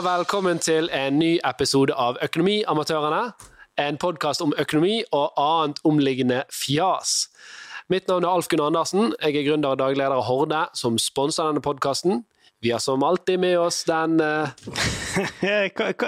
velkommen 0.00 0.58
til 0.58 0.88
en 0.96 1.18
ny 1.20 1.34
episode 1.44 1.92
av 1.92 2.16
Økonomiamatørene. 2.24 3.34
En 3.80 3.98
podkast 4.00 4.40
om 4.40 4.54
økonomi 4.56 5.02
og 5.12 5.36
annet 5.36 5.80
omliggende 5.84 6.38
fjas. 6.48 7.28
Mitt 7.92 8.08
navn 8.08 8.24
er 8.24 8.32
Alf 8.32 8.48
Gunnar 8.48 8.70
Andersen. 8.70 9.12
Jeg 9.20 9.36
er 9.36 9.46
gründer 9.50 9.74
og 9.74 9.80
dagleder 9.82 10.16
av 10.16 10.24
Horde, 10.24 10.62
som 10.78 10.96
sponser 10.96 11.50
denne 11.50 11.60
podkasten. 11.64 12.24
Vi 12.64 12.72
har 12.72 12.80
som 12.80 13.04
alltid 13.04 13.40
med 13.40 13.58
oss 13.60 13.82
den 13.88 14.20
uh... 14.24 14.48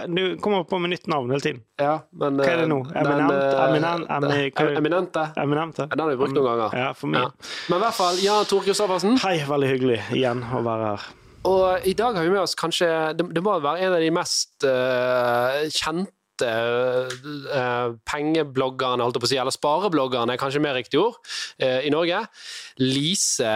Du 0.09 0.37
kommer 0.41 0.65
på 0.65 0.79
med 0.79 0.95
nytt 0.95 1.06
navn 1.06 1.30
hele 1.30 1.45
tiden. 1.45 1.62
Ja, 1.80 1.98
men, 2.16 2.41
hva 2.41 2.48
er 2.48 2.65
det 2.65 2.69
nå? 2.73 2.83
Eminent? 2.97 3.29
Den, 3.29 3.56
eminent, 3.69 4.11
eminent, 4.11 4.61
eminente. 4.79 5.30
eminente. 5.37 5.91
Den 5.93 6.06
har 6.06 6.15
vi 6.15 6.20
brukt 6.20 6.37
noen 6.37 6.48
ganger. 6.48 6.79
Ja, 6.80 6.93
for 6.97 7.12
meg. 7.12 7.29
Ja. 7.29 7.56
Men 7.69 7.80
i 7.80 7.84
hvert 7.84 8.01
fall, 8.01 8.23
Jan 8.24 8.48
Tore 8.48 8.70
Kristoffersen. 8.70 9.19
Hei, 9.27 9.43
veldig 9.48 9.74
hyggelig 9.77 10.05
igjen 10.16 10.47
å 10.48 10.65
være 10.65 10.95
her. 10.95 11.11
Og 11.48 11.87
i 11.91 11.92
dag 11.98 12.14
har 12.14 12.23
vi 12.23 12.30
med 12.30 12.42
oss 12.45 12.55
kanskje 12.59 12.88
Det, 13.19 13.27
det 13.34 13.42
må 13.42 13.56
være 13.59 13.87
en 13.87 13.96
av 13.96 14.02
de 14.02 14.10
mest 14.14 14.66
uh, 14.66 15.62
kjente 15.74 16.48
uh, 16.48 17.95
pengebloggerne, 18.09 19.02
holdt 19.02 19.19
jeg 19.19 19.24
på 19.24 19.28
å 19.28 19.30
si, 19.33 19.38
eller 19.42 19.55
sparebloggerne, 19.55 20.38
kanskje 20.41 20.62
mer 20.62 20.77
riktig 20.78 21.00
ord, 21.02 21.19
uh, 21.62 21.80
i 21.83 21.91
Norge. 21.92 22.20
Lise 22.83 23.55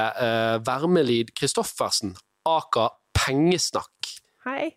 Wermelid 0.66 1.30
Christoffersen, 1.38 2.16
aka 2.46 2.90
Pengesnakk. 3.16 4.10
Hei. 4.46 4.74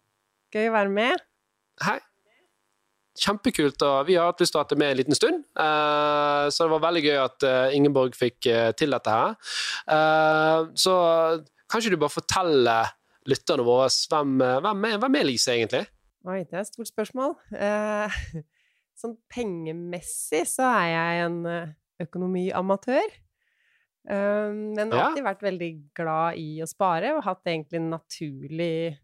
Gøy 0.54 0.70
å 0.70 0.78
være 0.78 0.94
med. 0.94 1.26
Hei. 1.86 1.98
Kjempekult. 3.20 3.82
og 3.84 4.08
Vi 4.08 4.16
har 4.18 4.30
hatt 4.30 4.42
lyst 4.42 4.54
til 4.56 4.62
å 4.62 4.64
ha 4.64 4.70
deg 4.70 4.80
med 4.80 4.94
en 4.94 5.02
liten 5.02 5.18
stund. 5.18 5.42
så 5.54 6.66
det 6.66 6.72
var 6.72 6.86
veldig 6.86 7.02
gøy 7.04 7.18
at 7.20 7.46
Ingeborg 7.76 8.16
fikk 8.16 8.48
til 8.80 8.96
dette 8.96 9.12
her. 9.12 9.36
så 10.74 10.96
kanskje 11.70 11.92
du 11.94 12.00
bare 12.00 12.16
forteller 12.16 12.96
lytterne 13.28 13.66
våre 13.68 13.90
hvem, 13.90 14.38
hvem, 14.40 14.86
er, 14.88 15.02
hvem 15.02 15.18
er 15.20 15.28
Lise 15.28 15.56
egentlig? 15.56 15.84
Oi, 16.28 16.44
det 16.44 16.56
er 16.56 16.64
et 16.64 16.72
stort 16.72 16.92
spørsmål. 16.92 17.36
Eh, 17.56 18.20
sånn 19.00 19.18
pengemessig 19.32 20.46
så 20.52 20.68
er 20.80 20.88
jeg 20.94 21.26
en 21.28 21.42
økonomiamatør. 22.04 23.20
Eh, 24.10 24.56
men 24.56 24.92
har 24.94 25.10
alltid 25.10 25.28
vært 25.28 25.46
veldig 25.46 25.70
glad 25.98 26.40
i 26.40 26.50
å 26.64 26.70
spare, 26.70 27.14
og 27.16 27.26
hatt 27.28 27.52
egentlig 27.52 27.82
en 27.82 27.94
naturlig 27.98 28.98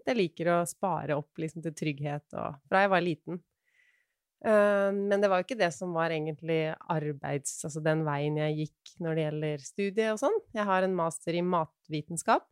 Jeg 0.00 0.16
liker 0.16 0.48
å 0.48 0.58
spare 0.64 1.12
opp 1.20 1.36
liksom, 1.36 1.60
til 1.60 1.74
trygghet 1.76 2.32
og, 2.40 2.54
fra 2.70 2.86
jeg 2.86 2.90
var 2.92 3.02
liten. 3.04 3.42
Um, 4.40 5.02
men 5.10 5.20
det 5.20 5.28
var 5.28 5.42
jo 5.42 5.44
ikke 5.44 5.58
det 5.60 5.68
som 5.76 5.92
var 5.92 6.14
egentlig 6.14 6.70
arbeids... 6.88 7.58
Altså 7.68 7.82
den 7.84 8.06
veien 8.06 8.38
jeg 8.40 8.54
gikk 8.62 8.94
når 9.04 9.18
det 9.18 9.26
gjelder 9.26 9.66
studie 9.66 10.06
og 10.14 10.22
sånn. 10.22 10.38
Jeg 10.56 10.64
har 10.70 10.86
en 10.86 10.96
master 10.96 11.36
i 11.36 11.44
matvitenskap. 11.44 12.48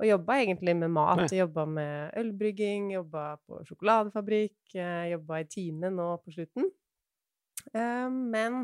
Og 0.00 0.08
jobba 0.08 0.38
egentlig 0.40 0.74
med 0.80 0.92
mat. 0.96 1.26
Jobba 1.36 1.66
med 1.68 2.14
ølbrygging, 2.16 2.88
jobba 2.94 3.24
på 3.44 3.60
sjokoladefabrikk, 3.68 4.76
jobba 5.12 5.40
i 5.42 5.48
Tine 5.50 5.90
nå 5.92 6.14
på 6.24 6.32
slutten. 6.32 6.70
Um, 7.74 8.30
men 8.32 8.62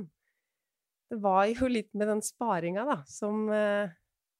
det 1.11 1.19
var 1.21 1.45
jo 1.51 1.69
litt 1.77 1.93
med 1.95 2.09
den 2.09 2.23
sparinga, 2.25 2.87
da, 2.89 3.01
som 3.11 3.51
uh, 3.53 3.93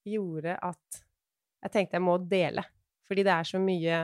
gjorde 0.07 0.57
at 0.57 1.03
jeg 1.67 1.75
tenkte 1.75 1.99
jeg 1.99 2.07
må 2.07 2.17
dele. 2.23 2.65
Fordi 3.07 3.27
det 3.27 3.35
er 3.35 3.49
så 3.49 3.61
mye 3.63 4.01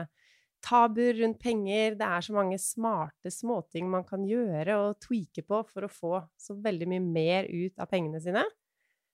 tabuer 0.63 1.17
rundt 1.19 1.41
penger, 1.43 1.97
det 1.99 2.07
er 2.07 2.23
så 2.23 2.35
mange 2.35 2.57
smarte 2.61 3.31
småting 3.33 3.89
man 3.91 4.05
kan 4.07 4.23
gjøre 4.27 4.77
og 4.79 5.01
tweake 5.03 5.43
på 5.43 5.59
for 5.67 5.83
å 5.83 5.91
få 5.91 6.21
så 6.39 6.55
veldig 6.55 6.87
mye 6.93 7.03
mer 7.03 7.49
ut 7.51 7.81
av 7.83 7.89
pengene 7.91 8.21
sine. 8.23 8.45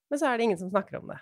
Men 0.10 0.22
så 0.22 0.30
er 0.30 0.38
det 0.38 0.50
ingen 0.50 0.62
som 0.62 0.70
snakker 0.70 1.00
om 1.00 1.10
det. 1.10 1.18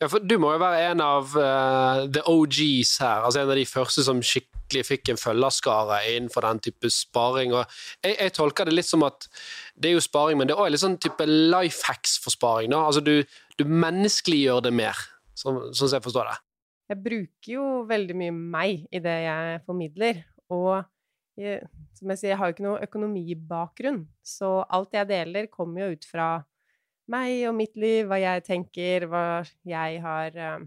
Ja, 0.00 0.08
for 0.08 0.24
Du 0.24 0.38
må 0.40 0.54
jo 0.54 0.60
være 0.62 0.84
en 0.90 1.02
av 1.04 1.34
uh, 1.36 2.06
the 2.08 2.22
OGs 2.24 2.94
her, 3.02 3.26
altså 3.26 3.42
en 3.42 3.50
av 3.52 3.58
de 3.58 3.66
første 3.68 4.04
som 4.06 4.22
skikkelig 4.24 4.86
fikk 4.88 5.10
en 5.12 5.20
følgerskare 5.20 5.98
innenfor 6.14 6.46
den 6.46 6.62
type 6.64 6.90
sparing. 6.94 7.52
og 7.52 7.66
jeg, 8.00 8.14
jeg, 8.16 8.32
tolker 8.38 8.68
det 8.68 8.78
litt 8.78 8.88
som 8.88 9.04
at 9.04 9.28
det 9.76 9.90
er 9.90 9.98
jo 9.98 10.04
sparing, 10.04 10.40
men 10.40 10.48
det 10.48 10.56
er 10.56 10.62
òg 10.62 10.72
litt 10.72 10.84
sånn 10.84 10.96
type 11.02 11.26
life 11.28 11.84
hacks 11.84 12.16
for 12.22 12.32
sparing. 12.32 12.72
da, 12.72 12.80
altså 12.86 13.04
Du, 13.04 13.20
du 13.60 13.66
menneskeliggjør 13.68 14.64
det 14.64 14.72
mer, 14.72 15.04
sånn 15.36 15.66
som 15.76 15.92
jeg 15.92 16.06
forstår 16.06 16.32
det. 16.32 16.38
Jeg 16.90 17.02
bruker 17.04 17.52
jo 17.52 17.66
veldig 17.86 18.16
mye 18.18 18.32
meg 18.34 18.86
i 18.90 19.04
det 19.04 19.18
jeg 19.26 19.60
formidler, 19.68 20.24
og 20.50 20.80
jeg, 21.38 21.60
som 21.98 22.10
jeg 22.10 22.22
sier, 22.22 22.32
jeg 22.32 22.40
har 22.40 22.48
jo 22.48 22.56
ikke 22.56 22.66
noe 22.70 22.86
økonomibakgrunn, 22.88 24.00
så 24.24 24.62
alt 24.64 24.96
jeg 24.96 25.12
deler, 25.12 25.52
kommer 25.52 25.84
jo 25.84 25.98
ut 25.98 26.08
fra 26.08 26.30
meg 27.10 27.46
og 27.50 27.56
mitt 27.58 27.74
liv, 27.80 28.06
hva 28.10 28.20
jeg 28.20 28.44
tenker, 28.46 29.08
hva 29.10 29.24
jeg 29.66 30.02
har 30.04 30.36
uh, 30.36 30.60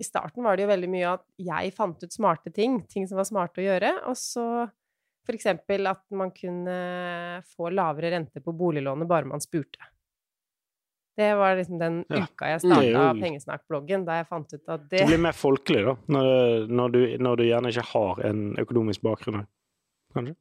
I 0.00 0.06
starten 0.06 0.44
var 0.44 0.56
det 0.56 0.66
jo 0.66 0.72
veldig 0.72 0.90
mye 0.92 1.14
at 1.16 1.24
jeg 1.40 1.72
fant 1.76 2.04
ut 2.04 2.14
smarte 2.14 2.52
ting, 2.54 2.82
ting 2.90 3.08
som 3.08 3.20
var 3.20 3.28
smarte 3.28 3.62
å 3.62 3.66
gjøre, 3.66 3.94
og 4.10 4.18
så 4.18 4.68
eksempel 5.34 5.86
at 5.86 6.02
man 6.10 6.32
kunne 6.34 7.42
få 7.56 7.70
lavere 7.70 8.10
rente 8.10 8.40
på 8.42 8.52
boliglånet 8.52 9.08
bare 9.08 9.28
man 9.30 9.42
spurte. 9.42 9.78
Det 11.16 11.34
var 11.36 11.56
liksom 11.56 11.78
den 11.78 12.04
ja. 12.08 12.22
uka 12.24 12.48
jeg 12.48 12.62
starta. 12.64 13.06
Pengesnakk-bloggen, 13.20 14.06
da 14.06 14.20
jeg 14.20 14.28
fant 14.30 14.54
ut 14.54 14.62
at 14.72 14.86
det 14.88 15.02
Det 15.02 15.08
blir 15.10 15.24
mer 15.26 15.36
folkelig, 15.36 15.82
da, 15.84 15.96
når, 16.14 16.28
når, 16.70 16.94
du, 16.94 17.00
når 17.20 17.40
du 17.40 17.44
gjerne 17.44 17.72
ikke 17.74 17.88
har 17.90 18.22
en 18.30 18.44
økonomisk 18.62 19.04
bakgrunn, 19.04 19.44
kanskje? 20.14 20.36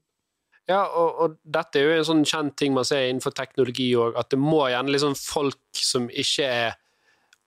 Ja, 0.69 0.83
og, 0.85 1.15
og, 1.17 1.37
dette 1.49 1.79
er 1.79 1.87
jo 1.87 1.95
en 1.97 2.05
sånn 2.05 2.27
kjent 2.29 2.53
ting 2.59 2.75
man 2.75 2.85
ser 2.85 3.07
innenfor 3.07 3.33
teknologi 3.33 3.87
òg, 3.97 4.19
at 4.19 4.29
det 4.29 4.37
må 4.41 4.67
gjerne 4.69 4.93
liksom 4.93 5.15
folk 5.17 5.81
som 5.81 6.05
ikke 6.09 6.45
er 6.45 6.77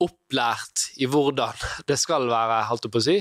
opplært 0.03 0.89
i 0.99 1.07
hvordan 1.07 1.63
det 1.87 1.95
skal 2.01 2.27
være, 2.27 2.65
holdt 2.67 2.89
jeg 2.89 2.93
på 2.93 2.99
å 2.99 3.05
si, 3.05 3.17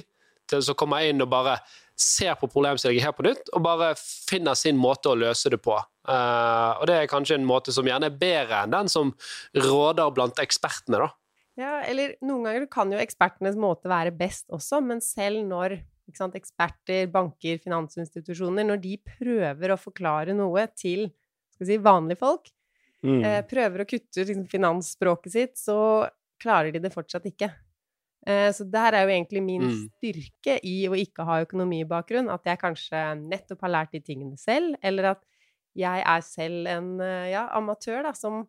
til 0.50 0.72
å 0.72 0.76
komme 0.78 0.98
inn 1.06 1.22
og 1.22 1.30
bare 1.30 1.60
ser 2.02 2.34
på 2.40 2.48
problemstillingen 2.50 3.04
her 3.04 3.14
på 3.14 3.24
nytt, 3.28 3.52
og 3.54 3.62
bare 3.62 3.92
finner 4.00 4.58
sin 4.58 4.80
måte 4.80 5.12
å 5.12 5.18
løse 5.18 5.52
det 5.52 5.60
på. 5.62 5.76
Uh, 6.08 6.80
og 6.80 6.88
det 6.90 6.96
er 6.98 7.10
kanskje 7.10 7.36
en 7.38 7.46
måte 7.46 7.74
som 7.74 7.86
gjerne 7.86 8.08
er 8.10 8.18
bedre 8.18 8.64
enn 8.64 8.74
den 8.74 8.90
som 8.90 9.12
råder 9.54 10.10
blant 10.16 10.40
ekspertene, 10.42 11.04
da. 11.04 11.12
Ja, 11.60 11.72
eller 11.84 12.16
noen 12.24 12.48
ganger 12.48 12.66
kan 12.72 12.90
jo 12.90 12.98
ekspertenes 12.98 13.58
måte 13.60 13.90
være 13.92 14.14
best 14.16 14.48
også, 14.50 14.80
men 14.82 15.02
selv 15.04 15.44
når 15.46 15.76
eksperter, 16.10 17.06
banker, 17.12 17.60
finansinstitusjoner, 17.62 18.66
når 18.68 18.80
de 18.82 18.96
prøver 19.06 19.72
å 19.72 19.80
forklare 19.80 20.34
noe 20.36 20.66
til 20.76 21.08
si, 21.62 21.78
vanlige 21.78 22.20
folk, 22.22 22.50
mm. 23.04 23.20
eh, 23.24 23.40
prøver 23.48 23.84
å 23.84 23.88
kutte 23.88 24.22
ut 24.22 24.28
liksom, 24.28 24.48
finansspråket 24.50 25.32
sitt, 25.32 25.58
så 25.60 26.08
klarer 26.42 26.74
de 26.74 26.82
det 26.82 26.92
fortsatt 26.94 27.28
ikke. 27.30 27.50
Eh, 28.26 28.48
så 28.54 28.66
der 28.70 28.94
er 28.94 29.06
jo 29.06 29.14
egentlig 29.14 29.42
min 29.42 29.66
mm. 29.66 29.76
styrke 29.96 30.58
i 30.66 30.76
å 30.90 30.96
ikke 30.98 31.26
ha 31.26 31.40
økonomibakgrunn, 31.46 32.30
at 32.32 32.46
jeg 32.46 32.60
kanskje 32.60 33.04
nettopp 33.22 33.64
har 33.66 33.76
lært 33.76 33.94
de 33.96 34.02
tingene 34.04 34.38
selv, 34.40 34.76
eller 34.82 35.14
at 35.16 35.22
jeg 35.78 36.04
er 36.04 36.26
selv 36.26 36.68
en 36.68 36.96
eh, 37.02 37.30
ja, 37.32 37.46
amatør 37.56 38.02
da, 38.06 38.12
som 38.16 38.44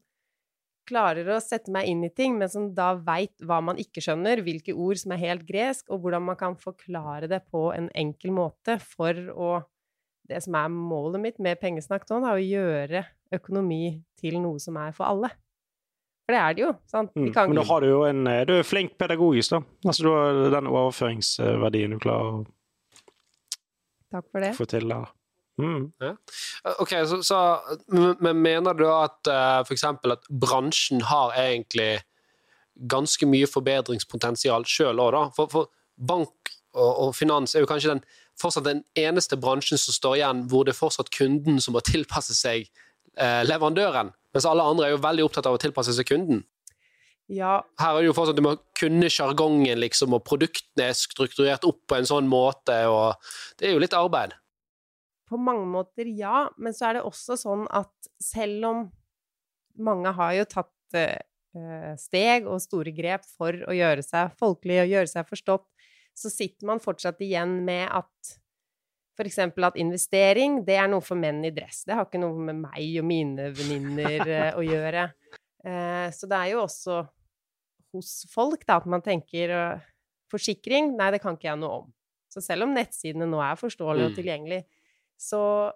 klarer 0.89 1.29
å 1.33 1.39
sette 1.43 1.71
meg 1.73 1.87
inn 1.91 2.03
i 2.05 2.11
ting, 2.13 2.37
men 2.39 2.49
som 2.51 2.69
da 2.75 2.93
veit 2.95 3.33
hva 3.43 3.59
man 3.63 3.79
ikke 3.81 4.01
skjønner, 4.03 4.41
hvilke 4.45 4.75
ord 4.75 4.99
som 5.01 5.13
er 5.15 5.21
helt 5.21 5.45
gresk, 5.47 5.87
og 5.89 6.03
hvordan 6.03 6.25
man 6.27 6.39
kan 6.39 6.57
forklare 6.59 7.29
det 7.31 7.43
på 7.51 7.69
en 7.75 7.89
enkel 7.95 8.35
måte 8.35 8.79
for 8.83 9.13
å 9.33 9.53
Det 10.23 10.37
som 10.39 10.55
er 10.55 10.69
målet 10.71 11.19
mitt 11.19 11.39
med 11.43 11.59
pengesnakk 11.59 12.05
nå, 12.07 12.21
er 12.23 12.37
å 12.37 12.43
gjøre 12.47 12.99
økonomi 13.35 13.99
til 14.15 14.37
noe 14.39 14.55
som 14.63 14.77
er 14.79 14.93
for 14.95 15.03
alle. 15.03 15.27
For 16.23 16.31
det 16.31 16.39
er 16.39 16.53
det 16.55 16.63
jo. 16.63 16.69
sant? 16.87 17.11
Mm. 17.19 17.33
Men 17.35 17.57
da 17.59 17.65
har 17.67 17.83
du 17.83 17.87
jo 17.89 17.97
en 18.07 18.27
eh, 18.31 18.45
Du 18.47 18.53
er 18.55 18.63
flink 18.63 18.95
pedagogisk, 18.97 19.51
da. 19.57 19.59
Altså 19.83 20.05
du 20.05 20.09
har 20.13 20.39
den 20.53 20.69
overføringsverdien 20.71 21.97
du 21.97 21.99
klarer 21.99 22.37
å 22.37 22.45
Takk 24.13 24.29
for 24.31 24.45
det. 24.45 24.53
få 24.55 24.65
til 24.69 24.87
der. 24.87 25.11
Mm. 25.61 25.91
Ja. 26.01 26.15
Ok, 26.79 26.89
så, 27.05 27.19
så, 27.23 27.37
Men 28.19 28.41
mener 28.41 28.73
du 28.73 28.87
at 28.89 29.19
uh, 29.29 29.33
eh, 29.33 29.59
f.eks. 29.61 29.83
at 29.85 30.27
bransjen 30.29 31.03
har 31.09 31.35
egentlig 31.37 32.01
ganske 32.89 33.27
mye 33.29 33.49
forbedringspotensial 33.49 34.65
sjøl 34.65 35.01
òg, 35.03 35.11
da? 35.13 35.23
For, 35.35 35.51
for 35.51 35.69
bank 35.93 36.53
og, 36.73 36.89
og, 36.89 37.11
finans 37.15 37.53
er 37.53 37.61
jo 37.61 37.69
kanskje 37.69 37.93
den, 37.93 38.01
fortsatt 38.41 38.65
den 38.65 38.81
eneste 38.97 39.37
bransjen 39.37 39.77
som 39.77 39.93
står 39.93 40.17
igjen 40.17 40.41
hvor 40.49 40.65
det 40.65 40.73
er 40.73 40.79
fortsatt 40.79 41.13
kunden 41.13 41.61
som 41.61 41.77
må 41.77 41.83
tilpasse 41.85 42.33
seg 42.33 42.65
uh, 43.19 43.45
leverandøren, 43.45 44.09
mens 44.33 44.49
alle 44.49 44.65
andre 44.65 44.89
er 44.89 44.95
jo 44.95 45.03
veldig 45.05 45.27
opptatt 45.27 45.49
av 45.49 45.59
å 45.59 45.61
tilpasse 45.61 45.93
seg 45.93 46.09
kunden. 46.09 46.41
Ja. 47.31 47.61
Her 47.79 47.95
er 47.95 48.01
det 48.01 48.09
jo 48.09 48.15
fortsatt 48.17 48.37
du 48.37 48.43
må 48.45 48.57
kunne 48.77 49.09
sjargongen, 49.13 49.79
liksom, 49.79 50.15
og 50.17 50.25
produktene 50.27 50.89
er 50.89 50.97
strukturert 50.97 51.65
opp 51.67 51.83
på 51.87 51.97
en 51.97 52.09
sånn 52.09 52.27
måte, 52.29 52.75
og 52.89 53.21
det 53.59 53.69
er 53.69 53.77
jo 53.77 53.83
litt 53.83 53.95
arbeid. 53.97 54.33
På 55.33 55.39
mange 55.41 55.65
måter 55.69 56.09
ja, 56.13 56.45
men 56.61 56.75
så 56.75 56.89
er 56.89 56.99
det 56.99 57.07
også 57.07 57.37
sånn 57.41 57.65
at 57.73 58.09
selv 58.21 58.67
om 58.69 58.83
mange 59.83 60.11
har 60.13 60.35
jo 60.37 60.45
tatt 60.51 60.97
uh, 60.97 61.93
steg 61.97 62.45
og 62.49 62.61
store 62.61 62.93
grep 62.93 63.25
for 63.25 63.57
å 63.65 63.73
gjøre 63.73 64.05
seg 64.05 64.35
folkelig 64.37 64.83
og 64.83 64.91
gjøre 64.93 65.09
seg 65.09 65.29
forstått, 65.29 65.65
så 66.13 66.29
sitter 66.29 66.69
man 66.69 66.81
fortsatt 66.83 67.21
igjen 67.25 67.59
med 67.65 67.87
at 67.89 68.33
f.eks. 69.17 69.39
at 69.41 69.79
investering, 69.81 70.59
det 70.65 70.77
er 70.81 70.87
noe 70.89 71.01
for 71.05 71.17
menn 71.17 71.41
i 71.45 71.51
dress. 71.53 71.83
Det 71.85 71.97
har 71.97 72.05
ikke 72.07 72.21
noe 72.21 72.37
med 72.51 72.61
meg 72.63 72.99
og 73.01 73.05
mine 73.09 73.49
venninner 73.53 74.21
uh, 74.29 74.51
å 74.57 74.63
gjøre. 74.65 75.07
Uh, 75.65 76.07
så 76.13 76.29
det 76.29 76.39
er 76.39 76.53
jo 76.53 76.63
også 76.67 77.01
hos 77.93 78.13
folk 78.33 78.65
da, 78.65 78.79
at 78.79 78.87
man 78.89 79.03
tenker 79.05 79.51
forsikring, 80.33 80.95
nei, 80.97 81.11
det 81.13 81.21
kan 81.21 81.37
ikke 81.37 81.51
jeg 81.51 81.61
noe 81.61 81.83
om. 81.83 81.91
Så 82.33 82.41
selv 82.41 82.65
om 82.65 82.73
nettsidene 82.73 83.27
nå 83.29 83.41
er 83.45 83.59
forståelige 83.59 84.09
og 84.09 84.13
Mm. 84.15 84.17
tilgjengelige, 84.17 84.65
så 85.23 85.71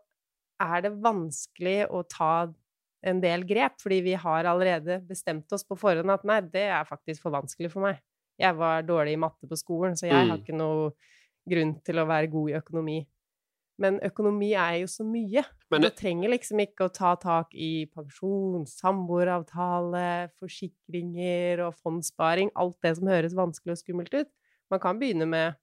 er 0.61 0.81
det 0.83 0.93
vanskelig 1.03 1.85
å 1.93 2.01
ta 2.09 2.31
en 3.07 3.19
del 3.21 3.43
grep, 3.47 3.77
fordi 3.79 4.01
vi 4.03 4.15
har 4.19 4.47
allerede 4.49 4.99
bestemt 5.07 5.51
oss 5.53 5.63
på 5.63 5.77
forhånd 5.79 6.11
at 6.11 6.25
nei, 6.27 6.39
det 6.41 6.65
er 6.73 6.87
faktisk 6.89 7.23
for 7.23 7.35
vanskelig 7.35 7.69
for 7.71 7.85
meg. 7.85 8.01
Jeg 8.41 8.57
var 8.57 8.81
dårlig 8.85 9.13
i 9.15 9.21
matte 9.21 9.47
på 9.49 9.57
skolen, 9.57 9.95
så 9.97 10.07
jeg 10.09 10.17
har 10.17 10.25
Mm. 10.37 10.41
ikke 10.41 10.57
noe 10.57 10.91
grunn 11.47 11.77
til 11.85 11.95
å 12.01 12.07
være 12.09 12.29
god 12.31 12.49
i 12.49 12.57
økonomi. 12.59 12.97
Men 13.79 13.99
økonomi 14.01 14.51
er 14.57 14.79
jo 14.81 14.87
så 14.89 15.05
mye. 15.05 15.43
Men 15.69 15.81
Du 15.81 15.89
trenger 15.89 16.29
liksom 16.33 16.57
ikke 16.59 16.87
å 16.89 16.93
ta 16.93 17.15
tak 17.15 17.53
i 17.53 17.85
pensjon, 17.85 18.65
samboeravtale, 18.65 20.31
forsikringer 20.39 21.61
og 21.67 21.75
fondssparing, 21.75 22.49
alt 22.55 22.77
det 22.81 22.95
som 22.97 23.07
høres 23.07 23.35
vanskelig 23.37 23.75
og 23.75 23.81
skummelt 23.81 24.13
ut. 24.13 24.29
Man 24.71 24.79
kan 24.79 24.99
begynne 24.99 25.27
med 25.29 25.55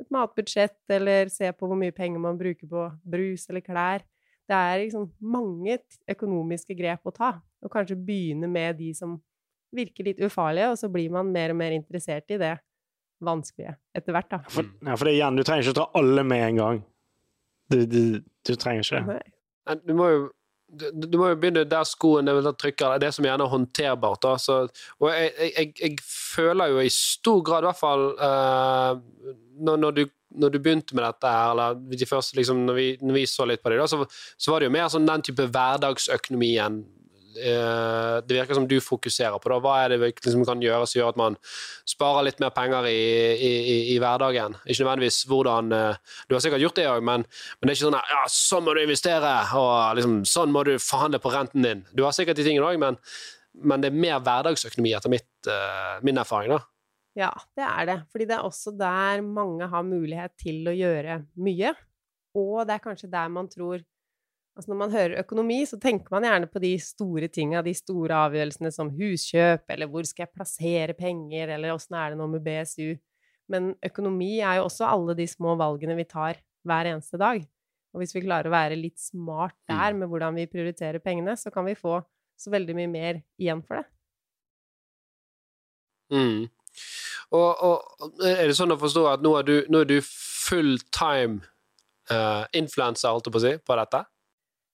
et 0.00 0.10
matbudsjett, 0.12 0.78
eller 0.92 1.30
se 1.32 1.50
på 1.56 1.68
hvor 1.68 1.78
mye 1.78 1.94
penger 1.94 2.20
man 2.22 2.38
bruker 2.38 2.68
på 2.68 2.84
brus 3.08 3.46
eller 3.50 3.64
klær. 3.64 4.04
Det 4.46 4.54
er 4.54 4.82
liksom 4.84 5.08
mange 5.26 5.78
økonomiske 6.10 6.76
grep 6.78 7.08
å 7.08 7.14
ta, 7.14 7.32
og 7.64 7.72
kanskje 7.72 7.98
begynne 7.98 8.50
med 8.50 8.78
de 8.78 8.92
som 8.94 9.16
virker 9.74 10.06
litt 10.06 10.20
ufarlige, 10.22 10.70
og 10.70 10.78
så 10.78 10.90
blir 10.92 11.10
man 11.12 11.32
mer 11.34 11.52
og 11.52 11.58
mer 11.58 11.74
interessert 11.74 12.30
i 12.30 12.38
det 12.40 12.54
vanskelige 13.24 13.74
etter 13.96 14.14
hvert, 14.14 14.28
da. 14.30 14.42
For, 14.52 14.68
ja, 14.84 14.94
for 14.94 15.08
det 15.08 15.16
igjen, 15.16 15.38
du 15.38 15.44
trenger 15.46 15.66
ikke 15.66 15.74
å 15.74 15.80
ta 15.80 15.88
alle 15.98 16.24
med 16.28 16.44
en 16.50 16.60
gang. 16.60 16.82
Du, 17.72 17.78
du, 17.90 18.02
du 18.46 18.52
trenger 18.54 18.84
ikke. 18.86 19.02
Nei, 19.66 19.78
du 19.82 19.94
må 19.98 20.10
jo 20.12 20.20
du, 20.78 21.06
du 21.06 21.16
må 21.20 21.30
jo 21.32 21.38
begynne 21.40 21.64
der 21.68 21.88
skoen 21.88 22.28
eventuelt 22.30 22.60
trykker, 22.62 22.98
det 23.02 23.12
som 23.16 23.26
gjerne 23.26 23.46
er 23.46 23.52
håndterbart. 23.52 24.22
Da. 24.24 24.34
Så, 24.40 24.58
og 25.00 25.08
jeg, 25.12 25.32
jeg, 25.40 25.72
jeg, 25.80 25.96
føler 26.06 26.74
jo 26.74 26.84
i 26.84 26.92
stor 26.92 27.40
grad, 27.46 27.64
i 27.64 27.70
hvert 27.70 27.80
fall 27.80 28.06
uh, 28.20 29.32
når, 29.56 29.80
når, 29.84 29.96
du, 29.96 30.02
når 30.42 30.52
du 30.52 30.58
begynte 30.60 30.98
med 30.98 31.06
dette 31.06 31.32
her, 31.32 31.54
eller 31.54 31.80
de 32.02 32.08
første, 32.08 32.36
liksom, 32.38 32.66
når, 32.68 32.80
vi, 32.80 32.88
når 33.00 33.20
vi 33.20 33.24
så 33.30 33.48
litt 33.48 33.64
på 33.64 33.72
det, 33.72 33.80
da, 33.80 33.88
så, 33.90 34.02
så 34.36 34.52
var 34.52 34.62
det 34.62 34.70
jo 34.70 34.76
mer 34.76 34.92
sånn 34.92 35.08
den 35.08 35.24
type 35.26 35.48
hverdagsøkonomien 35.48 36.84
det 37.36 38.36
virker 38.36 38.56
som 38.56 38.66
du 38.68 38.76
fokuserer 38.82 39.38
på. 39.38 39.50
Da. 39.52 39.58
Hva 39.62 39.76
er 39.82 39.92
det 39.92 40.00
vi 40.02 40.10
liksom 40.14 40.44
kan 40.48 40.62
gjøre 40.62 40.86
som 40.88 41.00
gjør 41.00 41.12
at 41.12 41.20
man 41.20 41.38
sparer 41.88 42.26
litt 42.26 42.40
mer 42.42 42.52
penger 42.56 42.88
i, 42.90 43.00
i, 43.36 43.52
i, 43.56 43.76
i 43.94 43.98
hverdagen? 44.02 44.56
Ikke 44.64 44.84
nødvendigvis 44.84 45.22
hvordan 45.30 45.72
eh, 45.76 46.14
Du 46.28 46.36
har 46.36 46.44
sikkert 46.44 46.64
gjort 46.64 46.78
det 46.78 46.86
òg, 46.90 47.02
men, 47.04 47.26
men 47.26 47.68
det 47.68 47.74
er 47.74 47.78
ikke 47.78 47.88
sånn 47.88 47.98
at 47.98 48.12
ja, 48.12 48.22
sånn 48.32 48.66
må 48.66 48.76
du 48.76 48.82
investere, 48.82 49.32
og 49.58 49.98
liksom, 49.98 50.20
sånn 50.28 50.54
må 50.54 50.64
du 50.66 50.76
forhandle 50.82 51.20
på 51.22 51.32
renten 51.34 51.66
din. 51.66 51.84
Du 51.96 52.04
har 52.06 52.16
sikkert 52.16 52.40
de 52.40 52.46
tingene 52.46 52.68
òg, 52.68 52.80
men, 52.82 53.00
men 53.66 53.82
det 53.82 53.92
er 53.92 54.00
mer 54.06 54.22
hverdagsøkonomi 54.24 54.94
etter 54.96 55.12
mitt, 55.12 55.30
uh, 55.48 55.98
min 56.06 56.20
erfaring. 56.22 56.56
da. 56.56 56.62
Ja, 57.16 57.30
det 57.56 57.64
er 57.64 57.88
det. 57.88 57.98
Fordi 58.12 58.28
det 58.28 58.36
er 58.36 58.44
også 58.44 58.74
der 58.76 59.22
mange 59.24 59.68
har 59.72 59.86
mulighet 59.86 60.34
til 60.42 60.66
å 60.68 60.74
gjøre 60.76 61.22
mye. 61.40 61.72
Og 62.36 62.66
det 62.68 62.76
er 62.76 62.84
kanskje 62.84 63.08
der 63.12 63.30
man 63.32 63.48
tror 63.48 63.80
Altså 64.56 64.72
når 64.72 64.78
man 64.80 64.92
hører 64.94 65.20
økonomi, 65.20 65.58
så 65.68 65.76
tenker 65.76 66.08
man 66.14 66.24
gjerne 66.24 66.48
på 66.48 66.60
de 66.62 66.70
store 66.80 67.28
tinga, 67.28 67.60
de 67.60 67.74
store 67.76 68.16
avgjørelsene 68.24 68.70
som 68.72 68.88
huskjøp, 68.96 69.66
eller 69.74 69.90
hvor 69.92 70.06
skal 70.08 70.24
jeg 70.24 70.32
plassere 70.32 70.96
penger, 70.96 71.52
eller 71.52 71.74
åssen 71.74 71.98
er 72.00 72.14
det 72.14 72.20
nå 72.20 72.28
med 72.32 72.44
BSU? 72.46 72.94
Men 73.52 73.74
økonomi 73.84 74.38
er 74.40 74.58
jo 74.58 74.70
også 74.70 74.88
alle 74.88 75.14
de 75.18 75.26
små 75.28 75.58
valgene 75.60 75.98
vi 75.98 76.08
tar 76.08 76.40
hver 76.66 76.88
eneste 76.88 77.20
dag. 77.20 77.44
Og 77.92 78.00
hvis 78.00 78.16
vi 78.16 78.24
klarer 78.24 78.48
å 78.48 78.56
være 78.56 78.80
litt 78.80 78.98
smart 79.00 79.56
der 79.68 79.94
med 79.96 80.08
hvordan 80.08 80.40
vi 80.40 80.48
prioriterer 80.48 81.04
pengene, 81.04 81.36
så 81.36 81.52
kan 81.52 81.68
vi 81.68 81.76
få 81.76 82.00
så 82.36 82.52
veldig 82.52 82.80
mye 82.80 82.90
mer 82.92 83.20
igjen 83.40 83.62
for 83.64 83.80
det. 83.80 83.86
Mm. 86.16 86.42
Og, 87.36 87.62
og 87.66 88.20
er 88.24 88.46
det 88.48 88.56
sånn 88.56 88.72
å 88.72 88.80
forstå 88.80 89.06
at 89.12 89.24
nå 89.24 89.36
er 89.36 89.46
du, 89.46 89.56
nå 89.72 89.84
er 89.84 89.88
du 89.90 89.96
full 90.00 90.76
time 90.94 91.42
uh, 92.08 92.44
influenser, 92.56 93.12
holdt 93.12 93.28
jeg 93.28 93.36
på 93.36 93.42
å 93.42 93.48
si, 93.50 93.56
på 93.60 93.80
dette? 93.84 94.06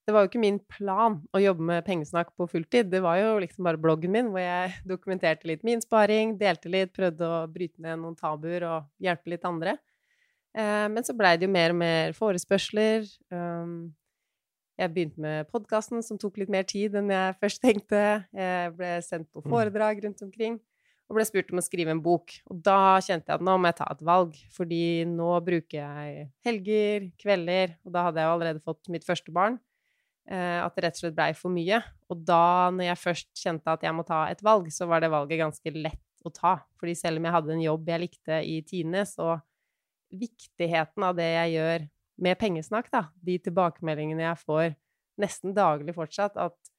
Det 0.02 0.14
var 0.14 0.24
jo 0.24 0.30
ikke 0.32 0.42
min 0.42 0.58
plan 0.66 1.20
å 1.30 1.40
jobbe 1.42 1.62
med 1.68 1.84
pengesnakk 1.86 2.32
på 2.38 2.48
fulltid. 2.50 2.88
Det 2.90 3.02
var 3.04 3.20
jo 3.20 3.36
liksom 3.42 3.66
bare 3.68 3.78
bloggen 3.80 4.12
min 4.14 4.32
hvor 4.34 4.42
jeg 4.42 4.74
dokumenterte 4.92 5.48
litt 5.50 5.62
min 5.66 5.82
sparing, 5.84 6.36
delte 6.40 6.72
litt, 6.72 6.94
prøvde 6.96 7.28
å 7.28 7.40
bryte 7.50 7.82
ned 7.84 8.02
noen 8.02 8.18
tabuer 8.18 8.66
og 8.66 8.90
hjelpe 9.02 9.34
litt 9.34 9.46
andre. 9.48 9.76
Eh, 10.58 10.86
men 10.92 11.06
så 11.06 11.14
blei 11.16 11.36
det 11.38 11.46
jo 11.46 11.54
mer 11.54 11.74
og 11.74 11.78
mer 11.84 12.16
forespørsler. 12.18 13.06
Um, 13.32 13.92
jeg 14.80 14.90
begynte 14.90 15.22
med 15.22 15.48
podkasten, 15.52 16.02
som 16.02 16.18
tok 16.18 16.40
litt 16.42 16.50
mer 16.50 16.66
tid 16.66 16.96
enn 16.98 17.12
jeg 17.12 17.38
først 17.38 17.62
tenkte. 17.62 18.02
Jeg 18.34 18.74
ble 18.74 18.92
sendt 19.06 19.30
på 19.30 19.44
foredrag 19.46 20.02
rundt 20.02 20.22
omkring 20.26 20.58
og 21.12 21.18
ble 21.18 21.26
spurt 21.28 21.50
om 21.52 21.60
å 21.60 21.64
skrive 21.64 21.92
en 21.92 22.00
bok. 22.02 22.32
Og 22.48 22.62
da 22.64 22.96
kjente 23.04 23.28
jeg 23.28 23.36
at 23.36 23.44
nå 23.44 23.58
må 23.60 23.68
jeg 23.68 23.78
ta 23.82 23.88
et 23.92 24.04
valg, 24.08 24.38
fordi 24.56 24.84
nå 25.10 25.34
bruker 25.44 25.76
jeg 25.76 26.24
helger, 26.46 27.10
kvelder, 27.20 27.76
og 27.84 27.92
da 27.92 28.06
hadde 28.06 28.22
jeg 28.22 28.30
jo 28.30 28.36
allerede 28.38 28.64
fått 28.64 28.88
mitt 28.92 29.04
første 29.04 29.34
barn. 29.34 29.60
Eh, 30.30 30.58
at 30.62 30.76
det 30.76 30.84
rett 30.84 30.98
og 30.98 31.02
slett 31.02 31.16
blei 31.16 31.30
for 31.34 31.54
mye. 31.54 31.80
Og 32.12 32.20
da, 32.26 32.70
når 32.74 32.92
jeg 32.92 33.02
først 33.02 33.30
kjente 33.42 33.74
at 33.74 33.82
jeg 33.82 33.94
må 33.96 34.04
ta 34.06 34.24
et 34.30 34.42
valg, 34.44 34.68
så 34.70 34.86
var 34.90 35.02
det 35.02 35.10
valget 35.12 35.40
ganske 35.42 35.74
lett 35.74 36.26
å 36.26 36.30
ta. 36.30 36.58
Fordi 36.78 36.94
selv 36.98 37.18
om 37.18 37.26
jeg 37.26 37.36
hadde 37.36 37.56
en 37.56 37.64
jobb 37.64 37.90
jeg 37.90 38.04
likte 38.04 38.38
i 38.46 38.60
Tine, 38.66 39.02
så 39.08 39.36
viktigheten 40.12 41.08
av 41.08 41.16
det 41.18 41.26
jeg 41.26 41.56
gjør 41.56 41.88
med 42.22 42.38
pengesnakk, 42.38 42.90
da, 42.92 43.06
de 43.24 43.38
tilbakemeldingene 43.42 44.28
jeg 44.28 44.42
får 44.44 44.74
nesten 45.22 45.56
daglig 45.56 45.94
fortsatt, 45.96 46.36
at 46.38 46.72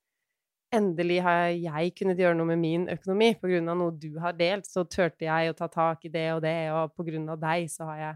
endelig 0.74 1.20
har 1.26 1.52
jeg 1.52 1.94
kunnet 1.98 2.22
gjøre 2.22 2.38
noe 2.38 2.50
med 2.50 2.62
min 2.62 2.86
økonomi 2.90 3.34
på 3.38 3.50
grunn 3.52 3.70
av 3.70 3.78
noe 3.78 3.94
du 3.98 4.16
har 4.22 4.38
delt, 4.38 4.70
så 4.70 4.86
turte 4.90 5.28
jeg 5.28 5.52
å 5.52 5.58
ta 5.58 5.68
tak 5.70 6.06
i 6.08 6.14
det 6.14 6.30
og 6.34 6.42
det, 6.46 6.56
og 6.74 6.94
på 6.96 7.06
grunn 7.10 7.28
av 7.30 7.42
deg 7.42 7.68
så 7.70 7.90
har 7.92 8.00
jeg 8.00 8.16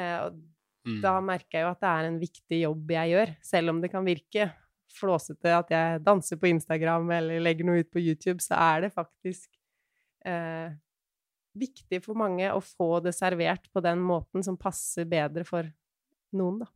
eh, 0.00 0.26
Mm. 0.86 1.00
da 1.04 1.14
merker 1.20 1.58
jeg 1.58 1.66
jo 1.66 1.70
at 1.74 1.80
det 1.82 1.88
er 1.90 2.06
en 2.08 2.18
viktig 2.20 2.58
jobb 2.62 2.92
jeg 2.94 3.12
gjør, 3.14 3.32
selv 3.44 3.72
om 3.74 3.80
det 3.82 3.90
kan 3.92 4.06
virke 4.06 4.50
flåsete 4.90 5.52
at 5.54 5.72
jeg 5.72 6.02
danser 6.02 6.38
på 6.40 6.48
Instagram 6.50 7.10
eller 7.14 7.42
legger 7.44 7.68
noe 7.68 7.82
ut 7.84 7.90
på 7.92 8.02
YouTube, 8.02 8.40
så 8.42 8.56
er 8.58 8.86
det 8.86 8.94
faktisk 8.94 9.50
eh, 10.26 10.72
viktig 11.60 12.00
for 12.04 12.18
mange 12.18 12.50
å 12.52 12.62
få 12.64 12.98
det 13.04 13.14
servert 13.16 13.68
på 13.72 13.82
den 13.84 14.02
måten 14.02 14.44
som 14.46 14.58
passer 14.60 15.08
bedre 15.10 15.46
for 15.46 15.68
noen, 16.36 16.62
da. 16.64 16.70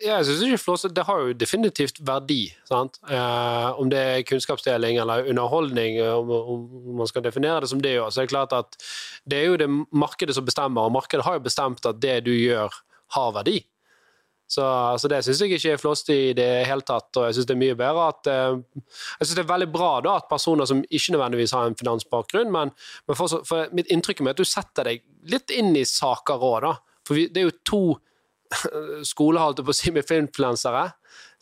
Jeg 0.00 0.24
synes 0.26 0.42
ikke 0.44 0.58
flåse, 0.60 0.88
Det 0.88 1.04
har 1.08 1.20
jo 1.20 1.32
definitivt 1.32 2.00
verdi. 2.06 2.52
Eh, 2.70 3.80
om 3.80 3.90
det 3.90 3.98
er 3.98 4.26
kunnskapsdeling 4.28 4.98
eller 5.00 5.28
underholdning, 5.30 5.96
eh, 5.96 6.12
om, 6.12 6.30
om 6.30 6.96
man 6.96 7.06
skal 7.06 7.24
definere 7.24 7.60
det 7.60 7.70
som 7.70 7.80
det 7.80 7.96
så 7.96 8.20
er 8.20 8.26
det 8.26 8.34
klart 8.34 8.52
at 8.52 8.76
det 9.24 9.38
er 9.38 9.46
jo 9.46 9.56
det 9.56 9.70
markedet 9.92 10.34
som 10.34 10.44
bestemmer, 10.44 10.82
og 10.82 10.92
markedet 10.92 11.24
har 11.24 11.38
jo 11.38 11.46
bestemt 11.48 11.86
at 11.86 12.00
det 12.02 12.24
du 12.26 12.32
gjør, 12.32 12.68
har 13.14 13.32
verdi. 13.32 13.64
Så, 14.46 14.62
så 14.98 15.08
det 15.10 15.24
syns 15.24 15.40
jeg 15.42 15.56
ikke 15.56 15.72
er 15.74 15.80
flåste 15.80 16.14
i 16.14 16.32
det 16.36 16.66
hele 16.68 16.84
tatt. 16.86 17.08
Og 17.16 17.26
jeg 17.26 17.36
syns 17.36 17.48
det 17.48 17.54
er 17.56 17.62
mye 17.64 17.78
bedre 17.78 18.08
at 18.12 18.28
eh, 18.30 18.58
Jeg 19.18 19.26
synes 19.26 19.34
det 19.34 19.44
er 19.44 19.52
veldig 19.54 19.70
bra 19.74 19.92
da 20.04 20.16
at 20.20 20.28
personer 20.30 20.68
som 20.70 20.84
ikke 20.86 21.16
nødvendigvis 21.16 21.54
har 21.56 21.66
en 21.66 21.78
finansbakgrunn, 21.78 22.52
men, 22.54 22.74
men 23.08 23.18
for, 23.18 23.40
for 23.48 23.72
mitt 23.74 23.90
inntrykk 23.90 24.22
er 24.22 24.34
at 24.34 24.42
du 24.42 24.46
setter 24.46 24.92
deg 24.92 25.06
litt 25.32 25.50
inn 25.50 25.74
i 25.74 25.86
saker 25.88 26.42
òg, 26.42 26.60
da. 26.68 26.76
For 27.06 27.18
vi, 27.18 27.26
det 27.32 27.42
er 27.42 27.48
jo 27.48 27.56
to 27.66 27.82
skole, 29.10 29.42
holdt 29.42 29.62
jeg 29.62 29.68
på 29.68 29.74
å 29.74 29.78
si, 29.80 29.92
med 29.94 30.12
influensere. 30.16 30.86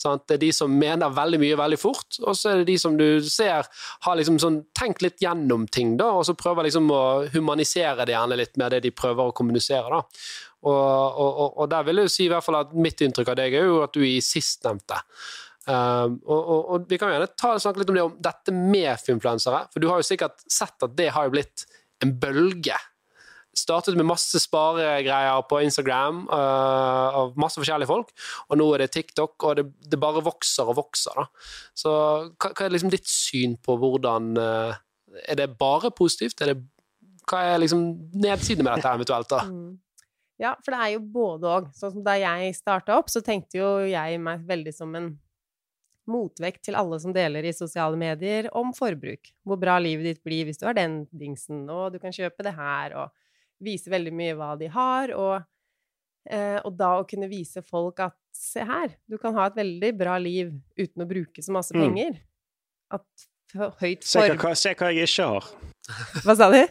Det 0.04 0.36
er 0.36 0.40
de 0.42 0.50
som 0.52 0.72
mener 0.74 1.12
veldig 1.14 1.38
mye 1.40 1.58
veldig 1.58 1.78
fort, 1.78 2.18
og 2.24 2.34
så 2.36 2.50
er 2.50 2.60
det 2.60 2.72
de 2.72 2.78
som 2.80 2.96
du 2.98 3.22
ser 3.24 3.68
har 4.04 4.18
liksom 4.18 4.40
sånn 4.42 4.58
tenkt 4.76 5.04
litt 5.04 5.22
gjennom 5.22 5.68
ting, 5.72 5.94
da, 6.00 6.10
og 6.18 6.26
så 6.26 6.34
prøver 6.38 6.66
liksom 6.66 6.90
å 6.92 7.04
humanisere 7.34 8.06
det 8.06 8.16
gjerne 8.16 8.40
litt 8.40 8.58
med 8.60 8.74
det 8.74 8.82
de 8.84 8.92
prøver 8.94 9.30
å 9.30 9.36
kommunisere. 9.36 9.86
da. 10.00 10.02
Og, 10.64 10.74
og, 11.20 11.58
og, 11.60 11.64
der 11.68 11.84
vil 11.84 12.00
jeg 12.00 12.08
jo 12.08 12.12
si 12.14 12.26
i 12.26 12.30
hvert 12.32 12.44
fall 12.44 12.62
at 12.62 12.70
mitt 12.72 13.00
inntrykk 13.04 13.34
av 13.34 13.36
deg 13.36 13.56
er 13.58 13.66
jo 13.68 13.82
at 13.84 13.92
du 13.92 14.00
er 14.00 14.14
i 14.14 14.24
sistnevnte. 14.24 14.96
Um, 15.64 16.18
og, 16.28 16.40
og, 16.40 16.58
og 16.74 16.88
vi 16.90 16.98
kan 17.00 17.08
jo 17.08 17.16
gjerne 17.16 17.36
ta, 17.40 17.54
snakke 17.60 17.80
litt 17.80 17.92
om 17.92 17.96
det 17.96 18.04
om 18.04 18.16
dette 18.26 18.52
med 18.52 19.10
influensere, 19.12 19.62
for 19.72 19.80
du 19.80 19.88
har 19.90 20.00
jo 20.00 20.08
sikkert 20.08 20.42
sett 20.50 20.84
at 20.84 20.96
det 20.96 21.10
har 21.14 21.32
blitt 21.32 21.64
en 22.04 22.12
bølge 22.20 22.76
startet 23.58 23.96
med 23.98 24.08
masse 24.08 24.40
sparegreier 24.42 25.44
på 25.50 25.60
Instagram 25.64 26.24
uh, 26.30 27.18
av 27.20 27.34
masse 27.40 27.60
forskjellige 27.60 27.90
folk, 27.90 28.12
og 28.48 28.60
nå 28.60 28.68
er 28.74 28.84
det 28.84 28.92
TikTok, 28.96 29.36
og 29.42 29.60
det, 29.60 29.66
det 29.90 30.00
bare 30.00 30.24
vokser 30.24 30.70
og 30.70 30.78
vokser. 30.80 31.16
Da. 31.18 31.48
Så 31.76 31.94
hva, 31.94 32.50
hva 32.50 32.66
er 32.66 32.74
liksom 32.74 32.92
ditt 32.94 33.08
syn 33.10 33.58
på 33.62 33.78
hvordan 33.80 34.34
uh, 34.40 34.82
Er 35.28 35.38
det 35.38 35.52
bare 35.58 35.92
positivt? 35.94 36.40
Er 36.42 36.52
det, 36.52 36.60
hva 37.30 37.42
er 37.52 37.60
liksom 37.62 37.84
nedsiden 38.18 38.66
med 38.66 38.74
dette 38.76 38.94
eventuelt? 38.98 39.30
da? 39.30 39.44
Mm. 39.46 39.74
Ja, 40.42 40.56
for 40.64 40.74
det 40.74 40.80
er 40.82 40.94
jo 40.96 41.04
både 41.14 41.50
òg. 41.50 41.68
Sånn 41.78 42.02
da 42.06 42.16
jeg 42.18 42.56
starta 42.56 42.98
opp, 42.98 43.12
så 43.12 43.22
tenkte 43.22 43.60
jo 43.60 43.68
jeg 43.86 44.18
meg 44.22 44.42
veldig 44.48 44.74
som 44.74 44.96
en 44.98 45.12
motvekt 46.10 46.66
til 46.66 46.76
alle 46.76 46.98
som 47.00 47.14
deler 47.16 47.46
i 47.46 47.54
sosiale 47.56 47.96
medier 47.96 48.50
om 48.56 48.74
forbruk. 48.76 49.30
Hvor 49.46 49.60
bra 49.60 49.78
livet 49.80 50.10
ditt 50.10 50.24
blir 50.26 50.48
hvis 50.48 50.60
du 50.60 50.66
har 50.68 50.76
den 50.76 51.04
dingsen, 51.14 51.64
og 51.70 51.94
du 51.94 52.00
kan 52.02 52.14
kjøpe 52.14 52.44
det 52.44 52.54
her, 52.58 52.96
og 52.98 53.23
vise 53.64 53.90
veldig 53.92 54.12
mye 54.14 54.36
hva 54.38 54.52
de 54.60 54.68
har. 54.72 55.12
Og, 55.16 55.42
eh, 56.30 56.58
og 56.64 56.76
da 56.78 56.94
å 57.00 57.06
kunne 57.08 57.28
vise 57.30 57.62
folk 57.64 58.00
at 58.04 58.16
se 58.34 58.60
her, 58.66 58.88
du 59.08 59.16
kan 59.18 59.34
ha 59.38 59.46
et 59.50 59.56
veldig 59.58 59.92
bra 59.98 60.16
liv 60.18 60.52
uten 60.78 61.04
å 61.04 61.08
bruke 61.08 61.42
så 61.44 61.52
masse 61.54 61.74
Mm. 61.74 61.80
penger. 61.84 62.12
høyt 63.54 64.02
for 64.02 64.04
Se 64.04 64.18
hva, 64.34 64.54
se 64.56 64.74
hva 64.74 64.88
jeg 64.92 65.06
ikke 65.08 65.26
har. 65.30 65.44
Hva 66.24 66.34
sa 66.36 66.50
du? 66.50 66.62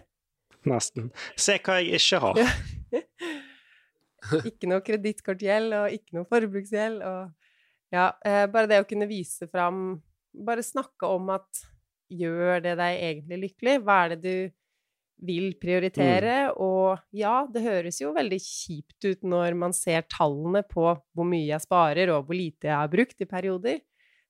Nesten. 0.66 1.12
Se 1.36 1.58
hva 1.60 1.80
jeg 1.82 1.94
ikke 2.00 2.20
har. 2.24 2.36
Ikke 4.48 4.68
noe 4.72 4.80
kredittkortgjeld 4.86 5.74
og 5.76 5.92
ikke 5.98 6.16
noe 6.16 6.28
forbruksgjeld. 6.30 7.02
Og 7.04 7.32
ja, 7.92 8.06
eh, 8.26 8.46
bare 8.48 8.68
det 8.72 8.80
å 8.84 8.88
kunne 8.88 9.08
vise 9.10 9.48
fram 9.52 10.02
Bare 10.34 10.64
snakke 10.66 11.06
om 11.14 11.28
at 11.30 11.60
gjør 12.10 12.58
det 12.64 12.72
deg 12.80 13.02
egentlig 13.06 13.38
lykkelig? 13.44 13.76
Hva 13.86 13.98
er 14.06 14.10
det 14.16 14.22
du 14.24 14.52
vil 15.22 15.54
prioritere? 15.62 16.50
Mm. 16.50 16.60
Og 16.64 17.02
ja, 17.16 17.44
det 17.52 17.64
høres 17.66 18.02
jo 18.02 18.14
veldig 18.16 18.40
kjipt 18.42 19.08
ut 19.08 19.26
når 19.28 19.58
man 19.60 19.76
ser 19.76 20.06
tallene 20.12 20.64
på 20.68 20.86
hvor 20.92 21.28
mye 21.28 21.48
jeg 21.48 21.64
sparer, 21.66 22.12
og 22.16 22.28
hvor 22.28 22.38
lite 22.38 22.70
jeg 22.70 22.78
har 22.78 22.92
brukt 22.92 23.24
i 23.24 23.30
perioder. 23.30 23.82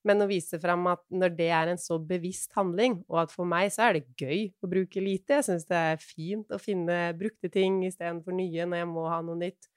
Men 0.03 0.19
å 0.19 0.27
vise 0.27 0.59
fram 0.59 0.83
at 0.91 0.99
når 1.15 1.35
det 1.37 1.49
er 1.55 1.69
en 1.71 1.79
så 1.79 1.95
bevisst 1.95 2.51
handling, 2.57 2.99
og 3.07 3.21
at 3.23 3.31
for 3.31 3.47
meg 3.47 3.69
så 3.71 3.87
er 3.87 3.99
det 3.99 4.17
gøy 4.19 4.49
å 4.59 4.67
bruke 4.67 5.03
lite 5.03 5.39
Jeg 5.39 5.47
syns 5.47 5.67
det 5.69 5.79
er 5.93 6.01
fint 6.03 6.51
å 6.51 6.59
finne 6.59 6.97
brukte 7.15 7.47
ting 7.51 7.79
istedenfor 7.87 8.35
nye 8.35 8.67
når 8.67 8.83
jeg 8.83 8.89
må 8.91 9.07
ha 9.07 9.21
noe 9.23 9.39
nytt. 9.39 9.69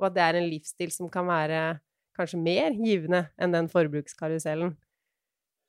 Og 0.00 0.10
at 0.10 0.18
det 0.18 0.26
er 0.26 0.40
en 0.40 0.50
livsstil 0.52 0.92
som 0.92 1.08
kan 1.12 1.28
være 1.28 1.80
kanskje 2.16 2.42
mer 2.42 2.76
givende 2.76 3.24
enn 3.40 3.56
den 3.56 3.72
forbrukskarusellen. 3.72 4.74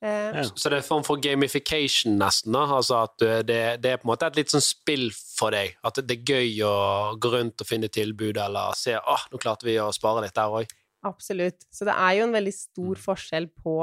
Eh, 0.01 0.33
ja. 0.33 0.43
Så 0.43 0.69
det 0.69 0.79
er 0.79 0.81
en 0.81 0.87
form 0.87 1.03
for 1.05 1.21
gamification, 1.21 2.15
nesten? 2.17 2.55
da? 2.55 2.65
Altså 2.79 3.03
at 3.03 3.21
det, 3.21 3.61
det, 3.83 3.91
er 3.91 4.01
på 4.01 4.07
en 4.07 4.13
måte 4.13 4.29
et 4.31 4.39
litt 4.39 4.53
sånn 4.53 4.63
spill 4.65 5.09
for 5.13 5.53
deg? 5.53 5.75
At 5.85 6.01
det 6.01 6.17
er 6.17 6.35
gøy 6.35 6.61
å 6.65 6.75
gå 7.21 7.33
rundt 7.35 7.61
og 7.61 7.69
finne 7.69 7.91
tilbud, 7.93 8.39
eller 8.41 8.77
se 8.77 8.97
'Å, 8.97 9.17
nå 9.31 9.41
klarte 9.41 9.67
vi 9.69 9.77
å 9.81 9.91
spare 9.93 10.25
litt 10.25 10.37
der 10.37 10.57
òg'? 10.61 10.73
Absolutt. 11.05 11.65
Så 11.73 11.85
det 11.85 11.93
er 11.97 12.17
jo 12.17 12.27
en 12.27 12.35
veldig 12.37 12.53
stor 12.53 12.95
mm. 12.97 13.03
forskjell 13.05 13.49
på 13.61 13.75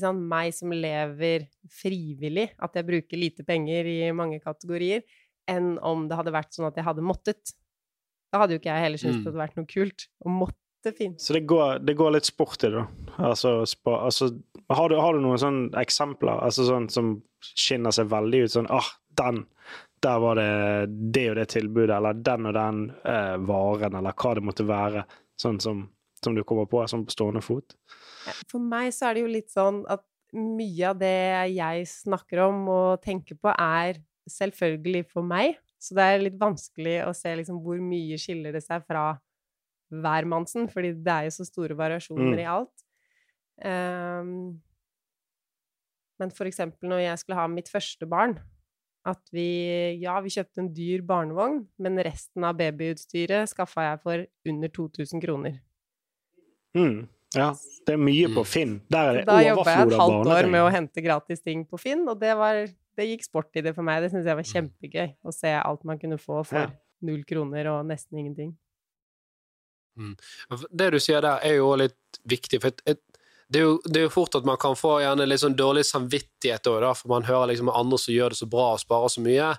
sant, 0.00 0.20
meg 0.20 0.54
som 0.56 0.72
lever 0.72 1.44
frivillig, 1.72 2.48
at 2.56 2.76
jeg 2.76 2.88
bruker 2.88 3.20
lite 3.20 3.44
penger 3.44 3.88
i 3.88 3.98
mange 4.16 4.40
kategorier, 4.40 5.04
enn 5.48 5.76
om 5.84 6.06
det 6.08 6.16
hadde 6.16 6.32
vært 6.32 6.56
sånn 6.56 6.70
at 6.70 6.76
jeg 6.80 6.86
hadde 6.86 7.04
måttet. 7.04 7.52
Da 8.32 8.40
hadde 8.40 8.56
jo 8.56 8.62
ikke 8.62 8.72
jeg 8.72 8.86
heller 8.86 9.00
syntes 9.00 9.20
mm. 9.20 9.24
det 9.24 9.30
hadde 9.30 9.44
vært 9.44 9.58
noe 9.60 9.70
kult 9.70 10.06
å 10.24 10.32
måtte 10.32 10.63
finne. 10.92 11.18
Så 11.18 11.32
det 11.36 11.44
går, 11.48 11.80
det 11.86 11.96
går 11.96 12.12
litt 12.16 12.28
sport 12.28 12.64
i 12.64 12.68
det, 12.68 12.82
da? 12.82 13.14
Altså, 13.30 13.56
spa, 13.66 13.96
altså 14.08 14.28
har, 14.68 14.88
du, 14.90 14.96
har, 14.98 15.14
du, 15.14 15.22
noen 15.22 15.40
sånne 15.40 15.80
eksempler 15.80 16.42
altså 16.42 16.66
sånn 16.66 16.90
som 16.92 17.16
skinner 17.44 17.94
seg 17.94 18.10
veldig 18.12 18.44
ut? 18.44 18.54
Sånn 18.58 18.70
ah, 18.72 18.92
den! 19.18 19.44
Der 20.04 20.20
var 20.20 20.36
det 20.36 20.48
det 21.14 21.28
og 21.30 21.38
det 21.38 21.46
tilbudet, 21.54 21.94
eller 21.96 22.18
den 22.20 22.50
og 22.50 22.56
den 22.56 22.80
eh, 23.08 23.36
varen, 23.48 23.96
eller 23.96 24.16
hva 24.20 24.34
det 24.36 24.42
måtte 24.44 24.66
være. 24.68 25.06
Sånn 25.40 25.56
som 25.62 25.86
som 26.24 26.34
du 26.34 26.42
kommer 26.46 26.66
på, 26.70 26.82
sånn 26.88 27.04
på 27.06 27.14
stående 27.14 27.42
fot? 27.44 27.76
For 28.50 28.62
meg 28.62 28.90
så 28.96 29.08
er 29.08 29.16
det 29.16 29.24
jo 29.24 29.32
litt 29.34 29.52
sånn 29.52 29.82
at 29.92 30.04
mye 30.34 30.90
av 30.90 30.98
det 30.98 31.16
jeg 31.54 31.86
snakker 31.90 32.42
om 32.48 32.64
og 32.72 33.04
tenker 33.04 33.38
på, 33.38 33.52
er 33.52 34.00
selvfølgelig 34.30 35.04
for 35.12 35.26
meg. 35.26 35.60
Så 35.78 35.96
det 35.96 36.06
er 36.08 36.24
litt 36.24 36.40
vanskelig 36.40 36.96
å 37.04 37.12
se 37.16 37.34
liksom 37.38 37.60
hvor 37.62 37.80
mye 37.82 38.18
skiller 38.20 38.56
det 38.56 38.64
seg 38.64 38.86
fra 38.88 39.12
hvermannsen, 40.02 40.68
fordi 40.70 40.94
det 41.04 41.12
er 41.12 41.28
jo 41.28 41.36
så 41.36 41.46
store 41.48 41.76
variasjoner 41.78 42.34
mm. 42.34 42.42
i 42.42 42.48
alt. 42.50 42.84
Um, 43.64 44.32
men 46.18 46.32
for 46.34 46.48
eksempel 46.50 46.90
når 46.90 47.04
jeg 47.04 47.22
skulle 47.22 47.38
ha 47.38 47.46
mitt 47.50 47.70
første 47.70 48.08
barn, 48.10 48.38
at 49.04 49.20
vi 49.36 50.00
Ja, 50.00 50.16
vi 50.24 50.32
kjøpte 50.32 50.62
en 50.62 50.70
dyr 50.74 51.02
barnevogn, 51.04 51.64
men 51.78 52.00
resten 52.06 52.46
av 52.46 52.56
babyutstyret 52.56 53.50
skaffa 53.52 53.90
jeg 53.90 54.00
for 54.04 54.24
under 54.48 54.72
2000 54.72 55.20
kroner. 55.22 55.58
Mm. 56.74 57.04
Ja, 57.34 57.50
det 57.86 57.96
er 57.96 58.00
mye 58.00 58.30
på 58.30 58.44
mm. 58.44 58.48
Finn. 58.48 58.74
Der 58.92 59.10
er 59.10 59.18
det 59.18 59.26
da 59.28 59.40
jobba 59.42 59.74
jeg 59.74 59.88
et 59.88 59.98
halvt 60.00 60.32
år 60.36 60.48
med 60.54 60.62
å 60.64 60.72
hente 60.72 61.04
gratis 61.04 61.42
ting 61.42 61.66
på 61.68 61.80
Finn, 61.82 62.06
og 62.08 62.20
det, 62.22 62.32
var, 62.38 62.64
det 62.98 63.08
gikk 63.10 63.26
sport 63.26 63.58
i 63.58 63.64
det 63.66 63.74
for 63.76 63.86
meg. 63.86 64.02
Det 64.02 64.12
syntes 64.12 64.30
jeg 64.30 64.40
var 64.40 64.50
kjempegøy, 64.52 65.08
å 65.26 65.34
se 65.34 65.52
alt 65.58 65.84
man 65.88 66.00
kunne 66.00 66.20
få 66.20 66.42
for 66.46 66.72
null 67.04 67.24
kroner 67.28 67.68
og 67.74 67.82
nesten 67.90 68.22
ingenting. 68.22 68.54
Mm. 69.96 70.14
Det 70.70 70.92
du 70.94 71.00
sier 71.02 71.24
der, 71.24 71.42
er 71.44 71.58
jo 71.60 71.74
litt 71.78 72.20
viktig, 72.30 72.60
for 72.62 72.72
et, 72.72 72.82
et, 72.94 73.02
det, 73.48 73.60
er 73.60 73.66
jo, 73.66 73.74
det, 73.84 73.98
er 74.00 74.06
jo, 74.06 74.14
fort 74.14 74.34
at 74.38 74.46
man 74.48 74.58
kan 74.60 74.76
få 74.78 74.96
gjerne 75.02 75.26
litt 75.28 75.42
sånn 75.42 75.56
dårlig 75.58 75.84
samvittighet 75.86 76.64
da, 76.64 76.92
for 76.96 77.12
man 77.12 77.26
hører 77.28 77.52
liksom 77.52 77.70
andre 77.70 78.00
som 78.00 78.14
gjør 78.14 78.34
det 78.34 78.40
så 78.40 78.48
bra 78.50 78.70
og 78.74 78.82
sparer 78.82 79.12
så 79.12 79.24
mye, 79.24 79.52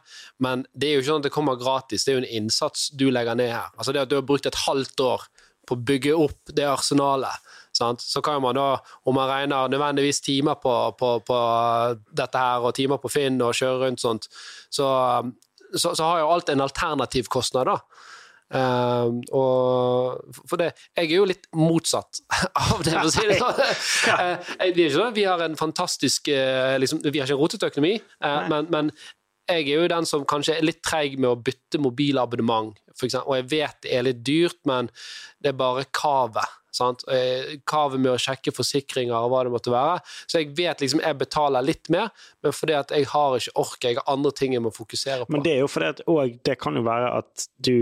men 0.44 0.65
det 0.74 0.89
er 0.89 0.98
jo 0.98 1.04
ikke 1.04 1.12
sånn 1.12 1.24
at 1.24 1.30
det 1.30 1.36
kommer 1.36 1.62
gratis, 1.62 2.06
det 2.06 2.13
er 2.13 2.20
jo 2.20 2.25
en 2.25 2.36
innsats 2.42 2.89
du 2.98 3.08
legger 3.13 3.38
ned 3.39 3.54
her. 3.54 3.72
Altså 3.77 3.96
det 3.96 4.06
at 4.06 4.12
du 4.12 4.18
har 4.20 4.27
brukt 4.27 4.50
et 4.50 4.63
halvt 4.65 5.06
år 5.06 5.30
på 5.65 5.77
å 5.77 5.86
bygge 5.92 6.18
opp 6.18 6.54
det 6.58 6.65
arsenalet. 6.70 7.46
Sant? 7.75 8.01
Så 8.01 8.22
kan 8.24 8.42
man 8.44 8.56
da, 8.56 8.68
om 9.04 9.18
man 9.18 9.30
regner 9.30 9.72
nødvendigvis 9.72 10.22
timer 10.24 10.60
på, 10.62 10.74
på, 11.00 11.15
på, 11.27 11.39
dette 12.15 12.44
her, 12.44 12.63
og 12.63 12.75
timer 12.77 13.01
på 13.01 13.12
Finn 13.12 13.42
og 13.44 13.56
kjøre 13.58 13.82
rundt 13.84 14.04
sånt, 14.04 14.30
så, 14.70 14.88
så, 15.74 15.92
så 15.92 16.06
har 16.06 16.22
jo 16.22 16.32
alt 16.36 16.51
en 16.54 16.63
alternativ 16.63 17.30
kostnad, 17.32 17.68
da. 17.72 17.80
Uh, 18.53 19.09
og 19.33 20.35
for 20.45 20.61
det, 20.61 20.69
jeg 20.93 21.07
er 21.07 21.15
jo 21.17 21.25
litt 21.25 21.47
motsatt 21.57 22.21
av 22.67 22.83
det, 22.85 22.93
for 22.93 23.09
å 23.09 23.13
si 23.13 23.25
det 23.25 23.39
sånn. 23.41 23.61
Uh, 25.01 25.13
vi 25.17 25.25
har 25.25 25.41
en 25.41 25.57
fantastisk 25.57 26.29
uh, 26.29 26.75
liksom, 26.77 27.01
Vi 27.01 27.17
har 27.17 27.25
ikke 27.25 27.39
en 27.39 27.41
rotete 27.41 27.71
økonomi, 27.71 27.95
uh, 28.21 28.43
men, 28.51 28.69
men, 28.73 28.91
jeg 29.49 29.67
er 29.67 29.81
jo 29.83 29.89
den 29.89 30.07
som 30.09 30.23
kanskje 30.25 30.55
er 30.57 30.65
litt 30.65 30.79
treig 30.81 31.19
med 31.19 31.29
å 31.29 31.37
bytte 31.37 31.77
mobilabonnement, 31.77 32.73
og 32.97 33.33
jeg 33.35 33.43
vet 33.51 33.75
det 33.83 33.91
er 33.93 34.05
litt 34.07 34.23
dyrt, 34.25 34.57
men 34.65 34.87
det 35.37 35.51
er 35.51 35.59
bare 35.59 35.83
kavet. 35.93 36.55
Sant? 36.73 37.03
Kavet 37.69 38.01
med 38.01 38.15
å 38.15 38.17
sjekke 38.17 38.49
forsikringer 38.55 39.13
og 39.13 39.29
hva 39.29 39.43
det 39.45 39.51
måtte 39.53 39.69
være. 39.69 39.99
Så 40.25 40.41
jeg 40.41 40.49
vet 40.57 40.81
liksom 40.81 41.03
jeg 41.05 41.19
betaler 41.19 41.67
litt 41.67 41.91
mer, 41.93 42.09
men 42.41 42.57
fordi 42.57 42.73
at 42.79 42.95
jeg 42.97 43.05
har 43.11 43.37
ikke 43.37 43.53
ork, 43.61 43.77
jeg 43.85 43.99
har 43.99 44.09
andre 44.15 44.33
ting 44.33 44.57
jeg 44.57 44.65
må 44.65 44.73
fokusere 44.73 45.29
på. 45.29 45.35
Men 45.37 45.45
det 45.45 45.53
er 45.53 45.61
jo 45.61 45.69
fordi 45.69 45.91
at 45.93 46.01
òg 46.09 46.41
det 46.49 46.57
kan 46.65 46.81
jo 46.81 46.83
være 46.89 47.13
at 47.21 47.45
du 47.69 47.77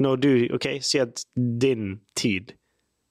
Når 0.00 0.22
du 0.22 0.32
OK, 0.56 0.66
si 0.84 1.00
at 1.02 1.22
din 1.34 2.00
tid 2.16 2.54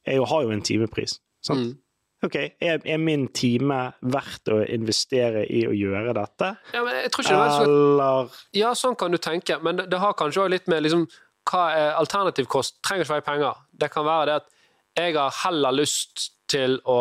er 0.08 0.20
jo, 0.20 0.26
har 0.30 0.48
jo 0.48 0.56
en 0.56 0.66
timepris. 0.66 1.20
Sant? 1.46 1.70
Mm. 1.70 1.78
OK, 2.26 2.36
er, 2.36 2.82
er, 2.84 2.98
min 3.00 3.30
time 3.32 3.78
verdt 4.12 4.52
å 4.52 4.58
investere 4.68 5.46
i 5.48 5.62
å 5.70 5.72
gjøre 5.76 6.12
dette? 6.18 6.50
Ja, 6.74 6.82
men 6.84 6.98
jeg 7.06 7.12
tror 7.14 7.24
ikke 7.24 7.38
det 7.38 7.46
er 7.54 7.70
Eller 7.70 8.40
Ja, 8.60 8.74
sånn 8.76 8.98
kan 9.00 9.16
du 9.16 9.20
tenke, 9.24 9.56
men 9.64 9.80
det, 9.80 9.86
det 9.94 10.02
har 10.02 10.18
kanskje 10.20 10.44
òg 10.44 10.52
litt 10.52 10.68
med 10.72 10.84
liksom, 10.84 11.06
hva 11.48 11.64
er 11.78 11.94
alternativ 11.96 12.50
kost? 12.52 12.76
Trenger 12.84 13.06
ikke 13.06 13.16
være 13.16 13.28
penger. 13.30 13.64
Det 13.72 13.92
kan 13.94 14.08
være 14.08 14.28
det 14.28 14.36
at 14.42 14.52
jeg 15.00 15.16
har 15.16 15.40
heller 15.46 15.78
lyst 15.78 16.26
til 16.52 16.76
å, 16.90 17.00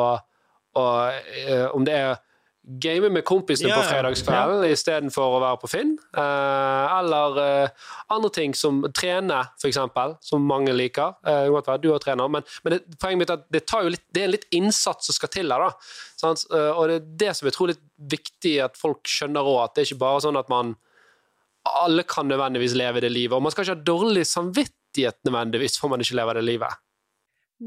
å 0.78 0.84
uh, 1.08 1.66
Om 1.74 1.88
det 1.88 1.96
er 1.96 2.20
game 2.82 3.08
med 3.12 3.24
kompisene 3.26 3.70
yeah, 3.70 3.78
på 3.80 3.88
fredagskvelden 3.88 4.64
yeah. 4.64 4.74
istedenfor 4.76 5.36
å 5.36 5.40
være 5.42 5.60
på 5.62 5.70
Finn. 5.72 5.94
Uh, 6.16 6.84
eller 6.98 7.38
uh, 7.40 7.86
andre 8.14 8.30
ting 8.34 8.56
som 8.58 8.82
trene, 8.96 9.40
f.eks., 9.60 9.80
som 10.28 10.48
mange 10.48 10.74
liker. 10.76 11.16
Godt 11.24 11.70
være 11.70 11.82
du 11.84 11.90
har 11.94 12.02
trener, 12.02 12.28
men, 12.32 12.44
men 12.64 12.76
det, 12.76 12.82
poenget 13.00 13.22
mitt 13.22 13.32
er 13.32 13.40
at 13.40 13.46
det, 13.54 13.64
litt, 13.88 14.04
det, 14.14 14.24
er 14.24 14.34
litt 14.34 14.48
innsats 14.54 15.08
som 15.08 15.16
skal 15.16 15.32
til 15.32 15.54
her. 15.54 15.64
da. 15.64 16.34
Og 16.74 16.84
det 16.90 16.98
er 16.98 17.08
det 17.24 17.32
som 17.38 17.48
jeg 17.48 17.56
tror 17.56 17.70
er 17.70 17.76
litt 17.76 17.86
viktig 18.18 18.54
at 18.64 18.76
folk 18.78 19.08
skjønner 19.08 19.46
òg, 19.46 19.62
at 19.64 19.76
det 19.76 19.84
er 19.84 19.90
ikke 19.92 20.04
bare 20.04 20.24
sånn 20.26 20.38
at 20.40 20.52
man 20.52 20.76
alle 21.68 22.04
kan 22.08 22.28
nødvendigvis 22.28 22.76
leve 22.78 23.02
det 23.04 23.12
livet. 23.12 23.36
Og 23.36 23.44
man 23.44 23.52
skal 23.52 23.66
ikke 23.66 23.76
ha 23.76 23.86
dårlig 23.90 24.24
samvittighet 24.28 25.18
nødvendigvis 25.26 25.78
for 25.80 25.92
man 25.92 26.04
ikke 26.04 26.16
lever 26.20 26.40
det 26.40 26.44
livet. 26.46 26.84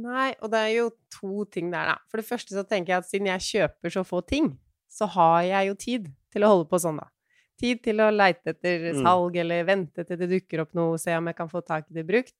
Nei, 0.01 0.31
og 0.39 0.51
det 0.53 0.59
er 0.59 0.73
jo 0.77 0.89
to 1.11 1.45
ting 1.51 1.71
der, 1.73 1.91
da. 1.91 1.95
For 2.07 2.21
det 2.21 2.27
første 2.27 2.55
så 2.55 2.63
tenker 2.67 2.93
jeg 2.93 3.03
at 3.03 3.09
siden 3.09 3.27
jeg 3.27 3.47
kjøper 3.47 3.93
så 3.93 4.05
få 4.07 4.21
ting, 4.23 4.53
så 4.91 5.07
har 5.15 5.41
jeg 5.47 5.71
jo 5.71 5.79
tid 5.79 6.07
til 6.33 6.45
å 6.45 6.51
holde 6.53 6.69
på 6.71 6.79
sånn, 6.81 6.99
da. 6.99 7.07
Tid 7.61 7.83
til 7.85 8.01
å 8.03 8.09
leite 8.11 8.55
etter 8.55 8.89
mm. 8.89 9.01
salg, 9.03 9.35
mm. 9.35 9.41
eller 9.43 9.67
vente 9.67 10.05
til 10.07 10.19
det 10.19 10.29
dukker 10.31 10.63
opp 10.63 10.73
noe, 10.77 10.99
se 10.99 11.15
om 11.17 11.29
jeg 11.29 11.37
kan 11.37 11.51
få 11.51 11.61
tak 11.63 11.87
i 11.89 11.97
det 11.99 12.07
brukt. 12.07 12.39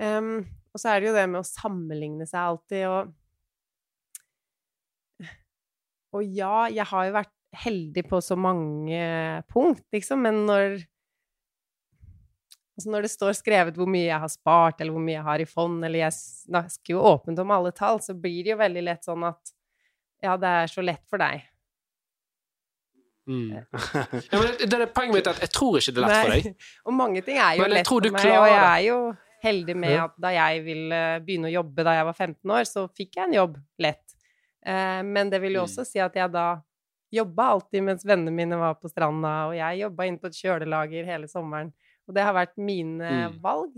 Um, 0.00 0.46
og 0.72 0.80
så 0.80 0.92
er 0.92 1.02
det 1.02 1.10
jo 1.10 1.16
det 1.16 1.26
med 1.28 1.42
å 1.42 1.48
sammenligne 1.48 2.28
seg 2.28 2.40
alltid, 2.40 2.86
og 2.88 3.18
Og 6.12 6.28
ja, 6.28 6.68
jeg 6.68 6.84
har 6.90 7.06
jo 7.08 7.12
vært 7.14 7.36
heldig 7.56 8.02
på 8.08 8.18
så 8.20 8.36
mange 8.36 8.98
punkt, 9.52 9.84
liksom, 9.94 10.24
men 10.24 10.42
når 10.48 10.82
Altså 12.72 12.88
når 12.88 13.04
det 13.04 13.12
står 13.12 13.34
skrevet 13.36 13.76
hvor 13.76 13.88
mye 13.90 14.06
jeg 14.06 14.20
har 14.22 14.30
spart, 14.32 14.78
eller 14.80 14.94
hvor 14.94 15.02
mye 15.04 15.18
jeg 15.18 15.26
har 15.26 15.42
i 15.44 15.46
fond, 15.46 15.82
eller 15.84 16.06
jeg 16.06 16.14
snakker 16.16 16.94
jo 16.94 17.02
åpent 17.04 17.42
om 17.42 17.50
alle 17.52 17.72
tall, 17.76 18.00
så 18.00 18.14
blir 18.16 18.46
det 18.46 18.54
jo 18.54 18.62
veldig 18.62 18.84
lett 18.86 19.04
sånn 19.04 19.26
at 19.28 19.52
ja, 20.22 20.36
det 20.38 20.52
er 20.62 20.70
så 20.70 20.84
lett 20.84 21.02
for 21.10 21.22
deg. 21.22 21.42
Mm. 23.26 23.50
ja, 24.32 24.38
men 24.38 24.56
det 24.58 24.78
er 24.78 24.88
poenget 24.90 25.14
mitt 25.14 25.28
at 25.30 25.42
jeg 25.44 25.52
tror 25.54 25.78
ikke 25.78 25.94
det 25.94 26.02
er 26.02 26.08
lett 26.08 26.24
for 26.24 26.34
deg. 26.34 26.64
Og 26.86 26.96
mange 26.96 27.22
ting 27.26 27.38
er 27.38 27.58
jo 27.58 27.68
lett 27.70 27.90
for 27.90 28.08
meg, 28.16 28.32
og 28.32 28.48
jeg 28.50 28.64
er 28.64 28.82
jo 28.88 28.98
heldig 29.42 29.76
med 29.78 29.96
at 29.98 30.18
da 30.22 30.30
jeg 30.34 30.64
ville 30.66 30.98
begynne 31.26 31.50
å 31.50 31.56
jobbe 31.56 31.84
da 31.86 31.96
jeg 31.98 32.08
var 32.08 32.18
15 32.18 32.56
år, 32.56 32.66
så 32.68 32.84
fikk 32.94 33.18
jeg 33.18 33.28
en 33.28 33.38
jobb 33.40 33.56
lett. 33.82 34.04
Eh, 34.66 35.00
men 35.06 35.30
det 35.32 35.40
vil 35.42 35.58
jo 35.58 35.64
mm. 35.64 35.70
også 35.70 35.86
si 35.86 36.02
at 36.02 36.14
jeg 36.18 36.30
da 36.34 36.46
jobba 37.12 37.48
alltid 37.56 37.84
mens 37.84 38.04
vennene 38.06 38.32
mine 38.34 38.58
var 38.60 38.78
på 38.80 38.90
stranda, 38.90 39.32
og 39.50 39.56
jeg 39.58 39.82
jobba 39.82 40.06
inne 40.08 40.22
på 40.22 40.30
et 40.30 40.38
kjølelager 40.38 41.08
hele 41.10 41.28
sommeren. 41.30 41.72
Og 42.08 42.14
det 42.16 42.24
har 42.26 42.36
vært 42.36 42.54
mine 42.58 43.10
mm. 43.34 43.40
valg, 43.42 43.74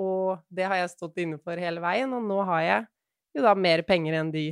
og 0.00 0.40
det 0.48 0.66
har 0.70 0.80
jeg 0.80 0.94
stått 0.94 1.20
inne 1.22 1.38
for 1.42 1.60
hele 1.60 1.82
veien, 1.82 2.14
og 2.16 2.24
nå 2.24 2.40
har 2.48 2.64
jeg 2.64 2.86
jo 3.36 3.44
da 3.44 3.54
mer 3.54 3.82
penger 3.86 4.16
enn 4.20 4.32
de 4.34 4.46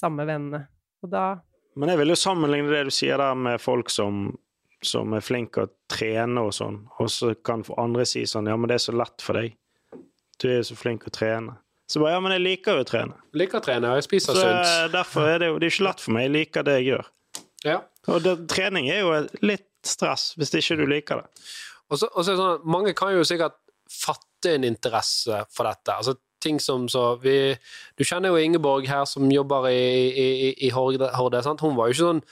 samme 0.00 0.26
vennene. 0.28 0.64
Og 1.04 1.12
da 1.12 1.24
Men 1.78 1.92
jeg 1.92 2.00
vil 2.02 2.12
jo 2.14 2.18
sammenligne 2.18 2.72
det 2.72 2.84
du 2.88 2.94
sier 2.94 3.20
der 3.20 3.36
med 3.38 3.60
folk 3.62 3.90
som, 3.92 4.26
som 4.84 5.12
er 5.16 5.22
flinke 5.24 5.64
å 5.66 5.70
trene 5.92 6.42
og 6.48 6.52
sånn, 6.56 6.82
og 6.98 7.08
så 7.12 7.34
kan 7.46 7.62
andre 7.78 8.04
si 8.08 8.24
sånn 8.28 8.48
Ja, 8.50 8.56
men 8.58 8.68
det 8.72 8.80
er 8.80 8.86
så 8.88 8.96
lett 8.96 9.22
for 9.24 9.38
deg. 9.38 9.54
du 10.40 10.48
er 10.48 10.56
jo 10.62 10.70
så 10.72 10.76
flink 10.80 11.04
å 11.06 11.12
trene. 11.12 11.54
Så 11.90 12.00
bare 12.00 12.12
ja, 12.14 12.20
men 12.22 12.32
jeg 12.36 12.40
liker 12.44 12.78
jo 12.78 12.84
å 12.84 12.86
trene. 12.88 13.16
Liker 13.34 13.58
å 13.58 13.64
trene, 13.64 13.88
og 13.90 13.98
jeg 13.98 14.06
spiser 14.06 14.36
Så 14.36 14.40
sunt. 14.44 14.66
eh, 14.66 14.84
derfor 14.92 15.26
er 15.28 15.38
det 15.42 15.48
jo 15.50 15.58
det 15.58 15.66
er 15.66 15.72
ikke 15.74 15.86
lett 15.88 16.00
for 16.04 16.14
meg. 16.14 16.22
Jeg 16.28 16.32
liker 16.36 16.62
det 16.68 16.76
jeg 16.78 16.86
gjør. 16.90 17.08
Ja. 17.66 17.78
Og 18.08 18.22
det, 18.24 18.34
trening 18.48 18.86
er 18.88 19.00
jo 19.02 19.10
litt 19.44 19.66
stress 19.84 20.30
hvis 20.38 20.54
ikke 20.54 20.76
du 20.78 20.84
liker 20.88 21.20
det. 21.20 21.44
Og 21.90 21.98
så, 21.98 22.06
og 22.14 22.22
så 22.24 22.30
er 22.30 22.36
det 22.36 22.40
sånn 22.40 22.54
at 22.60 22.68
mange 22.76 22.94
kan 22.96 23.10
jo 23.12 23.24
sikkert 23.26 23.58
fatte 23.90 24.54
en 24.54 24.64
interesse 24.68 25.42
for 25.50 25.66
dette. 25.66 25.96
Altså 25.98 26.14
ting 26.42 26.60
som 26.62 26.88
så 26.90 27.14
vi, 27.22 27.54
Du 27.98 28.04
kjenner 28.04 28.32
jo 28.32 28.40
Ingeborg 28.40 28.88
her 28.88 29.04
som 29.08 29.30
jobber 29.30 29.68
i, 29.70 29.80
i, 30.10 30.28
i, 30.66 30.70
Horde. 30.74 31.10
Horde? 31.16 31.42
Hun 31.60 31.76
var 31.78 31.90
jo 31.90 31.96
ikke 31.96 32.06
sånn 32.06 32.24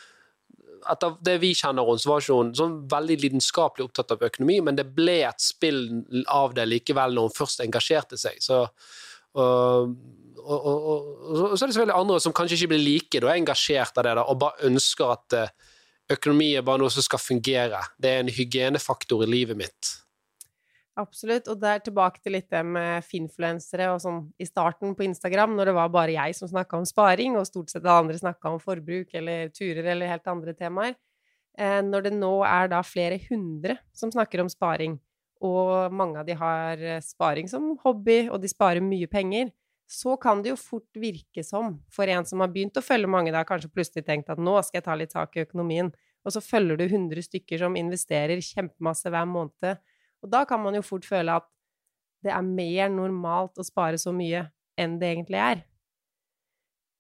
etter 0.89 1.17
det 1.25 1.35
vi 1.43 1.51
kjenner 1.57 1.85
henne, 1.85 2.01
så 2.01 2.13
var 2.13 2.23
ikke 2.23 2.37
hun 2.39 2.55
sånn 2.57 2.77
veldig 2.89 3.19
lidenskapelig 3.25 3.89
opptatt 3.89 4.15
av 4.15 4.23
økonomi, 4.29 4.61
men 4.65 4.79
det 4.79 4.87
ble 4.97 5.19
et 5.27 5.43
spill 5.43 5.83
av 6.33 6.55
det 6.57 6.65
likevel 6.69 7.17
når 7.17 7.29
hun 7.29 7.37
først 7.37 7.65
engasjerte 7.65 8.19
seg. 8.21 8.39
Så, 8.41 8.63
og, 9.37 9.95
og, 10.39 10.65
og, 10.65 11.09
og 11.29 11.55
så 11.57 11.65
er 11.65 11.69
det 11.69 11.77
selvfølgelig 11.77 11.99
andre 11.99 12.21
som 12.25 12.37
kanskje 12.37 12.61
ikke 12.61 12.73
blir 12.73 12.85
like 12.85 13.23
da, 13.25 13.35
engasjert 13.35 14.01
av 14.01 14.09
det 14.09 14.17
da, 14.21 14.27
og 14.31 14.41
bare 14.41 14.71
ønsker 14.71 15.15
at 15.15 15.39
eh, 15.39 15.57
økonomi 16.17 16.53
er 16.57 16.67
bare 16.67 16.81
noe 16.83 16.93
som 16.95 17.05
skal 17.05 17.21
fungere. 17.21 17.83
Det 18.01 18.13
er 18.13 18.23
en 18.25 18.33
hygienefaktor 18.33 19.27
i 19.27 19.31
livet 19.31 19.59
mitt. 19.61 19.97
Absolutt. 20.99 21.47
Og 21.51 21.59
det 21.63 21.71
er 21.71 21.83
tilbake 21.87 22.23
til 22.23 22.35
litt 22.35 22.49
det 22.51 22.63
med 22.67 23.05
finfluensere 23.07 23.91
og 23.93 24.01
sånn 24.03 24.23
i 24.41 24.47
starten 24.49 24.97
på 24.99 25.07
Instagram, 25.07 25.55
når 25.59 25.71
det 25.71 25.75
var 25.77 25.93
bare 25.95 26.17
jeg 26.17 26.35
som 26.39 26.51
snakka 26.51 26.81
om 26.81 26.87
sparing, 26.89 27.37
og 27.39 27.47
stort 27.47 27.71
sett 27.71 27.85
alle 27.85 28.01
andre 28.03 28.19
snakka 28.19 28.55
om 28.55 28.63
forbruk 28.63 29.15
eller 29.19 29.53
turer 29.55 29.93
eller 29.95 30.11
helt 30.11 30.27
andre 30.31 30.57
temaer. 30.59 30.97
Eh, 31.59 31.81
når 31.87 32.09
det 32.09 32.15
nå 32.17 32.33
er 32.47 32.71
da 32.73 32.83
flere 32.87 33.21
hundre 33.29 33.79
som 33.95 34.11
snakker 34.15 34.43
om 34.43 34.51
sparing, 34.51 34.99
og 35.43 35.95
mange 35.95 36.19
av 36.19 36.27
de 36.27 36.35
har 36.39 36.83
eh, 36.83 37.03
sparing 37.05 37.51
som 37.51 37.77
hobby, 37.85 38.25
og 38.27 38.43
de 38.43 38.51
sparer 38.51 38.83
mye 38.83 39.07
penger, 39.11 39.53
så 39.89 40.19
kan 40.21 40.43
det 40.43 40.53
jo 40.53 40.59
fort 40.61 40.99
virke 41.01 41.43
som, 41.47 41.79
for 41.95 42.11
en 42.11 42.27
som 42.29 42.43
har 42.43 42.51
begynt 42.53 42.77
å 42.77 42.85
følge 42.85 43.09
mange, 43.09 43.33
da 43.33 43.45
kanskje 43.49 43.71
plutselig 43.73 44.05
tenkt 44.05 44.29
at 44.35 44.43
nå 44.43 44.59
skal 44.67 44.83
jeg 44.83 44.87
ta 44.87 44.97
litt 44.99 45.15
tak 45.15 45.39
i 45.39 45.47
økonomien, 45.47 45.89
og 46.27 46.35
så 46.35 46.43
følger 46.45 46.77
du 46.77 46.85
100 46.85 47.25
stykker 47.25 47.63
som 47.63 47.79
investerer 47.79 48.43
kjempemasse 48.45 49.09
hver 49.15 49.31
måned, 49.31 49.79
og 50.23 50.31
da 50.33 50.45
kan 50.49 50.61
man 50.63 50.77
jo 50.79 50.85
fort 50.85 51.07
føle 51.07 51.39
at 51.41 51.47
det 52.25 52.33
er 52.35 52.45
mer 52.45 52.91
normalt 52.91 53.61
å 53.61 53.67
spare 53.67 53.99
så 54.01 54.13
mye 54.15 54.43
enn 54.79 54.97
det 54.99 55.13
egentlig 55.15 55.43
er. 55.43 55.67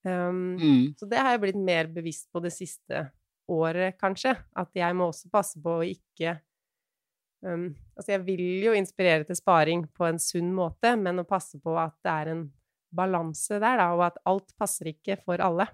Um, 0.06 0.56
Mm. 0.56 0.94
Så 0.98 1.06
det 1.10 1.18
har 1.18 1.34
jeg 1.34 1.42
blitt 1.42 1.58
mer 1.58 1.88
bevisst 1.90 2.30
på 2.32 2.40
det 2.40 2.52
siste 2.54 3.08
året, 3.50 3.98
kanskje. 3.98 4.36
At 4.54 4.70
jeg 4.76 4.94
må 4.96 5.08
også 5.10 5.30
passe 5.32 5.58
på 5.62 5.78
å 5.80 5.86
ikke 5.86 6.38
um, 7.42 7.74
Altså, 7.96 8.12
jeg 8.14 8.22
vil 8.26 8.44
jo 8.62 8.76
inspirere 8.78 9.26
til 9.26 9.36
sparing 9.36 9.86
på 9.90 10.06
en 10.06 10.20
sunn 10.22 10.52
måte, 10.54 10.94
men 10.96 11.18
å 11.18 11.26
passe 11.26 11.58
på 11.58 11.74
at 11.80 11.96
det 12.06 12.14
er 12.14 12.32
en 12.34 12.44
balanse 12.94 13.58
der, 13.58 13.80
da, 13.80 13.90
og 13.96 14.06
at 14.06 14.22
alt 14.24 14.54
passer 14.56 14.92
ikke 14.94 15.18
for 15.24 15.42
alle. 15.44 15.66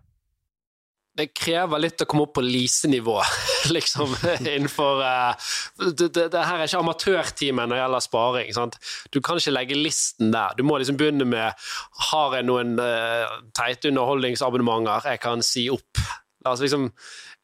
Det 1.14 1.28
krever 1.36 1.78
litt 1.78 2.02
å 2.02 2.06
komme 2.10 2.26
opp 2.26 2.34
på 2.38 2.42
Lise-nivå, 2.44 3.14
liksom, 3.76 4.16
innenfor 4.40 5.02
uh, 5.04 5.52
det, 5.78 6.08
det, 6.08 6.26
det 6.32 6.42
her 6.42 6.58
er 6.58 6.66
ikke 6.66 6.82
amatørteamet 6.82 7.70
når 7.70 7.76
det 7.76 7.82
gjelder 7.82 8.04
sparing. 8.08 8.50
Sant? 8.56 8.78
Du 9.14 9.20
kan 9.24 9.38
ikke 9.38 9.54
legge 9.54 9.78
listen 9.78 10.34
der. 10.34 10.56
Du 10.58 10.64
må 10.66 10.80
liksom 10.80 10.98
begynne 10.98 11.26
med 11.28 11.66
Har 12.10 12.34
jeg 12.38 12.48
noen 12.48 12.74
uh, 12.80 13.38
teite 13.54 13.92
underholdningsabonnementer 13.92 15.12
jeg 15.12 15.22
kan 15.22 15.44
si 15.46 15.68
opp? 15.72 16.02
Altså, 16.44 16.66
liksom, 16.66 16.90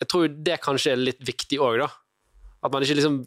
jeg 0.02 0.10
tror 0.10 0.30
det 0.50 0.62
kanskje 0.64 0.94
er 0.96 1.04
litt 1.06 1.22
viktig 1.26 1.62
òg, 1.62 1.84
da. 1.84 1.90
At 2.60 2.74
man 2.74 2.84
ikke 2.84 2.98
liksom 2.98 3.22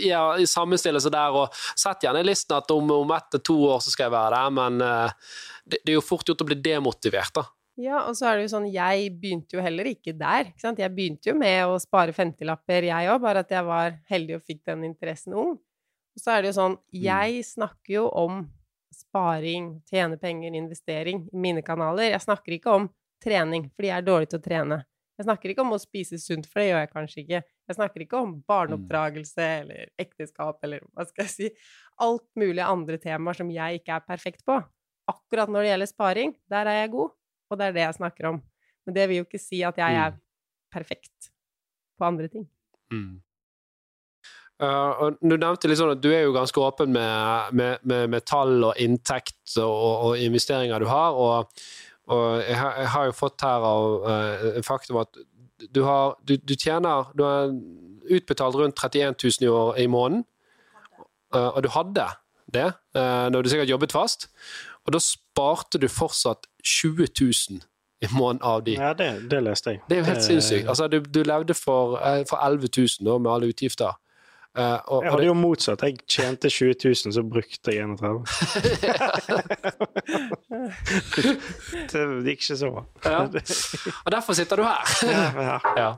ja, 0.00 0.22
sammenstiller 0.48 1.02
seg 1.02 1.12
der 1.12 1.34
og 1.42 1.58
setter 1.74 2.06
gjerne 2.06 2.22
i 2.22 2.28
listen 2.30 2.54
at 2.56 2.70
om, 2.72 2.88
om 3.02 3.10
ett 3.12 3.26
til 3.34 3.42
to 3.50 3.56
år 3.74 3.82
så 3.84 3.92
skal 3.92 4.06
jeg 4.06 4.14
være 4.14 4.38
der, 4.38 4.54
men 4.56 4.80
uh, 4.80 5.36
det, 5.66 5.82
det 5.82 5.92
er 5.92 5.98
jo 5.98 6.06
fort 6.06 6.30
gjort 6.30 6.46
å 6.46 6.48
bli 6.48 6.62
demotivert, 6.62 7.34
da. 7.36 7.44
Ja, 7.76 8.06
og 8.08 8.14
så 8.16 8.30
er 8.30 8.38
det 8.38 8.46
jo 8.46 8.52
sånn, 8.54 8.70
jeg 8.72 9.10
begynte 9.20 9.58
jo 9.58 9.62
heller 9.64 9.88
ikke 9.90 10.14
der, 10.16 10.48
ikke 10.48 10.62
sant. 10.64 10.78
Jeg 10.80 10.94
begynte 10.96 11.28
jo 11.28 11.34
med 11.36 11.68
å 11.68 11.76
spare 11.80 12.14
50-lapper, 12.16 12.88
jeg 12.88 13.10
òg, 13.12 13.20
bare 13.20 13.42
at 13.44 13.52
jeg 13.52 13.66
var 13.68 13.98
heldig 14.08 14.38
og 14.38 14.46
fikk 14.48 14.62
den 14.70 14.86
interessen 14.88 15.36
ung. 15.36 15.58
Og 16.16 16.22
så 16.22 16.32
er 16.32 16.42
det 16.42 16.54
jo 16.54 16.56
sånn, 16.56 16.78
jeg 16.96 17.42
snakker 17.44 17.98
jo 17.98 18.06
om 18.16 18.46
sparing, 18.96 19.74
tjene 19.90 20.16
penger, 20.20 20.56
investering 20.56 21.26
i 21.28 21.42
mine 21.44 21.60
kanaler. 21.64 22.08
Jeg 22.14 22.24
snakker 22.24 22.56
ikke 22.56 22.78
om 22.78 22.86
trening, 23.22 23.68
fordi 23.76 23.90
jeg 23.90 24.00
er 24.00 24.06
dårlig 24.06 24.30
til 24.32 24.40
å 24.40 24.46
trene. 24.46 24.80
Jeg 25.16 25.28
snakker 25.28 25.52
ikke 25.52 25.64
om 25.64 25.76
å 25.76 25.80
spise 25.80 26.18
sunt, 26.20 26.48
for 26.48 26.60
det 26.60 26.70
gjør 26.70 26.82
jeg 26.82 26.92
kanskje 26.92 27.20
ikke. 27.22 27.42
Jeg 27.68 27.76
snakker 27.76 28.04
ikke 28.04 28.22
om 28.22 28.32
barneoppdragelse 28.48 29.50
eller 29.60 29.92
ekteskap 30.00 30.64
eller 30.64 30.84
hva 30.92 31.06
skal 31.08 31.24
jeg 31.24 31.32
si, 31.34 31.52
alt 32.04 32.26
mulig 32.40 32.64
andre 32.64 32.98
temaer 33.00 33.36
som 33.36 33.52
jeg 33.52 33.80
ikke 33.80 33.96
er 33.96 34.08
perfekt 34.08 34.44
på. 34.48 34.58
Akkurat 35.12 35.52
når 35.52 35.64
det 35.64 35.70
gjelder 35.72 35.92
sparing, 35.92 36.34
der 36.52 36.68
er 36.68 36.82
jeg 36.82 36.92
god, 36.96 37.14
og 37.50 37.58
det 37.58 37.68
er 37.68 37.76
det 37.76 37.84
jeg 37.84 37.98
snakker 38.00 38.30
om. 38.32 38.42
Men 38.86 38.96
det 38.96 39.06
vil 39.08 39.20
jo 39.20 39.26
ikke 39.26 39.42
si 39.42 39.62
at 39.66 39.78
jeg 39.80 40.00
er 40.02 40.18
perfekt 40.72 41.30
på 41.98 42.06
andre 42.06 42.28
ting. 42.30 42.46
Mm. 42.92 43.22
Uh, 44.56 45.12
du 45.20 45.34
nevnte 45.36 45.68
litt 45.68 45.76
sånn 45.76 45.92
at 45.92 46.00
du 46.00 46.08
er 46.14 46.22
jo 46.24 46.32
ganske 46.32 46.60
åpen 46.64 46.88
med, 46.94 47.50
med, 47.52 47.82
med, 47.84 48.06
med 48.14 48.24
tall 48.24 48.62
og 48.64 48.78
inntekt 48.80 49.58
og, 49.60 49.74
og, 49.76 50.12
investeringer 50.16 50.80
du 50.80 50.86
har, 50.88 51.12
og, 51.12 51.66
og 52.08 52.38
jeg, 52.40 52.56
har, 52.56 52.78
jeg, 52.80 52.88
har, 52.94 53.10
jo 53.10 53.16
fått 53.18 53.44
her 53.44 53.66
av 53.68 54.06
uh, 54.06 54.46
faktum 54.64 55.02
at 55.02 55.20
du 55.72 55.82
har 55.84 56.16
du, 56.24 56.34
du, 56.36 56.54
tjener 56.56 57.12
Du 57.16 57.24
har 57.24 57.52
utbetalt 58.12 58.56
rundt 58.56 58.80
31 58.80 59.16
000 59.20 59.44
i, 59.44 59.52
år, 59.52 59.76
i 59.82 59.86
måneden, 59.92 60.24
uh, 61.36 61.50
og 61.50 61.60
du 61.66 61.72
hadde 61.76 62.08
det 62.54 62.70
når 62.94 63.42
du 63.42 63.48
sikkert 63.50 63.68
jobbet 63.68 63.92
fast, 63.92 64.28
og 64.86 64.94
da 64.94 65.00
sparte 65.02 65.80
du 65.82 65.88
fortsatt 65.90 66.46
20 66.66 67.06
000 67.20 67.62
i 68.04 68.08
måneden 68.12 68.42
av 68.44 68.64
de. 68.66 68.74
Ja, 68.76 68.92
det, 68.92 69.30
det 69.30 69.38
leste 69.46 69.76
jeg. 69.76 69.84
Det 69.88 69.96
er 69.96 70.02
jo 70.02 70.08
helt 70.10 70.24
sinnssykt. 70.24 70.68
Altså, 70.68 70.88
du, 70.92 70.98
du 71.00 71.22
levde 71.24 71.54
for, 71.56 71.96
for 72.28 72.42
11 72.44 72.68
000 72.76 73.06
da, 73.08 73.18
med 73.18 73.32
alle 73.32 73.54
utgifter. 73.54 73.94
Uh, 74.56 74.62
og, 74.88 75.02
jeg 75.04 75.10
hadde 75.10 75.20
det... 75.20 75.26
jo 75.26 75.34
motsatt. 75.36 75.82
Jeg 75.84 75.98
tjente 76.08 76.48
20 76.50 76.74
000, 76.84 77.12
så 77.12 77.22
brukte 77.22 77.74
jeg 77.74 77.84
31 77.84 78.24
Det 81.92 82.04
gikk 82.24 82.40
ikke 82.40 82.56
så 82.56 82.70
bra. 82.72 82.84
Ja. 83.04 83.18
Og 84.06 84.12
derfor 84.12 84.32
sitter 84.38 84.56
du 84.56 84.64
her. 84.64 84.80
ja, 85.10 85.58
ja. 85.76 85.90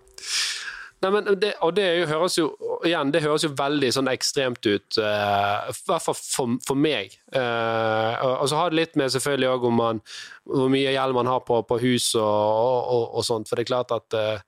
Nei, 0.99 1.11
men 1.15 1.29
det, 1.39 1.53
og 1.63 1.77
det 1.77 1.87
høres 2.11 2.35
jo 2.41 2.49
igjen, 2.87 3.13
det 3.15 3.23
høres 3.23 3.45
jo 3.47 3.53
veldig 3.59 3.91
sånn 3.95 4.11
ekstremt 4.11 4.67
ut, 4.67 4.99
uh, 4.99 5.69
i 5.71 5.75
hvert 5.87 6.03
fall 6.03 6.17
for, 6.19 6.57
for 6.67 6.79
meg. 6.79 7.15
Uh, 7.31 8.19
og, 8.19 8.33
og, 8.33 8.47
så 8.51 8.59
har 8.59 8.73
det 8.73 8.81
litt 8.81 8.99
med 8.99 9.13
selvfølgelig 9.15 9.51
òg 9.53 9.69
om 9.71 9.79
man, 9.79 10.03
hvor 10.49 10.73
mye 10.73 10.97
gjeld 10.97 11.15
man 11.15 11.31
har 11.31 11.45
på, 11.47 11.61
på 11.71 11.79
hus 11.85 12.11
og, 12.19 12.25
og, 12.25 13.05
og, 13.13 13.23
sånt, 13.29 13.47
for 13.47 13.55
det 13.59 13.67
er 13.67 13.71
klart 13.71 13.95
at 13.95 14.19
uh, 14.19 14.43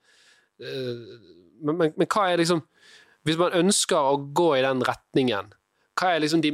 men, 1.61 1.77
men, 1.77 1.95
men 1.95 2.11
hva 2.11 2.27
er 2.33 2.43
liksom 2.43 2.65
hvis 3.29 3.39
man 3.41 3.57
ønsker 3.57 3.99
å 4.01 4.21
gå 4.33 4.55
i 4.57 4.65
den 4.65 4.83
retningen, 4.87 5.51
hva 6.01 6.15
er 6.15 6.23
liksom 6.25 6.43
de 6.45 6.53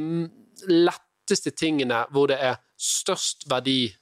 letteste 0.67 1.53
tingene 1.55 2.03
hvor 2.15 2.31
det 2.31 2.41
er 2.43 2.59
størst 2.81 3.47
verdi 3.51 3.95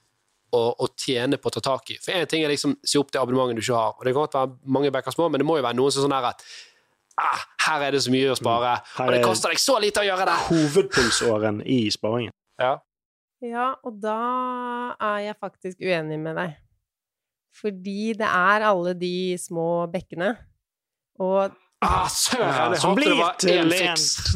å, 0.54 0.60
å 0.84 0.88
tjene 1.00 1.38
på 1.40 1.50
å 1.50 1.54
ta 1.56 1.62
tak 1.64 1.90
i? 1.94 1.98
For 2.02 2.14
én 2.16 2.28
ting 2.30 2.44
er 2.44 2.52
liksom 2.52 2.76
si 2.84 3.00
opp 3.00 3.12
det 3.12 3.20
abonnementet 3.20 3.60
du 3.60 3.64
ikke 3.64 3.80
har, 3.80 3.96
og 3.98 4.06
det 4.06 4.14
kan 4.14 4.20
godt 4.22 4.38
være 4.38 4.72
mange 4.76 4.92
bekker 4.94 5.16
små, 5.16 5.28
men 5.32 5.42
det 5.42 5.48
må 5.48 5.58
jo 5.58 5.66
være 5.66 5.78
noen 5.80 5.94
som 5.94 6.02
er 6.02 6.06
sånn 6.06 6.16
her 6.16 6.30
at 6.30 6.46
ah, 7.24 7.44
her 7.66 7.86
er 7.88 7.96
det 7.96 8.02
så 8.06 8.14
mye 8.14 8.32
å 8.32 8.38
spare, 8.38 8.74
og 9.04 9.12
det 9.14 9.22
koster 9.24 9.54
deg 9.54 9.62
så 9.62 9.78
lite 9.82 10.02
å 10.02 10.08
gjøre 10.08 10.28
det! 10.30 10.36
Hovedpulsåren 10.48 11.60
i 11.66 11.80
sparingen. 11.94 12.34
Ja. 12.62 12.76
ja, 13.42 13.68
og 13.82 13.98
da 14.02 14.18
er 15.02 15.20
jeg 15.28 15.40
faktisk 15.42 15.82
uenig 15.82 16.20
med 16.22 16.38
deg. 16.38 16.54
Fordi 17.54 18.14
det 18.18 18.26
er 18.26 18.64
alle 18.66 18.94
de 18.98 19.14
små 19.38 19.86
bekkene. 19.90 20.32
Og 21.22 21.54
Ah, 21.84 22.08
søren! 22.08 22.72
Ja, 22.72 22.80
som, 22.80 22.94
blir 22.96 23.18
til 23.38 23.72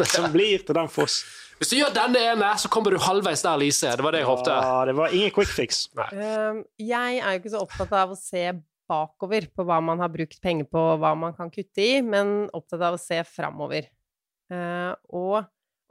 som 0.06 0.32
blir 0.32 0.64
til 0.66 0.76
den 0.76 0.90
foss. 0.92 1.22
Hvis 1.58 1.72
du 1.72 1.78
gjør 1.80 1.90
denne 1.94 2.20
ene, 2.22 2.48
så 2.60 2.70
kommer 2.70 2.94
du 2.94 3.00
halvveis 3.02 3.42
der, 3.42 3.58
Lise. 3.58 3.90
Det 3.98 4.04
var 4.04 4.14
det 4.14 4.22
jeg 4.22 4.30
håpte. 4.30 4.54
Ja, 4.54 4.80
det 4.86 4.94
var 4.94 5.14
ingen 5.14 5.32
quick 5.34 5.50
fix. 5.50 5.86
Um, 5.96 6.62
jeg 6.78 7.18
er 7.18 7.34
jo 7.34 7.40
ikke 7.40 7.54
så 7.54 7.62
opptatt 7.64 7.94
av 7.98 8.14
å 8.14 8.18
se 8.18 8.44
bakover 8.88 9.48
på 9.52 9.66
hva 9.66 9.80
man 9.84 10.00
har 10.00 10.12
brukt 10.12 10.38
penger 10.42 10.68
på, 10.70 10.80
og 10.94 11.02
hva 11.02 11.12
man 11.18 11.34
kan 11.36 11.50
kutte 11.52 11.82
i, 11.82 11.98
men 12.04 12.46
opptatt 12.56 12.84
av 12.86 12.96
å 12.96 13.02
se 13.02 13.18
framover. 13.26 13.90
Uh, 14.52 14.94
og, 15.12 15.42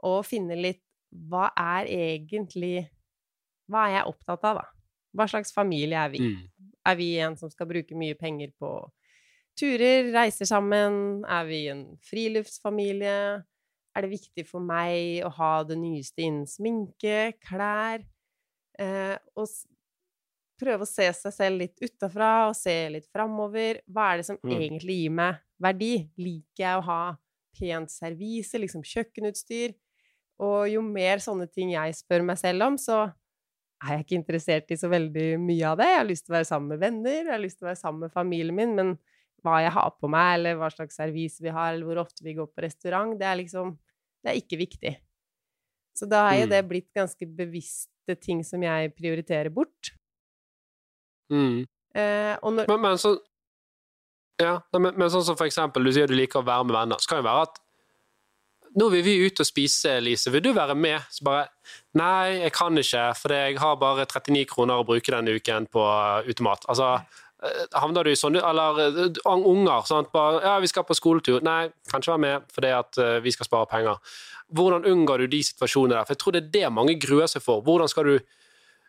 og 0.02 0.22
finne 0.26 0.56
litt 0.58 0.82
Hva 1.30 1.44
er 1.54 1.86
egentlig 1.94 2.88
Hva 3.70 3.84
er 3.86 3.92
jeg 3.94 4.08
opptatt 4.10 4.48
av, 4.48 4.58
da? 4.58 4.64
Hva 5.14 5.28
slags 5.30 5.54
familie 5.54 6.00
er 6.00 6.10
vi? 6.10 6.24
Mm. 6.24 6.72
Er 6.90 6.98
vi 6.98 7.06
en 7.22 7.36
som 7.38 7.52
skal 7.52 7.68
bruke 7.70 7.94
mye 7.98 8.16
penger 8.18 8.50
på 8.58 8.72
turer, 9.58 10.10
reiser 10.14 10.48
sammen? 10.50 11.22
Er 11.22 11.46
vi 11.46 11.60
en 11.70 11.84
friluftsfamilie? 12.08 13.14
Er 13.98 14.06
det 14.06 14.12
viktig 14.12 14.44
for 14.46 14.62
meg 14.62 15.24
å 15.26 15.30
ha 15.40 15.52
det 15.66 15.74
nyeste 15.80 16.22
innen 16.22 16.46
sminke, 16.46 17.32
klær? 17.42 18.04
Eh, 18.78 19.16
og 19.34 19.50
prøve 20.58 20.86
å 20.86 20.90
se 20.90 21.08
seg 21.18 21.34
selv 21.34 21.64
litt 21.64 21.82
utafra 21.82 22.30
og 22.46 22.54
se 22.54 22.76
litt 22.94 23.08
framover. 23.10 23.80
Hva 23.90 24.12
er 24.12 24.20
det 24.20 24.28
som 24.28 24.38
mm. 24.38 24.52
egentlig 24.54 25.00
gir 25.00 25.16
meg 25.18 25.40
verdi? 25.58 25.92
Liker 26.22 26.62
jeg 26.62 26.78
å 26.78 26.86
ha 26.86 27.02
pent 27.58 27.90
servise, 27.90 28.62
liksom 28.62 28.86
kjøkkenutstyr? 28.86 29.74
Og 30.46 30.68
jo 30.70 30.84
mer 30.86 31.18
sånne 31.18 31.48
ting 31.50 31.74
jeg 31.74 31.98
spør 31.98 32.22
meg 32.28 32.38
selv 32.38 32.68
om, 32.68 32.78
så 32.78 33.08
er 33.82 33.96
jeg 33.96 34.06
ikke 34.06 34.18
interessert 34.20 34.70
i 34.70 34.78
så 34.78 34.90
veldig 34.90 35.26
mye 35.42 35.72
av 35.72 35.82
det. 35.82 35.90
Jeg 35.90 36.02
har 36.04 36.08
lyst 36.12 36.26
til 36.26 36.34
å 36.34 36.38
være 36.38 36.50
sammen 36.52 36.70
med 36.74 36.82
venner, 36.86 37.18
jeg 37.24 37.34
har 37.34 37.42
lyst 37.42 37.58
til 37.58 37.66
å 37.66 37.72
være 37.72 37.82
sammen 37.82 38.06
med 38.06 38.14
familien 38.14 38.54
min, 38.54 38.78
men 38.78 38.94
hva 39.42 39.58
jeg 39.62 39.74
har 39.74 39.90
på 39.98 40.10
meg, 40.10 40.32
eller 40.38 40.58
hva 40.58 40.70
slags 40.70 40.98
servise 40.98 41.42
vi 41.42 41.50
har, 41.54 41.74
eller 41.74 41.86
hvor 41.90 42.02
ofte 42.02 42.26
vi 42.26 42.34
går 42.38 42.48
på 42.50 42.62
restaurant, 42.62 43.14
det 43.18 43.26
er 43.26 43.38
liksom 43.42 43.74
Det 44.24 44.30
er 44.32 44.40
ikke 44.40 44.58
viktig. 44.60 44.94
Så 45.98 46.06
da 46.08 46.24
er 46.30 46.42
jo 46.44 46.46
det 46.50 46.62
Mm. 46.64 46.68
blitt 46.68 46.88
ganske 46.94 47.26
bevisste 47.26 48.14
ting 48.20 48.42
som 48.44 48.62
jeg 48.62 48.94
prioriterer 48.94 49.50
bort. 49.50 49.92
Mm. 51.32 51.66
Eh, 51.94 52.36
når 52.42 52.66
Men, 52.68 52.80
men, 52.80 52.98
så, 52.98 53.18
ja, 54.40 54.60
men, 54.78 54.94
men 54.96 55.10
sånn 55.10 55.24
som 55.26 55.36
for 55.36 55.46
eksempel, 55.48 55.84
du 55.84 55.92
sier 55.92 56.06
du 56.08 56.14
liker 56.16 56.40
å 56.40 56.46
være 56.46 56.64
med 56.68 56.76
venner. 56.76 57.00
Så 57.02 57.08
kan 57.10 57.18
det 57.22 57.28
være 57.28 57.48
at 57.48 57.58
nå 58.78 58.90
vil 58.92 59.02
vi 59.02 59.14
ut 59.26 59.40
og 59.40 59.46
spise, 59.48 59.96
Lise. 60.04 60.30
Vil 60.30 60.42
du 60.44 60.52
være 60.52 60.74
med? 60.76 61.00
Så 61.10 61.24
bare 61.24 61.48
Nei, 61.98 62.38
jeg 62.44 62.52
kan 62.52 62.76
ikke, 62.78 63.04
for 63.16 63.32
jeg 63.34 63.56
har 63.58 63.76
bare 63.80 64.04
39 64.06 64.44
kroner 64.46 64.78
å 64.78 64.86
bruke 64.86 65.10
denne 65.10 65.34
uken 65.34 65.66
på 65.72 65.82
utemat. 66.28 66.66
Altså, 66.68 66.98
havner 67.78 68.04
du 68.04 68.10
i 68.12 68.18
sånne 68.18 68.42
Eller 68.44 68.80
eh, 68.84 69.28
unger. 69.28 69.84
Sant? 69.86 70.10
Bare, 70.14 70.40
ja, 70.44 70.56
vi 70.62 70.70
skal 70.70 70.86
på 70.86 70.96
skoletur. 70.98 71.42
Nei, 71.44 71.68
kan 71.90 72.02
ikke 72.02 72.16
være 72.16 72.24
med 72.24 72.50
fordi 72.54 72.72
at 72.74 72.98
eh, 73.02 73.18
vi 73.24 73.34
skal 73.34 73.48
spare 73.48 73.70
penger. 73.70 74.00
Hvordan 74.48 74.86
unngår 74.88 75.24
du 75.24 75.36
de 75.36 75.42
situasjonene 75.44 75.98
der? 75.98 76.08
For 76.08 76.16
jeg 76.16 76.22
tror 76.22 76.36
det 76.36 76.42
er 76.44 76.52
det 76.56 76.72
mange 76.72 76.98
gruer 77.00 77.30
seg 77.30 77.44
for. 77.44 77.62
Hvordan 77.62 77.90
skal 77.90 78.08
du 78.08 78.16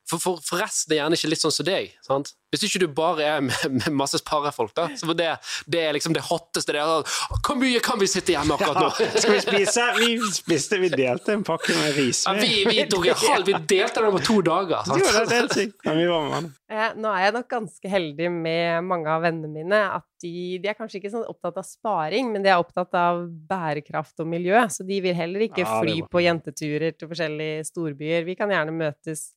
for, 0.10 0.22
for, 0.22 0.44
for 0.44 0.62
resten 0.64 0.96
er 0.96 1.04
gjerne 1.04 1.18
ikke 1.20 1.30
litt 1.30 1.44
sånn 1.44 1.54
som 1.54 1.68
deg. 1.68 1.92
sant? 2.06 2.34
Hvis 2.50 2.64
ikke 2.66 2.80
du 2.82 2.88
bare 2.98 3.26
er 3.28 3.42
med, 3.46 3.58
med 3.76 3.94
masse 3.94 4.18
sparefolk, 4.18 4.72
da. 4.78 4.88
Så 4.98 5.14
det, 5.14 5.28
det 5.70 5.84
er 5.86 5.94
liksom 5.94 6.16
det 6.18 6.24
hotteste. 6.26 6.74
Det 6.74 6.82
er 6.82 7.04
Hvor 7.46 7.60
mye 7.60 7.82
kan 7.86 8.00
vi 8.02 8.08
sitte 8.10 8.34
hjemme 8.34 8.58
akkurat 8.58 8.82
nå? 8.82 8.90
Skal 9.22 9.36
vi 9.36 9.42
spise? 9.44 9.86
Vi 10.00 10.10
spiste, 10.34 10.80
vi 10.82 10.90
delte 10.94 11.36
en 11.38 11.46
pakke 11.46 11.78
med 11.78 11.94
ris. 12.00 12.24
Ja, 12.26 12.34
vi, 12.40 12.64
vi 12.66 12.88
tok 12.90 13.06
en 13.12 13.22
halv, 13.22 13.46
vi 13.52 13.58
delte 13.70 14.02
den 14.02 14.10
over 14.10 14.26
to 14.26 14.40
dager. 14.46 14.90
Jo, 14.90 14.98
det 15.30 15.38
er 15.38 15.50
Sant? 15.50 15.78
Men 15.86 16.02
vi 16.02 16.10
var 16.10 16.28
med. 16.30 16.50
Eh, 16.70 16.92
nå 17.02 17.14
er 17.14 17.28
jeg 17.28 17.36
nok 17.38 17.50
ganske 17.54 17.90
heldig 17.90 18.30
med 18.34 18.86
mange 18.90 19.14
av 19.14 19.24
vennene 19.26 19.50
mine. 19.54 19.80
At 20.00 20.06
de, 20.24 20.34
de 20.62 20.70
er 20.70 20.78
kanskje 20.78 21.00
ikke 21.00 21.14
sånn 21.14 21.30
opptatt 21.30 21.62
av 21.62 21.68
sparing, 21.68 22.34
men 22.34 22.46
de 22.46 22.52
er 22.52 22.62
opptatt 22.62 22.98
av 22.98 23.24
bærekraft 23.50 24.22
og 24.24 24.30
miljø. 24.30 24.58
Så 24.74 24.86
de 24.90 25.00
vil 25.06 25.18
heller 25.18 25.46
ikke 25.46 25.64
Ja, 25.66 25.80
fly 25.84 26.02
på 26.10 26.26
jenteturer 26.26 26.98
til 26.98 27.12
forskjellige 27.12 27.68
storbyer. 27.70 28.26
Vi 28.28 28.38
kan 28.40 28.52
gjerne 28.54 28.74
møtes 28.74 29.30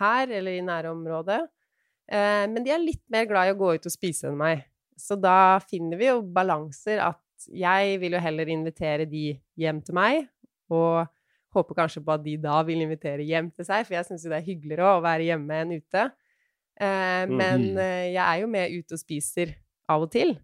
her 0.00 0.28
eller 0.28 0.58
i 0.58 0.64
nærområdet. 0.64 1.40
Eh, 2.10 2.46
men 2.50 2.64
de 2.64 2.70
er 2.74 2.78
litt 2.82 3.02
mer 3.10 3.26
glad 3.30 3.48
i 3.48 3.54
å 3.54 3.58
gå 3.58 3.74
ut 3.76 3.86
og 3.86 3.92
spise 3.94 4.28
enn 4.28 4.36
meg. 4.38 4.64
Så 4.96 5.16
da 5.20 5.58
finner 5.64 5.96
vi 5.98 6.06
jo 6.10 6.20
balanser 6.22 7.00
at 7.02 7.20
jeg 7.50 7.98
vil 8.00 8.12
jo 8.16 8.20
heller 8.22 8.46
invitere 8.48 9.06
de 9.10 9.40
hjem 9.58 9.80
til 9.84 9.94
meg, 9.94 10.28
og 10.70 11.06
håper 11.54 11.74
kanskje 11.82 12.02
på 12.04 12.12
at 12.14 12.22
de 12.24 12.36
da 12.40 12.62
vil 12.66 12.80
invitere 12.82 13.24
hjem 13.26 13.50
til 13.54 13.64
seg, 13.66 13.84
for 13.86 13.94
jeg 13.94 14.06
syns 14.08 14.24
jo 14.24 14.30
det 14.32 14.38
er 14.42 14.46
hyggeligere 14.48 14.94
å 14.96 15.02
være 15.04 15.26
hjemme 15.28 15.58
enn 15.62 15.74
ute. 15.76 16.04
Eh, 16.80 17.26
men 17.30 17.60
Mhm. 17.74 17.78
eh, 17.78 18.12
jeg 18.14 18.24
er 18.24 18.40
jo 18.40 18.46
med 18.46 18.70
ute 18.72 18.92
og 18.94 18.98
spiser 18.98 19.54
av 19.88 20.02
og 20.02 20.10
til. 20.10 20.38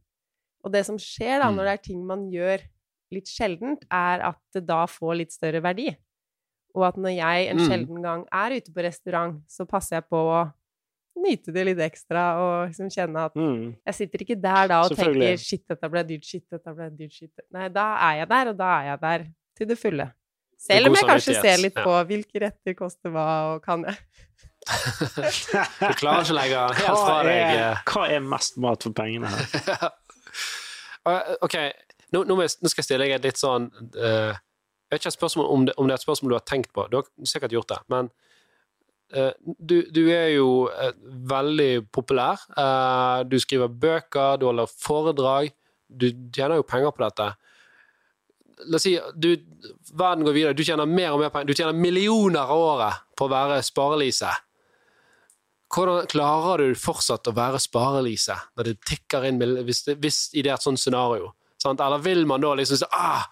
Og 0.65 0.73
det 0.73 0.85
som 0.87 0.97
skjer 0.99 1.41
da, 1.41 1.51
Mm. 1.51 1.57
når 1.57 1.65
det 1.65 1.73
er 1.73 1.83
ting 1.83 2.07
man 2.07 2.31
gjør 2.31 2.61
litt 3.13 3.27
sjeldent, 3.27 3.83
er 3.91 4.21
at 4.21 4.39
det 4.53 4.67
da 4.67 4.85
får 4.87 5.17
litt 5.17 5.33
større 5.33 5.61
verdi. 5.63 5.97
Og 6.75 6.85
at 6.87 6.97
når 6.97 7.17
jeg 7.17 7.49
en 7.51 7.59
Mm. 7.59 7.67
sjelden 7.69 8.03
gang 8.03 8.25
er 8.33 8.57
ute 8.57 8.73
på 8.73 8.83
restaurant, 8.87 9.41
så 9.49 9.67
passer 9.67 9.97
jeg 9.97 10.05
på 10.11 10.17
å 10.17 10.53
nyte 11.21 11.53
det 11.53 11.65
litt 11.67 11.79
ekstra 11.83 12.23
og 12.41 12.69
liksom 12.71 12.89
kjenne 12.89 13.25
at 13.27 13.35
Mm. 13.35 13.75
jeg 13.87 13.95
sitter 13.95 14.19
ikke 14.25 14.41
der 14.41 14.69
da 14.69 14.83
og 14.85 14.91
tenker 14.97 15.37
'shit, 15.37 15.67
dette 15.69 15.91
ble 15.91 16.05
dyrt', 16.05 16.25
'shit, 16.25 16.45
dette 16.51 16.75
ble 16.77 16.91
dyrt', 16.91 17.13
shit 17.13 17.31
Nei, 17.53 17.69
da 17.69 17.97
er 18.11 18.15
jeg 18.21 18.29
der, 18.29 18.49
og 18.49 18.57
da 18.57 18.71
er 18.81 18.85
jeg 18.91 19.01
der 19.01 19.27
til 19.57 19.67
det 19.67 19.79
fulle. 19.79 20.13
Selv 20.61 20.87
om 20.89 20.95
jeg 20.95 21.09
kanskje 21.09 21.35
ser 21.41 21.57
litt 21.63 21.75
ja. 21.77 21.83
på 21.85 21.93
hvilke 22.07 22.41
retter 22.41 22.75
koster 22.75 23.11
hva, 23.11 23.55
og 23.55 23.63
kan 23.63 23.85
jeg 23.85 23.97
Du 25.81 25.95
klarer 25.97 26.23
ikke 26.23 26.35
å 26.35 26.37
legge 26.37 26.65
helt 26.75 26.99
fra 27.01 27.23
deg. 27.25 27.59
eh. 27.59 27.77
hva 27.87 28.03
er 28.13 28.21
mest 28.21 28.59
mat 28.59 28.83
for 28.83 28.93
pengene 28.93 29.27
her? 29.27 29.91
Uh, 31.09 31.35
OK, 31.43 31.55
nå, 32.13 32.25
nå 32.29 32.37
skal 32.47 32.83
jeg 32.83 32.85
stille 32.85 33.07
deg 33.07 33.15
et 33.17 33.25
litt 33.25 33.39
sånn 33.41 33.71
uh, 33.97 34.35
Jeg 34.91 34.97
vet 34.97 35.05
ikke 35.05 35.15
spørsmål 35.15 35.47
om 35.55 35.65
det, 35.69 35.75
om 35.79 35.87
det 35.87 35.95
er 35.95 36.01
et 36.01 36.03
spørsmål 36.03 36.33
du 36.33 36.35
har 36.35 36.49
tenkt 36.51 36.73
på. 36.75 36.85
Du 36.91 36.97
har 36.99 37.07
sikkert 37.23 37.53
gjort 37.55 37.71
det. 37.71 37.79
Men 37.95 38.09
uh, 39.15 39.31
du, 39.59 39.77
du 39.87 40.03
er 40.11 40.33
jo 40.35 40.67
uh, 40.67 40.91
veldig 41.31 41.87
populær. 41.95 42.43
Uh, 42.57 43.23
du 43.31 43.39
skriver 43.39 43.71
bøker, 43.71 44.41
du 44.41 44.49
holder 44.49 44.67
foredrag. 44.67 45.55
Du 45.87 46.11
tjener 46.35 46.59
jo 46.59 46.67
penger 46.67 46.91
på 46.91 47.05
dette. 47.05 47.29
La 48.67 48.77
oss 48.81 48.85
si 48.85 48.97
du, 49.15 49.31
verden 49.95 50.27
går 50.27 50.37
videre. 50.37 50.59
Du 50.59 50.67
tjener 50.67 50.91
mer 50.91 51.15
og 51.15 51.23
mer 51.23 51.31
penger. 51.31 51.53
Du 51.53 51.55
tjener 51.55 51.87
millioner 51.87 52.51
av 52.51 52.67
året 52.67 53.03
på 53.15 53.29
å 53.29 53.33
være 53.33 53.63
Sparelise. 53.63 54.35
Hvordan 55.71 56.11
klarer 56.11 56.67
du 56.67 56.75
fortsatt 56.79 57.31
å 57.31 57.37
være 57.37 57.63
Sparelise 57.63 58.35
når 58.59 58.73
det 58.73 58.81
tikker 58.91 59.29
inn 59.29 59.39
hvis, 59.63 59.85
hvis 60.03 60.25
i 60.35 60.43
det 60.43 60.51
er 60.51 60.59
et 60.59 60.67
sånt 60.67 60.83
scenario? 60.83 61.31
Sant? 61.61 61.81
Eller 61.85 62.01
vil 62.05 62.25
man 62.29 62.41
da 62.43 62.55
liksom 62.57 62.81
si 62.81 62.89
ah, 62.97 63.25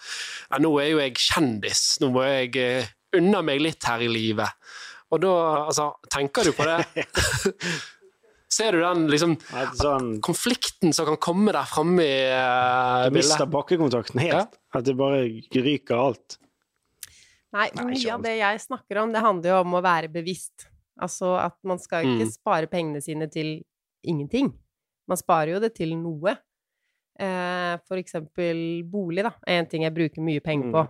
ja, 0.50 0.58
nå 0.60 0.72
er 0.82 0.90
jo 0.92 1.00
jeg 1.00 1.16
kjendis, 1.24 1.84
nå 2.02 2.10
må 2.12 2.24
jeg 2.26 2.52
uh, 2.60 2.90
unne 3.18 3.40
meg 3.46 3.62
litt 3.64 3.86
her 3.88 4.04
i 4.04 4.10
livet. 4.12 4.68
Og 5.08 5.22
da, 5.22 5.30
altså, 5.70 5.86
tenker 6.12 6.44
du 6.44 6.52
på 6.52 6.66
det? 6.68 7.06
Ser 8.58 8.72
du 8.72 8.80
den 8.80 9.06
liksom 9.12 9.34
sånn, 9.76 10.10
konflikten 10.24 10.92
som 10.96 11.06
kan 11.08 11.18
komme 11.20 11.52
der 11.52 11.68
framme 11.68 12.04
i 12.04 12.18
uh, 12.32 13.06
du 13.08 13.16
mister 13.16 13.48
bakkekontakten 13.48 14.20
helt. 14.24 14.56
At 14.76 14.86
det 14.88 14.96
bare 14.98 15.22
ryker 15.52 15.96
alt. 16.00 16.38
Nei, 17.56 17.68
Nei, 17.76 17.84
mye 17.94 18.12
av 18.12 18.24
det 18.24 18.34
jeg 18.38 18.60
snakker 18.64 19.00
om, 19.02 19.12
det 19.12 19.24
handler 19.24 19.54
jo 19.54 19.60
om 19.62 19.76
å 19.78 19.84
være 19.84 20.10
bevisst. 20.12 20.66
Altså 21.00 21.36
at 21.40 21.56
man 21.68 21.78
skal 21.80 22.04
ikke 22.04 22.26
Mm. 22.26 22.32
spare 22.34 22.68
pengene 22.68 23.00
sine 23.04 23.28
til 23.32 23.62
ingenting. 24.04 24.50
Man 25.08 25.16
sparer 25.20 25.54
jo 25.54 25.60
det 25.62 25.72
til 25.78 25.94
noe. 25.96 26.34
Eh, 27.18 27.74
for 27.88 27.98
eksempel 27.98 28.84
bolig, 28.86 29.24
da, 29.26 29.32
er 29.42 29.58
en 29.58 29.68
ting 29.68 29.82
jeg 29.82 29.94
bruker 29.94 30.22
mye 30.22 30.42
penger 30.44 30.70
på. 30.74 30.84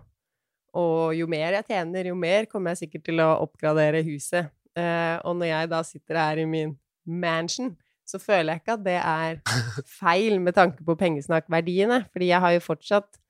Og 0.79 1.17
jo 1.17 1.27
mer 1.31 1.57
jeg 1.57 1.69
tjener, 1.71 2.11
jo 2.11 2.17
mer 2.19 2.49
kommer 2.51 2.75
jeg 2.75 2.85
sikkert 2.85 3.07
til 3.09 3.23
å 3.25 3.31
oppgradere 3.47 4.05
huset. 4.07 4.51
Eh, 4.77 5.17
og 5.25 5.39
når 5.41 5.53
jeg 5.53 5.71
da 5.73 5.83
sitter 5.87 6.21
her 6.21 6.43
i 6.43 6.49
min 6.49 6.75
mansion, 7.09 7.73
så 8.09 8.21
føler 8.21 8.55
jeg 8.55 8.63
ikke 8.63 8.77
at 8.77 8.85
det 8.85 8.99
er 9.01 9.41
feil 10.01 10.39
med 10.45 10.57
tanke 10.57 10.85
på 10.85 10.97
pengesnakkverdiene. 11.01 12.03
Fordi 12.13 12.31
jeg 12.31 12.45
har 12.45 12.57
jo 12.57 12.67
fortsatt 12.67 13.21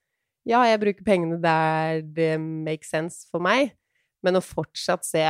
Ja, 0.49 0.63
jeg 0.65 0.81
bruker 0.81 1.05
pengene 1.05 1.37
der 1.43 1.99
det 2.01 2.39
makes 2.41 2.89
sense 2.89 3.27
for 3.29 3.43
meg, 3.43 3.75
men 4.25 4.39
å 4.39 4.41
fortsatt 4.41 5.05
se 5.05 5.27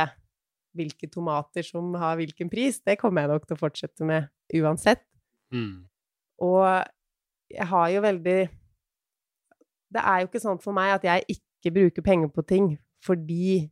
hvilke 0.77 1.09
tomater 1.11 1.65
som 1.65 1.89
har 1.99 2.15
hvilken 2.15 2.47
pris, 2.47 2.77
det 2.85 2.95
kommer 3.01 3.25
jeg 3.25 3.33
nok 3.33 3.47
til 3.49 3.57
å 3.57 3.59
fortsette 3.59 4.07
med 4.07 4.29
uansett. 4.55 5.01
Mm. 5.51 5.89
Og 6.45 6.63
jeg 7.49 7.65
har 7.67 7.89
jo 7.89 8.01
veldig 8.01 8.49
Det 9.91 10.01
er 10.05 10.19
jo 10.21 10.27
ikke 10.29 10.41
sånn 10.43 10.59
for 10.61 10.75
meg 10.77 10.91
at 10.99 11.03
jeg 11.07 11.23
ikke 11.37 11.71
bruker 11.73 12.05
penger 12.05 12.29
på 12.29 12.43
ting 12.45 12.77
fordi 13.03 13.69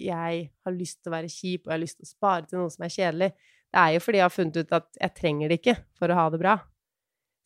jeg 0.00 0.50
har 0.66 0.72
lyst 0.74 0.98
til 1.02 1.12
å 1.12 1.14
være 1.14 1.28
kjip, 1.30 1.66
og 1.66 1.70
jeg 1.70 1.76
har 1.76 1.82
lyst 1.84 1.98
til 2.00 2.06
å 2.08 2.10
spare 2.10 2.46
til 2.50 2.58
noe 2.58 2.70
som 2.72 2.82
er 2.82 2.90
kjedelig. 2.90 3.28
Det 3.70 3.78
er 3.78 3.90
jo 3.94 4.00
fordi 4.02 4.18
jeg 4.18 4.24
har 4.24 4.32
funnet 4.34 4.56
ut 4.56 4.72
at 4.74 4.88
jeg 5.00 5.14
trenger 5.14 5.48
det 5.52 5.58
ikke 5.60 5.74
for 6.00 6.10
å 6.10 6.16
ha 6.18 6.24
det 6.34 6.40
bra. 6.42 6.54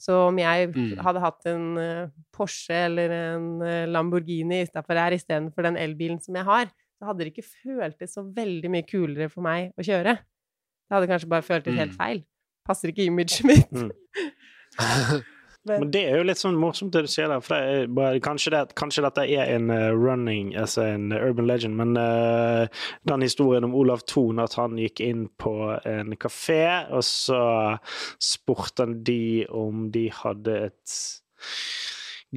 Så 0.00 0.14
om 0.28 0.38
jeg 0.38 0.68
Mm. 0.72 0.96
hadde 1.04 1.20
hatt 1.20 1.46
en 1.50 1.66
eh, 1.76 2.08
Porsche 2.32 2.72
eller 2.86 3.10
en 3.10 3.60
eh, 3.66 3.84
Lamborghini 3.90 4.62
utafor 4.64 4.94
her 4.96 5.12
istedenfor 5.12 5.62
den 5.66 5.76
elbilen 5.76 6.22
som 6.22 6.34
jeg 6.38 6.44
har, 6.48 6.70
så 6.98 7.06
hadde 7.10 7.18
det 7.26 7.32
ikke 7.34 7.50
føltes 7.50 8.14
så 8.14 8.22
veldig 8.24 8.70
mye 8.70 8.86
kulere 8.88 9.28
for 9.28 9.42
meg 9.42 9.72
å 9.76 9.82
kjøre. 9.84 10.16
Det 10.16 10.94
hadde 10.96 11.10
kanskje 11.10 11.28
bare 11.28 11.42
føltes 11.42 11.76
helt 11.76 11.92
Mm. 11.92 11.98
feil. 11.98 12.24
Passer 12.64 12.88
ikke 12.88 13.04
imaget 13.10 13.44
mitt. 13.44 13.72
Mm. 13.72 13.90
Men, 15.68 15.84
Men 15.84 15.90
det 15.92 16.02
er 16.08 16.20
jo 16.20 16.26
litt 16.28 16.40
sånn 16.40 16.58
morsomt 16.58 16.94
det 16.94 17.04
du 17.04 17.10
sier 17.10 17.30
der. 17.30 17.42
For 17.44 17.54
det 17.54 17.82
er 17.82 17.92
bare, 17.98 18.22
kanskje, 18.24 18.52
det, 18.54 18.62
kanskje 18.78 19.04
dette 19.04 19.26
er 19.28 19.52
en 19.54 19.72
eh, 19.74 19.90
running, 19.94 20.54
altså 20.58 20.86
en 20.88 21.12
urban 21.12 21.48
legend, 21.50 21.76
men 21.78 21.94
uh, 22.00 22.88
den 23.08 23.26
historien 23.26 23.68
om 23.68 23.76
Olav 23.78 24.04
Thon, 24.08 24.40
at 24.42 24.56
han 24.58 24.78
gikk 24.80 25.02
inn 25.04 25.26
på 25.40 25.54
en 25.78 26.16
kafé, 26.20 26.62
og 26.94 27.04
så 27.06 27.42
spurte 28.22 28.86
han 28.86 28.98
de 29.06 29.46
om 29.52 29.88
de 29.94 30.08
hadde 30.22 30.58
et 30.70 30.98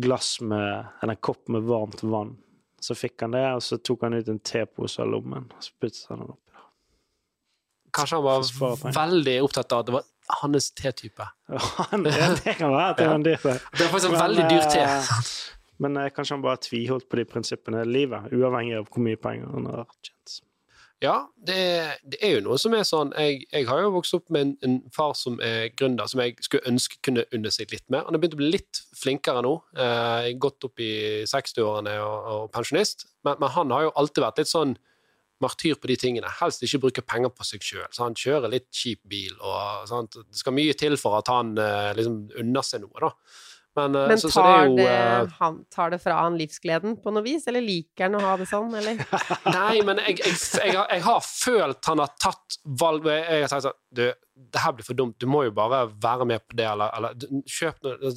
glass 0.02 0.38
med 0.41 0.86
Eller 1.02 1.17
en 1.17 1.20
kopp 1.20 1.50
med 1.52 1.65
varmt 1.67 2.04
vann. 2.04 2.38
Så 2.82 2.96
fikk 2.96 3.22
han 3.22 3.36
det, 3.36 3.44
og 3.56 3.63
så 3.63 3.78
tok 3.78 4.08
han 4.08 4.15
ut 4.17 4.30
en 4.32 4.39
tepose 4.39 5.02
av 5.02 5.12
lommen, 5.12 5.52
og 5.52 5.65
så 5.65 5.76
puttet 5.80 6.08
han 6.10 6.24
den 6.24 6.32
oppi. 6.34 6.48
Kanskje 7.91 8.17
han 8.17 8.24
var 8.24 8.96
veldig 8.96 9.36
opptatt 9.44 9.76
av 9.76 9.84
at 9.84 9.89
det 9.89 9.96
var 9.98 10.11
hans 10.42 10.72
tetype. 10.72 11.28
Han- 11.50 12.04
Det 12.04 12.56
kan 12.58 12.72
være 12.72 12.90
at 12.90 12.98
det 12.98 13.06
er 13.10 13.16
en 13.16 13.24
dyr 13.26 13.38
det. 13.44 13.58
Det 13.78 13.86
er 13.86 13.90
faktisk 13.90 14.12
en 14.14 14.20
veldig 14.20 14.46
dyr 14.50 14.70
te. 14.72 14.80
eh, 14.86 15.04
Men 15.82 15.98
eh, 15.98 16.10
kanskje 16.14 16.36
han 16.38 16.42
bare 16.46 16.58
tviholdt 16.62 17.10
på 17.10 17.18
de 17.18 17.26
prinsippene 17.26 17.82
i 17.82 17.90
livet, 17.90 18.32
uavhengig 18.34 18.78
av 18.78 18.88
hvor 18.92 19.02
mye 19.04 19.18
penger 19.18 19.50
han 19.52 19.66
har 19.66 19.86
tjent. 20.06 20.42
Ja, 21.02 21.16
det 21.48 21.56
det 22.06 22.20
er, 22.22 22.36
jo 22.36 22.42
noe 22.46 22.60
som 22.62 22.76
er 22.78 22.84
sånn 22.86 23.10
Jeg, 23.18 23.40
jeg 23.52 23.66
har 23.66 23.80
jo 23.82 23.90
vokst 23.96 24.14
opp 24.14 24.28
med 24.30 24.42
en, 24.42 24.52
en, 24.62 24.76
far 24.94 25.16
som 25.18 25.40
er 25.42 25.72
gründer, 25.74 26.06
som 26.06 26.22
jeg 26.22 26.36
skulle 26.46 26.70
ønske 26.70 27.00
kunne 27.02 27.24
unne 27.34 27.50
seg 27.50 27.72
litt 27.74 27.88
mer. 27.90 28.04
Han 28.06 28.14
har 28.14 28.22
begynt 28.22 28.36
å 28.38 28.42
bli 28.44 28.52
litt 28.54 28.84
flinkere 29.02 29.42
nå. 29.42 29.56
Eh, 29.74 30.30
gått 30.38 30.64
opp 30.70 30.78
i 30.80 31.24
60-årene 31.26 31.96
og, 32.06 32.30
og, 32.36 32.44
pensjonist. 32.54 33.08
Men, 33.26 33.40
men, 33.42 33.50
han 33.50 33.74
har 33.74 33.88
jo 33.88 33.94
alltid 33.98 34.22
vært 34.28 34.44
litt 34.44 34.52
sånn 34.54 34.78
martyr 35.44 35.78
på 35.80 35.90
de 35.92 35.98
tingene. 36.00 36.32
Helst 36.40 36.64
ikke 36.66 36.82
bruke 36.86 37.04
penger 37.06 37.34
på 37.36 37.48
seg 37.48 37.64
sjøl. 37.66 37.88
Han 38.00 38.18
kjører 38.18 38.52
litt 38.52 38.70
kjip 38.76 39.02
bil, 39.10 39.34
og 39.40 39.88
sant? 39.90 40.20
det 40.22 40.40
skal 40.40 40.56
mye 40.56 40.76
til 40.78 40.98
for 41.02 41.20
at 41.20 41.32
han 41.32 41.56
eh, 41.60 41.92
liksom 41.98 42.22
unner 42.42 42.68
seg 42.68 42.86
noe, 42.86 42.98
da. 43.02 43.12
Men, 43.76 43.96
eh, 43.96 44.08
Men 44.08 44.10
tar, 44.10 44.18
så, 44.18 44.30
så 44.30 44.42
det 44.44 44.66
jo, 44.66 44.76
det, 44.76 44.88
eh, 44.90 45.28
han, 45.40 45.60
tar, 45.72 45.90
det 45.94 46.00
fra 46.04 46.18
han 46.20 46.38
livsgleden 46.40 46.98
på 47.04 47.14
noe 47.16 47.24
vis, 47.24 47.48
eller 47.48 47.64
liker 47.64 48.10
han 48.10 48.18
å 48.20 48.24
ha 48.26 48.34
det 48.40 48.50
sånn, 48.50 48.74
eller? 48.76 49.00
Nei, 49.58 49.84
men 49.88 50.02
jeg, 50.04 50.18
jeg, 50.20 50.36
jeg, 50.60 50.76
har, 50.76 50.90
jeg, 50.92 51.06
har, 51.08 51.22
følt 51.24 51.92
han 51.92 52.04
har 52.04 52.12
tatt 52.20 52.60
valg 52.82 53.08
Jeg 53.08 53.46
har 53.46 53.52
sagt 53.52 53.70
sånn 53.70 53.80
Du, 53.96 54.04
det 54.52 54.62
her 54.64 54.74
blir 54.76 54.86
for 54.88 54.98
dumt, 54.98 55.16
du 55.22 55.28
må 55.30 55.44
jo 55.46 55.54
bare 55.56 55.86
være 56.02 56.26
med 56.28 56.44
på 56.48 56.58
det, 56.60 56.66
eller, 56.68 56.92
eller 56.98 57.46
kjøp 57.48 57.82
noe 57.86 58.12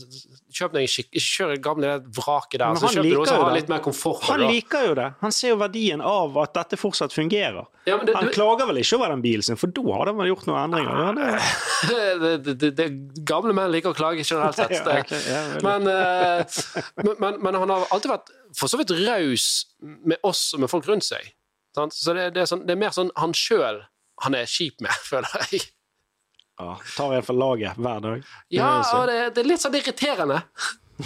Kjøp 0.55 0.75
noe 0.77 0.91
skikk, 0.91 1.11
ikke 1.13 1.25
kjør 1.25 1.55
gamle 1.63 1.95
vraket 2.17 2.61
der, 2.63 2.79
så 2.81 2.91
kjøp 2.95 3.09
noe 3.11 3.27
som 3.29 3.43
har 3.45 3.55
litt 3.57 3.71
mer 3.71 3.83
komfort. 3.85 4.23
Han 4.29 4.45
liker 4.47 4.89
jo 4.89 4.95
det. 4.99 5.09
Han 5.23 5.35
ser 5.35 5.55
jo 5.55 5.59
verdien 5.61 6.03
av 6.05 6.37
at 6.43 6.55
dette 6.57 6.79
fortsatt 6.79 7.15
fungerer. 7.15 7.67
Ja, 7.85 7.99
det, 8.01 8.15
han 8.17 8.31
du, 8.31 8.33
klager 8.33 8.69
vel 8.71 8.81
ikke 8.81 8.97
over 8.97 9.13
den 9.13 9.25
bilen 9.25 9.45
sin, 9.45 9.59
for 9.61 9.73
da 9.75 9.83
hadde 9.99 10.15
man 10.17 10.29
gjort 10.31 10.47
noen 10.49 10.61
endringer. 10.63 11.03
Ja, 11.03 12.23
det, 12.23 12.31
det, 12.47 12.71
det, 12.79 12.87
gamle 13.29 13.53
menn 13.57 13.73
liker 13.75 13.93
å 13.93 13.99
klage 13.99 14.25
generelt 14.25 14.57
sett. 14.57 14.73
ja, 14.79 15.01
okay, 15.03 15.21
ja, 15.29 15.43
men, 15.65 15.89
uh, 15.89 16.61
men, 17.21 17.41
men, 17.43 17.59
han 17.63 17.73
har 17.73 17.87
alltid 17.95 18.13
vært 18.13 18.33
for 18.59 18.71
så 18.71 18.79
vidt 18.81 18.95
raus 19.05 19.49
med 19.81 20.21
oss 20.27 20.53
og 20.55 20.63
med 20.65 20.73
folk 20.73 20.89
rundt 20.91 21.07
seg. 21.07 21.33
Sant? 21.75 21.97
Så 21.97 22.15
det, 22.15 22.31
er 22.39 22.49
sånn, 22.49 22.65
det, 22.67 22.77
er 22.77 22.83
mer 22.85 22.95
sånn 22.95 23.13
han 23.19 23.35
sjøl 23.37 23.83
han 24.23 24.37
er 24.39 24.51
kjip 24.51 24.83
med, 24.85 24.95
føler 25.11 25.49
jeg. 25.51 25.67
Ja, 26.61 26.77
Tar 26.95 27.17
iallfall 27.17 27.41
laget 27.41 27.79
hver 27.83 28.03
dag. 28.03 28.33
Ja, 28.55 28.71
og 28.95 29.09
det, 29.11 29.19
det, 29.35 29.43
er 29.43 29.49
litt 29.51 29.63
sånn 29.65 29.75
irriterende. 29.75 30.45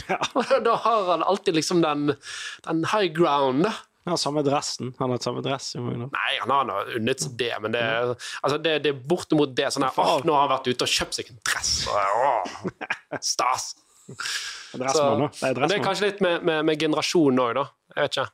Ja. 0.04 0.18
da 0.66 0.74
har 0.84 1.06
han 1.14 1.24
alltid 1.24 1.56
liksom 1.56 1.80
den, 1.80 2.10
den 2.66 2.82
high 2.92 3.08
ground. 3.16 3.64
Han 4.08 4.12
har 4.12 4.20
samme 4.20 4.42
dressen. 4.44 4.92
Han 4.98 5.10
har 5.12 5.22
samme 5.24 5.40
dress. 5.44 5.74
Nei, 5.76 6.34
han 6.40 6.52
har 6.52 6.92
unnet 6.96 7.24
seg 7.24 7.34
det, 7.40 7.52
men 7.64 7.72
det, 7.74 7.82
altså 8.40 8.60
det, 8.60 8.78
det 8.84 8.92
er 8.92 9.02
bortimot 9.08 9.56
det. 9.56 9.66
Sånn 9.72 9.84
her, 9.84 10.24
nå 10.24 10.36
har 10.36 10.46
han 10.46 10.52
vært 10.54 10.70
ute 10.70 10.86
og 10.86 10.94
kjøpt 10.94 11.18
seg 11.18 11.32
en 11.32 11.40
dress. 11.48 11.72
Åh, 11.92 12.54
stas. 13.32 13.72
Det, 14.08 15.52
det 15.54 15.76
er 15.76 15.84
kanskje 15.84 16.10
litt 16.10 16.20
med, 16.24 16.42
med, 16.44 16.64
med 16.68 16.80
generasjonen 16.80 17.40
òg, 17.44 17.54
da. 17.58 17.64
Jeg 17.94 18.04
vet 18.04 18.16
ikke. 18.16 18.30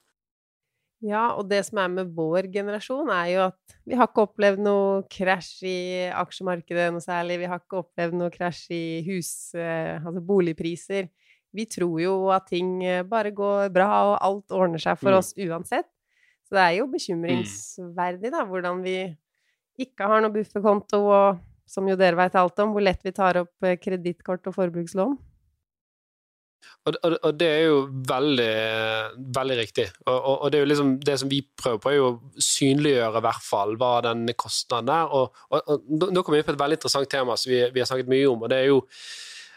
Ja, 1.05 1.25
og 1.37 1.51
det 1.51 1.61
som 1.67 1.79
er 1.83 1.91
med 1.93 2.13
vår 2.17 2.47
generasjon, 2.53 3.11
er 3.13 3.27
jo 3.29 3.41
at 3.51 3.75
vi 3.85 3.97
har 3.99 4.09
ikke 4.09 4.25
opplevd 4.25 4.63
noe 4.65 5.03
krasj 5.13 5.67
i 5.69 5.79
aksjemarkedet 6.17 6.87
noe 6.95 7.05
særlig. 7.05 7.43
Vi 7.43 7.51
har 7.51 7.61
ikke 7.61 7.83
opplevd 7.83 8.17
noe 8.17 8.33
krasj 8.33 8.63
i 8.73 8.85
hus, 9.11 9.33
eh, 9.59 9.99
altså 9.99 10.23
boligpriser. 10.25 11.11
Vi 11.55 11.67
tror 11.71 11.99
jo 12.01 12.15
at 12.33 12.49
ting 12.49 12.79
eh, 12.87 13.03
bare 13.07 13.35
går 13.37 13.69
bra, 13.75 13.91
og 14.09 14.15
alt 14.17 14.57
ordner 14.57 14.81
seg 14.81 14.97
for 15.03 15.13
mm. 15.13 15.19
oss 15.21 15.35
uansett. 15.37 15.91
Så 16.49 16.57
det 16.57 16.65
er 16.65 16.79
jo 16.79 16.89
bekymringsverdig, 16.93 18.33
da, 18.33 18.47
hvordan 18.49 18.81
vi 18.85 18.97
ikke 19.85 20.09
har 20.09 20.25
noe 20.25 20.33
bufferkonto, 20.33 21.03
og 21.05 21.45
som 21.69 21.87
jo 21.89 21.99
dere 22.01 22.17
veit 22.17 22.37
alt 22.39 22.65
om, 22.65 22.73
hvor 22.73 22.85
lett 22.85 23.05
vi 23.05 23.13
tar 23.13 23.43
opp 23.45 23.69
eh, 23.69 23.77
kredittkort 23.81 24.49
og 24.49 24.57
forbrukslån. 24.57 25.19
Og, 26.85 26.97
og, 27.01 27.15
og, 27.23 27.31
det 27.41 27.49
er 27.49 27.63
jo 27.65 27.77
veldig, 28.09 28.55
veldig 29.37 29.57
riktig. 29.57 29.87
Og, 30.05 30.19
og, 30.35 30.47
det 30.53 30.59
er 30.59 30.65
jo 30.65 30.71
liksom 30.73 30.95
det 31.01 31.19
som 31.21 31.31
vi 31.33 31.41
prøver 31.63 31.81
på, 31.81 31.93
er 31.93 31.97
jo 31.97 32.09
å 32.11 32.43
synliggjøre 32.45 33.23
hvert 33.25 33.45
fall 33.45 33.77
hva 33.81 33.93
den 34.05 34.27
kostnaden 34.37 34.93
er. 34.93 35.15
Og, 35.17 35.79
nå 35.89 36.23
kommer 36.23 36.37
vi 36.37 36.43
inn 36.43 36.49
på 36.51 36.57
et 36.57 36.65
veldig 36.65 36.81
interessant 36.81 37.11
tema 37.11 37.39
som 37.41 37.53
vi, 37.53 37.63
vi, 37.73 37.81
har 37.81 37.89
snakket 37.89 38.13
mye 38.13 38.29
om, 38.29 38.45
og 38.45 38.53
det 38.53 38.61
er 38.61 38.69
jo 38.73 38.83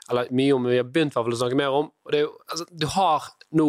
eller 0.08 0.30
mye 0.32 0.54
om, 0.56 0.68
vi 0.72 0.78
har 0.80 0.88
begynt 0.88 1.18
å 1.20 1.24
snakke 1.36 1.58
mer 1.60 1.74
om. 1.76 1.90
og 2.06 2.14
det 2.14 2.22
er 2.22 2.24
jo, 2.24 2.30
altså, 2.48 2.66
Du 2.72 2.86
har 2.94 3.26
nå 3.60 3.66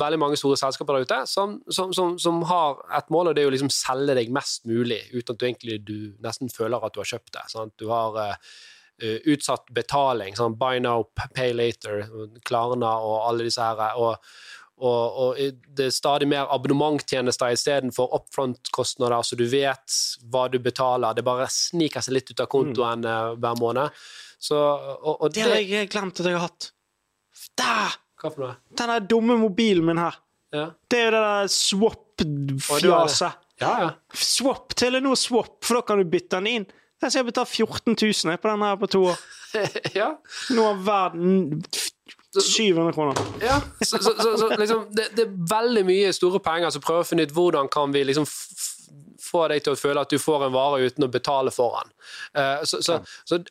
veldig 0.00 0.18
mange 0.20 0.36
store 0.36 0.58
selskaper 0.60 0.98
der 0.98 1.06
ute 1.08 1.20
som, 1.30 1.54
som, 1.72 1.94
som, 1.96 2.18
som 2.20 2.42
har 2.48 2.82
et 2.98 3.08
mål, 3.12 3.30
og 3.30 3.36
det 3.36 3.42
er 3.42 3.48
jo 3.48 3.54
liksom 3.54 3.72
selge 3.72 4.16
deg 4.18 4.32
mest 4.34 4.68
mulig, 4.68 5.00
uten 5.14 5.32
at 5.32 5.40
du 5.40 5.46
egentlig 5.48 5.78
du 5.88 5.96
nesten 6.24 6.52
føler 6.52 6.84
at 6.84 6.92
du 6.92 7.00
har 7.00 7.08
kjøpt 7.08 7.32
det. 7.38 7.46
Sant? 7.54 7.72
Du 7.80 7.88
har 7.88 8.20
uh, 8.20 8.58
utsatt 8.98 9.68
betaling, 9.70 10.34
sånn 10.34 10.56
buy 10.58 10.80
now, 10.82 11.04
pay 11.34 11.52
later, 11.54 12.02
Klarna 12.48 12.96
og 13.04 13.18
alle 13.28 13.46
disse 13.46 13.62
her. 13.62 13.94
og 13.96 14.16
og, 14.78 15.16
og, 15.18 15.38
det 15.74 15.88
er 15.88 15.94
stadig 15.94 16.28
mer 16.30 16.46
abonnementtjenester 16.54 17.50
istedenfor 17.50 18.12
upfront-kostnader, 18.14 19.24
så 19.26 19.38
du 19.38 19.42
vet 19.50 19.96
hva 20.30 20.44
du 20.52 20.60
betaler. 20.62 21.16
Det 21.18 21.24
bare 21.26 21.48
sniker 21.50 22.04
seg 22.04 22.14
litt 22.14 22.30
ut 22.30 22.42
av 22.44 22.50
kontoen 22.52 23.02
mm. 23.02 23.40
hver 23.42 23.58
måned. 23.58 23.98
Så, 24.38 24.54
og, 24.54 25.16
og 25.16 25.32
det, 25.32 25.42
det 25.42 25.48
har 25.48 25.64
jeg 25.64 25.90
glemt 25.90 26.22
at 26.22 26.30
jeg 26.30 26.38
har 26.38 26.46
hatt. 26.46 26.70
Der! 27.58 27.98
Hva 28.18 28.30
for 28.30 28.44
noe? 28.44 28.54
Den 28.78 28.94
der 28.94 29.10
dumme 29.10 29.38
mobilen 29.40 29.86
min 29.86 29.98
her. 29.98 30.22
Ja. 30.54 30.68
Det 30.90 31.00
er 31.00 31.08
jo 31.08 31.14
det 31.16 31.24
der 31.26 31.52
swap-fjaset. 31.54 33.44
Ja, 33.58 33.72
ja. 33.82 33.90
Swap, 34.14 34.76
Telenor 34.78 35.18
Swap, 35.18 35.58
for 35.66 35.80
da 35.80 35.86
kan 35.88 35.98
du 35.98 36.06
bytte 36.06 36.38
den 36.38 36.52
inn. 36.52 36.68
Jeg 37.02 37.14
skal 37.14 37.28
betale 37.28 37.46
14 37.46 37.94
000 37.94 38.38
på 38.42 38.50
den 38.50 38.64
her 38.66 38.78
på 38.80 38.86
to 38.90 39.04
år. 39.12 39.20
ja. 40.00 40.10
Nå 40.54 40.64
har 40.66 40.80
verden 40.86 41.62
700 42.38 42.92
kroner. 42.92 43.20
Ja, 43.42 43.60
så, 43.80 43.98
så, 43.98 44.14
så, 44.18 44.36
så 44.38 44.48
liksom, 44.58 44.86
det, 44.90 45.10
det, 45.16 45.22
er 45.22 45.36
veldig 45.50 45.84
mye 45.88 46.10
store 46.12 46.40
penger 46.44 46.74
som 46.74 46.82
prøver 46.84 47.06
å 47.06 47.08
finne 47.08 47.24
ut 47.24 47.34
hvordan 47.34 47.70
kan 47.72 47.94
vi 47.94 48.04
liksom 48.04 48.26
få 49.28 49.44
deg 49.52 49.64
til 49.64 49.74
å 49.74 49.78
føle 49.78 50.02
at 50.02 50.12
du 50.12 50.18
får 50.20 50.46
en 50.46 50.54
vare 50.54 50.84
uten 50.88 51.04
å 51.04 51.10
betale 51.12 51.52
for 51.52 51.78
den. 51.78 51.94
Uh, 52.36 52.62
så, 52.64 52.98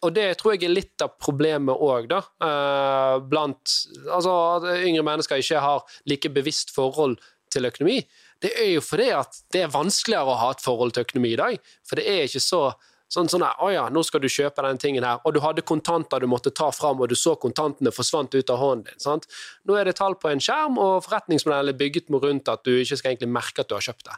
og 0.02 0.14
det 0.16 0.28
tror 0.40 0.56
jeg 0.56 0.68
er 0.68 0.74
litt 0.74 1.06
av 1.06 1.16
problemet 1.22 1.84
òg, 1.88 2.10
da. 2.12 2.22
Uh, 2.42 3.18
blant 3.30 3.76
altså, 4.06 4.34
at 4.58 4.70
yngre 4.88 5.06
mennesker 5.06 5.42
ikke 5.44 5.64
har 5.64 6.00
like 6.10 6.32
bevisst 6.34 6.74
forhold 6.76 7.18
til 7.54 7.70
økonomi. 7.70 8.02
Det 8.44 8.52
er 8.60 8.72
jo 8.76 8.84
fordi 8.86 9.10
at 9.16 9.42
det 9.54 9.66
er 9.66 9.74
vanskeligere 9.74 10.34
å 10.34 10.42
ha 10.44 10.52
et 10.54 10.64
forhold 10.64 10.94
til 10.94 11.08
økonomi 11.08 11.34
i 11.34 11.40
dag. 11.40 11.74
For 11.88 12.00
det 12.00 12.08
er 12.12 12.28
ikke 12.28 12.44
så 12.44 12.62
Sånn, 13.08 13.30
sånn 13.32 13.46
Å 13.48 13.68
ja, 13.72 13.86
nå 13.88 14.02
skal 14.04 14.20
du 14.24 14.28
kjøpe 14.28 14.64
den 14.66 14.80
tingen 14.82 15.06
her. 15.08 15.22
Og 15.24 15.36
du 15.36 15.40
hadde 15.44 15.64
kontanter 15.68 16.20
du 16.20 16.28
måtte 16.28 16.52
ta 16.52 16.68
fram, 16.76 17.00
og 17.00 17.08
du 17.08 17.16
så 17.16 17.38
kontantene 17.40 17.94
forsvant 17.96 18.36
ut 18.36 18.50
av 18.52 18.60
hånden 18.60 18.90
din. 18.90 19.02
Sant? 19.04 19.28
Nå 19.68 19.78
er 19.80 19.88
det 19.88 19.98
tall 20.00 20.18
på 20.20 20.32
en 20.32 20.44
skjerm, 20.44 20.80
og 20.82 21.06
forretningsmodellen 21.06 21.72
er 21.72 21.80
bygget 21.80 22.12
rundt 22.12 22.52
at 22.52 22.66
du 22.68 22.74
ikke 22.76 23.00
skal 23.00 23.14
egentlig 23.14 23.32
merke 23.32 23.64
at 23.64 23.70
du 23.70 23.78
har 23.78 23.86
kjøpt 23.88 24.10
det. 24.10 24.18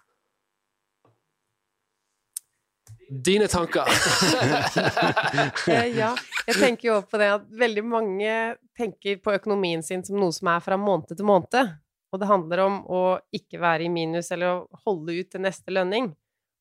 Dine 3.09 3.49
tanker? 3.49 3.89
Eh, 5.69 5.85
ja, 5.97 6.09
jeg 6.47 6.55
tenker 6.57 6.87
jo 6.87 6.95
på 7.05 7.17
det 7.21 7.27
at 7.33 7.45
veldig 7.53 7.83
mange 7.85 8.33
tenker 8.77 9.19
på 9.21 9.33
økonomien 9.37 9.83
sin 9.85 10.01
som 10.05 10.17
noe 10.17 10.33
som 10.33 10.49
er 10.49 10.63
fra 10.65 10.77
måned 10.81 11.13
til 11.13 11.27
måned. 11.27 11.75
Og 12.09 12.21
det 12.21 12.29
handler 12.29 12.63
om 12.63 12.79
å 12.89 13.01
ikke 13.35 13.61
være 13.61 13.85
i 13.85 13.91
minus 13.93 14.31
eller 14.33 14.63
å 14.63 14.81
holde 14.87 15.13
ut 15.19 15.29
til 15.29 15.43
neste 15.45 15.73
lønning 15.73 16.09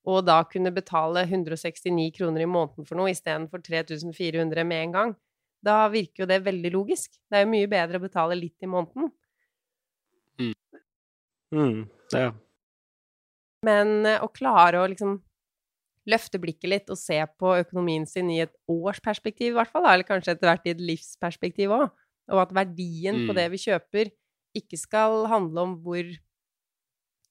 og 0.09 0.25
da 0.25 0.41
kunne 0.49 0.73
betale 0.73 1.27
169 1.27 2.11
kroner 2.17 2.45
i 2.45 2.49
måneden 2.49 2.87
for 2.89 2.99
noe 2.99 3.13
istedenfor 3.13 3.61
3400 3.67 4.65
med 4.65 4.85
en 4.87 4.95
gang, 4.95 5.15
da 5.65 5.83
virker 5.93 6.23
jo 6.23 6.29
det 6.31 6.43
veldig 6.47 6.71
logisk. 6.73 7.19
Det 7.29 7.39
er 7.39 7.45
jo 7.45 7.53
mye 7.53 7.71
bedre 7.71 7.99
å 7.99 8.05
betale 8.05 8.39
litt 8.39 8.65
i 8.65 8.71
måneden. 8.71 9.11
Mm. 10.39 10.55
Mm, 11.55 11.81
ja. 12.15 12.29
Men 13.67 14.07
eh, 14.07 14.23
å 14.23 14.31
klare 14.31 14.81
å 14.81 14.89
liksom 14.91 15.19
løfte 16.09 16.41
blikket 16.41 16.71
litt 16.73 16.93
og 16.93 17.01
se 17.01 17.19
på 17.41 17.57
økonomien 17.59 18.07
sin 18.09 18.31
i 18.33 18.41
et 18.47 18.55
årsperspektiv, 18.71 19.53
i 19.53 19.59
hvert 19.59 19.73
fall, 19.73 19.89
eller 19.91 20.07
kanskje 20.09 20.37
etter 20.37 20.49
hvert 20.49 20.69
i 20.69 20.73
et 20.73 20.81
livsperspektiv 20.81 21.75
òg, 21.75 21.91
og 22.33 22.43
at 22.45 22.55
verdien 22.57 23.25
mm. 23.25 23.27
på 23.29 23.37
det 23.37 23.47
vi 23.53 23.61
kjøper, 23.67 24.13
ikke 24.57 24.79
skal 24.81 25.27
handle 25.29 25.67
om 25.67 25.77
hvor 25.85 26.07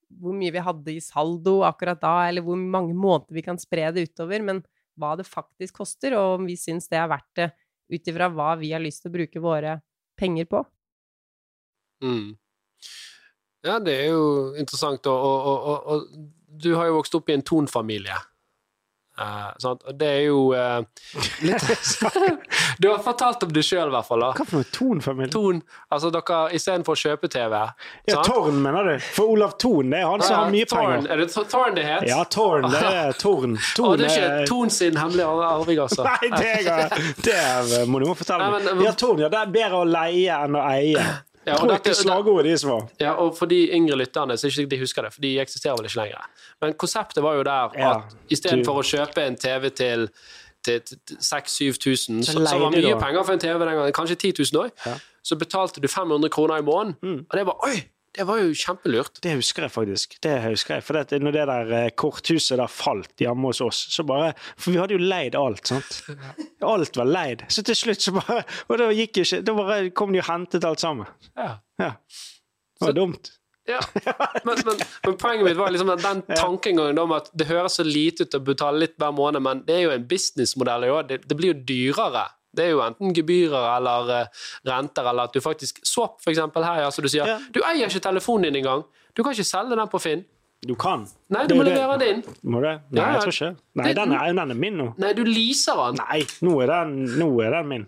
hvor 0.07 0.35
mye 0.35 0.53
vi 0.55 0.63
hadde 0.63 0.93
i 0.93 1.03
saldo 1.03 1.59
akkurat 1.67 1.99
da, 2.01 2.15
eller 2.29 2.45
hvor 2.45 2.57
mange 2.59 2.95
måneder 2.95 3.35
vi 3.35 3.43
kan 3.45 3.59
spre 3.59 3.89
det 3.95 4.07
utover, 4.09 4.43
men 4.45 4.63
hva 4.97 5.13
det 5.19 5.27
faktisk 5.27 5.81
koster, 5.83 6.15
og 6.17 6.39
om 6.39 6.47
vi 6.49 6.57
syns 6.59 6.89
det 6.91 6.99
er 6.99 7.11
verdt 7.11 7.33
det 7.37 7.51
ut 7.93 8.09
ifra 8.11 8.29
hva 8.33 8.53
vi 8.59 8.73
har 8.73 8.83
lyst 8.83 9.03
til 9.03 9.11
å 9.11 9.17
bruke 9.17 9.43
våre 9.43 9.77
penger 10.19 10.49
på. 10.49 10.63
Mm. 12.03 12.37
Ja, 13.65 13.77
det 13.83 13.93
er 14.03 14.09
jo 14.13 14.55
interessant, 14.59 15.07
og, 15.09 15.27
og, 15.27 15.69
og, 15.71 15.87
og, 15.91 16.25
du 16.57 16.71
har 16.77 16.89
jo 16.89 16.97
vokst 16.99 17.15
opp 17.17 17.29
i 17.29 17.35
en 17.35 17.45
Ton-familie. 17.45 18.17
Uh, 19.17 19.93
det 19.97 20.07
er 20.07 20.19
jo 20.27 20.53
uh, 20.53 20.83
Du 22.77 22.89
har 22.91 22.99
fortalt 23.01 23.43
om 23.43 23.53
det 23.53 23.63
sjøl, 23.65 23.87
i 23.89 23.93
hvert 23.95 24.05
fall. 24.05 24.21
da. 24.21 24.29
Hva 24.37 24.45
for 24.45 24.59
noe 24.59 24.67
Ton-familie? 24.75 25.31
Ton, 25.33 25.61
altså 25.89 26.11
dere 26.13 26.41
Istedenfor 26.53 26.93
å 26.93 27.01
kjøpe 27.01 27.29
TV. 27.33 27.55
Ja, 28.11 28.21
Tårn, 28.25 28.59
mener 28.61 28.91
du? 28.91 29.07
For 29.15 29.33
Olav 29.33 29.55
Thon, 29.61 29.89
det 29.89 30.03
er 30.03 30.05
han 30.05 30.21
som 30.21 30.35
ja, 30.35 30.41
har 30.43 30.53
mye 30.53 30.69
Torn. 30.69 30.91
penger. 30.91 31.09
Er 31.15 31.23
det 31.23 31.27
Tårn 31.33 31.77
det 31.79 31.85
het? 31.87 32.05
Ja, 32.11 32.19
Tårn. 32.37 32.69
Det 32.77 32.83
er 32.93 33.17
Torn. 33.17 33.57
Torn 33.75 33.87
oh, 33.89 33.95
det 33.97 34.09
er 34.11 34.25
ikke 34.41 34.49
Thon 34.51 34.69
sin 34.73 34.97
hemmelige 34.99 35.47
arving, 35.47 35.79
altså? 35.81 36.05
Nei, 36.09 36.29
det, 36.37 36.51
er, 36.61 36.93
det 37.25 37.37
er, 37.37 37.87
må 37.89 38.01
du 38.03 38.07
må 38.11 38.15
fortelle 38.17 38.51
meg. 38.53 38.69
Ja, 38.85 38.93
Torn, 38.97 39.23
ja, 39.23 39.31
det 39.33 39.39
er 39.41 39.53
bedre 39.53 39.81
å 39.81 39.87
leie 39.89 40.37
enn 40.45 40.57
å 40.57 40.63
eie. 40.69 41.07
Ja, 41.47 41.55
og 41.63 41.69
dette- 41.69 41.93
slagordet 41.95 42.45
deres 42.45 42.65
var. 42.67 42.87
Ja, 42.99 43.11
og 43.13 43.37
for 43.37 43.45
de 43.47 43.69
yngre 43.73 43.95
lytterne 43.97 44.35
så 44.37 44.47
er 44.47 44.51
ikke 44.51 44.69
de 44.75 44.79
husker 44.79 45.01
det, 45.07 45.13
for 45.13 45.21
de 45.21 45.39
eksisterer 45.39 45.77
vel 45.77 45.85
ikke 45.87 46.01
lenger. 46.01 46.25
Men 46.61 46.73
konseptet 46.73 47.23
var 47.23 47.35
jo 47.39 47.43
der 47.43 47.69
Ja, 47.77 47.91
at 47.97 48.15
istedenfor 48.29 48.81
å 48.81 48.83
kjøpe 48.83 49.25
en 49.27 49.35
TV 49.37 49.69
til 49.69 50.09
til 50.67 50.81
6000-7000, 51.21 52.23
Så 52.25 52.31
som 52.33 52.45
som 52.47 52.61
var 52.61 52.71
mye 52.71 52.81
da. 52.81 52.99
penger 52.99 53.23
for 53.23 53.33
en 53.33 53.39
TV 53.39 53.59
den 53.59 53.67
gangen, 53.77 53.93
kanskje 53.93 54.15
10 54.15 54.33
000 54.53 54.65
òg, 54.65 54.71
Ja. 54.85 54.93
så 55.23 55.35
betalte 55.39 55.79
du 55.81 55.87
500 55.87 56.29
kroner 56.29 56.57
i 56.57 56.61
måneden. 56.61 56.95
Mm. 57.01 57.25
Og 57.29 57.37
det 57.37 57.45
var 57.45 57.55
Oi! 57.67 57.83
Det 58.17 58.25
var 58.25 58.39
jo 58.41 58.53
kjempelurt. 58.57 59.19
Det 59.21 59.35
husker 59.37 59.67
jeg 59.67 59.71
faktisk. 59.75 60.15
Det 60.25 60.33
husker 60.47 60.75
jeg. 60.79 60.83
For 60.87 60.97
det, 60.97 61.19
når 61.21 61.35
det 61.35 61.45
der 61.51 61.71
eh, 61.83 61.89
korthuset 61.93 62.57
der 62.57 62.71
falt 62.71 63.13
hjemme 63.21 63.51
hos 63.51 63.61
oss, 63.61 63.83
så 63.93 64.03
bare 64.09 64.31
For 64.57 64.71
vi 64.73 64.79
hadde 64.81 64.97
jo 64.97 65.01
leid 65.03 65.37
alt, 65.37 65.67
sant. 65.69 66.01
Alt 66.73 66.97
var 66.97 67.05
leid. 67.05 67.45
Så 67.53 67.61
til 67.67 67.77
slutt 67.77 68.01
så 68.01 68.15
bare 68.17 68.41
Og 68.71 68.77
da 68.81 68.89
gikk 68.97 69.19
jo 69.21 69.27
ikke 69.27 69.41
Da 69.45 69.53
bare 69.57 69.79
kom 69.93 70.13
de 70.15 70.23
og 70.23 70.29
hentet 70.31 70.65
alt 70.65 70.81
sammen. 70.81 71.05
Ja. 71.37 71.51
Ja. 71.79 71.91
Det 71.93 72.87
var 72.87 72.93
Så- 72.93 72.97
dumt. 72.97 73.33
Ja. 73.67 73.81
Men, 74.47 74.61
men, 74.63 74.77
men 75.03 75.15
poenget 75.19 75.43
mitt 75.43 75.57
var 75.59 75.73
liksom 75.75 75.89
den 75.99 76.21
tankegangen 76.39 76.99
om 77.01 77.11
at 77.17 77.25
det 77.35 77.49
høres 77.49 77.73
så 77.75 77.83
lite 77.83 78.23
ut 78.23 78.37
å 78.37 78.39
betale 78.47 78.79
litt 78.85 78.93
hver 78.95 79.11
måned, 79.11 79.43
men 79.43 79.59
det 79.67 79.75
er 79.75 79.81
jo 79.81 79.89
en 79.91 80.05
businessmodell. 80.07 80.85
jo. 80.87 81.01
Det, 81.09 81.17
det 81.27 81.35
blir 81.35 81.51
jo 81.51 81.57
dyrere. 81.67 82.21
Det 82.57 82.65
er 82.65 82.73
jo 82.73 82.81
enten 82.85 83.13
gebyrer 83.15 83.67
eller 83.77 84.13
eh, 84.21 84.45
renter, 84.67 85.07
eller 85.11 85.29
at 85.29 85.35
du 85.37 85.41
faktisk 85.43 85.79
Swap, 85.87 86.17
eksempel, 86.27 86.65
her, 86.65 86.81
ja, 86.85 86.89
så 86.93 87.01
du 87.05 87.09
sier 87.11 87.27
Ja. 87.29 87.37
du 87.53 87.61
eier 87.63 87.87
ikke 87.87 88.01
telefonen 88.03 88.49
din 88.49 88.59
engang. 88.63 88.83
Du 89.15 89.23
kan 89.23 89.33
ikke 89.33 89.45
selge 89.47 89.77
den 89.77 89.87
på 89.93 90.01
Finn. 90.01 90.25
Du 90.67 90.73
kan. 90.75 91.03
Nei, 91.29 91.43
du 91.45 91.53
må 91.53 91.63
det. 91.63 91.75
levere 91.77 91.99
den 92.01 92.15
inn. 92.15 92.23
Må 92.43 92.61
det? 92.63 92.79
Nei, 92.91 93.05
jeg 93.13 93.21
tror 93.27 93.35
ikke. 93.35 93.49
Nei, 93.77 93.91
den 93.93 94.11
er, 94.17 94.31
den 94.33 94.51
er 94.55 94.57
min 94.57 94.77
nå. 94.81 94.87
Nei, 94.97 95.11
du 95.13 95.21
leaser 95.23 95.77
den. 95.83 95.99
Nei, 96.01 96.23
nå 96.41 96.55
er 96.65 96.71
den, 96.73 96.95
nå 97.21 97.27
er 97.45 97.53
den 97.59 97.69
min. 97.69 97.85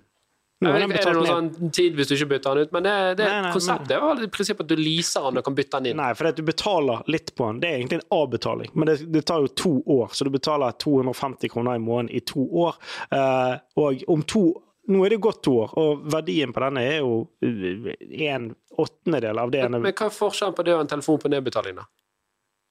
Nå 0.59 0.71
er 0.75 0.83
er 0.83 0.91
det 0.91 1.11
noe 1.15 1.27
sånn 1.27 1.71
tid 1.71 1.95
hvis 1.95 2.09
du 2.09 2.13
ikke 2.17 2.33
bytter 2.33 2.57
den 2.57 2.67
ut, 2.67 2.71
men 2.75 2.83
det, 2.83 2.93
det 3.21 3.27
Nei, 3.29 3.43
nei, 3.45 3.51
konseptet 3.55 3.93
er 3.95 4.01
vel 4.03 4.25
i 4.25 4.31
prinsippet 4.31 4.65
at 4.65 4.71
du 4.73 4.81
leaser 4.81 5.27
den 5.29 5.39
og 5.39 5.45
kan 5.47 5.55
bytte 5.55 5.79
den 5.79 5.93
inn. 5.93 6.01
Nei, 6.01 6.09
for 6.17 6.27
det 6.27 6.33
at 6.33 6.41
du 6.41 6.47
betaler 6.49 7.05
litt 7.07 7.31
på 7.35 7.47
den. 7.47 7.61
Det 7.63 7.69
er 7.69 7.77
egentlig 7.77 7.99
en 8.01 8.17
avbetaling, 8.17 8.73
men 8.75 8.89
det, 8.91 8.95
det 9.13 9.21
tar 9.29 9.45
jo 9.45 9.53
to 9.61 9.71
år. 9.95 10.09
Så 10.11 10.27
du 10.27 10.33
betaler 10.33 10.75
250 10.83 11.53
kroner 11.53 11.79
i 11.79 11.83
måneden 11.83 12.11
i 12.11 12.19
to 12.27 12.43
år. 12.65 12.75
Uh, 13.13 13.55
og 13.79 14.03
om 14.11 14.25
to 14.27 14.49
Nå 14.89 15.03
er 15.05 15.13
det 15.13 15.19
gått 15.21 15.43
to 15.45 15.51
år, 15.61 15.73
og 15.77 16.05
verdien 16.09 16.49
på 16.49 16.63
denne 16.63 16.81
er 16.81 16.95
jo 17.03 17.19
eh, 17.45 17.91
en 18.25 18.47
åttendedel 18.73 19.37
av 19.37 19.51
det 19.53 19.67
Men, 19.67 19.83
men 19.83 19.93
hva 19.93 20.07
er 20.07 20.15
forskjellen 20.15 20.55
på 20.57 20.65
det 20.65 20.73
og 20.73 20.81
en 20.81 20.89
telefon 20.89 21.19
på 21.21 21.29
nedbetaling, 21.29 21.77
da? 21.77 21.85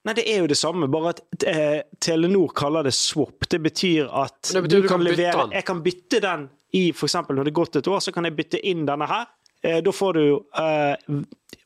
Nei, 0.03 0.15
det 0.17 0.25
er 0.27 0.41
jo 0.43 0.49
det 0.51 0.57
samme, 0.59 0.89
bare 0.91 1.13
at 1.13 1.45
eh, 1.47 1.79
Telenor 2.03 2.51
kaller 2.55 2.87
det 2.87 2.91
swap. 2.95 3.47
Det 3.47 3.61
betyr 3.63 4.11
at 4.11 4.51
det 4.51 4.65
betyr 4.67 4.83
du 4.83 4.89
kan 4.91 5.03
bytte 5.03 5.31
den. 5.35 5.55
Jeg 5.55 5.67
kan 5.67 5.81
bytte 5.85 6.21
den 6.23 6.45
i 6.73 6.89
eksempel 6.91 7.35
når 7.35 7.43
det 7.49 7.51
er 7.55 7.61
gått 7.63 7.75
et 7.75 7.87
år, 7.87 7.99
så 7.99 8.11
kan 8.13 8.23
jeg 8.29 8.35
bytte 8.37 8.59
inn 8.67 8.85
denne 8.85 9.07
her. 9.09 9.25
Eh, 9.61 9.81
da 9.83 9.91
får 9.91 10.13
du 10.13 10.39
eh, 10.55 10.95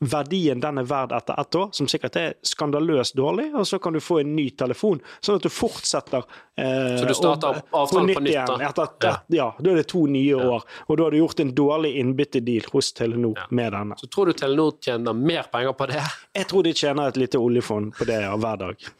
verdien 0.00 0.58
den 0.60 0.78
er 0.80 0.86
verd 0.88 1.12
etter 1.14 1.36
ett 1.38 1.54
år, 1.54 1.68
som 1.76 1.86
sikkert 1.88 2.16
er 2.18 2.32
skandaløst 2.42 3.14
dårlig, 3.14 3.52
og 3.54 3.62
så 3.68 3.78
kan 3.78 3.94
du 3.94 4.00
få 4.02 4.16
en 4.24 4.32
ny 4.34 4.48
telefon, 4.58 4.98
sånn 5.22 5.36
at 5.38 5.46
du 5.46 5.48
fortsetter 5.54 6.24
eh, 6.58 6.96
Så 6.98 7.06
du 7.06 7.14
starter 7.14 7.60
å- 7.60 7.82
avtalen 7.84 8.10
på 8.16 8.24
nytt, 8.24 8.32
igjen. 8.32 8.50
da? 8.50 8.56
Etter, 8.72 8.88
ja. 9.06 9.12
ja, 9.38 9.46
da 9.60 9.70
er 9.70 9.76
det 9.78 9.86
to 9.92 10.02
nye 10.10 10.34
år, 10.34 10.66
og 10.88 10.98
da 10.98 11.06
har 11.06 11.14
du 11.14 11.20
gjort 11.20 11.44
en 11.44 11.54
dårlig 11.54 11.94
innbyttedeal 12.02 12.66
hos 12.72 12.90
Telenor 12.98 13.38
Ja. 13.38 13.46
med 13.50 13.72
denne. 13.78 13.94
Så 14.02 14.10
tror 14.10 14.26
du 14.26 14.32
Telenor 14.42 14.74
tjener 14.82 15.14
mer 15.14 15.46
penger 15.54 15.72
på 15.78 15.86
det? 15.94 16.02
Jeg 16.34 16.50
tror 16.50 16.66
de 16.66 16.74
tjener 16.74 17.08
et 17.14 17.16
lite 17.22 17.38
oljefond 17.38 17.94
på 17.94 18.04
det 18.10 18.20
ja, 18.26 18.34
hver 18.36 18.58
dag. 18.66 18.90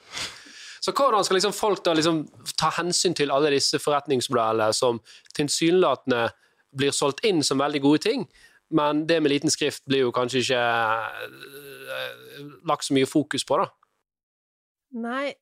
Så 0.84 0.92
hvordan 0.92 1.24
skal 1.24 1.38
liksom 1.38 1.54
folk 1.56 1.80
da 1.86 1.94
liksom 1.96 2.24
ta 2.60 2.68
hensyn 2.76 3.14
til 3.16 3.32
alle 3.32 3.54
disse 3.54 3.78
forretningsmodellene 3.80 4.72
som 4.76 4.98
tilsynelatende 5.36 6.26
blir 6.76 6.92
solgt 6.92 7.22
inn 7.24 7.40
som 7.46 7.62
veldig 7.62 7.80
gode 7.80 8.02
ting, 8.04 8.26
men 8.74 9.04
det 9.08 9.20
med 9.22 9.32
liten 9.32 9.52
skrift 9.52 9.84
blir 9.88 10.04
jo 10.04 10.12
kanskje 10.12 10.42
ikke 10.42 10.60
eh, 10.60 12.44
lagt 12.68 12.88
så 12.88 12.96
mye 12.96 13.08
fokus 13.08 13.46
på, 13.46 13.60
da. 13.62 13.70
Nei, 14.94 15.32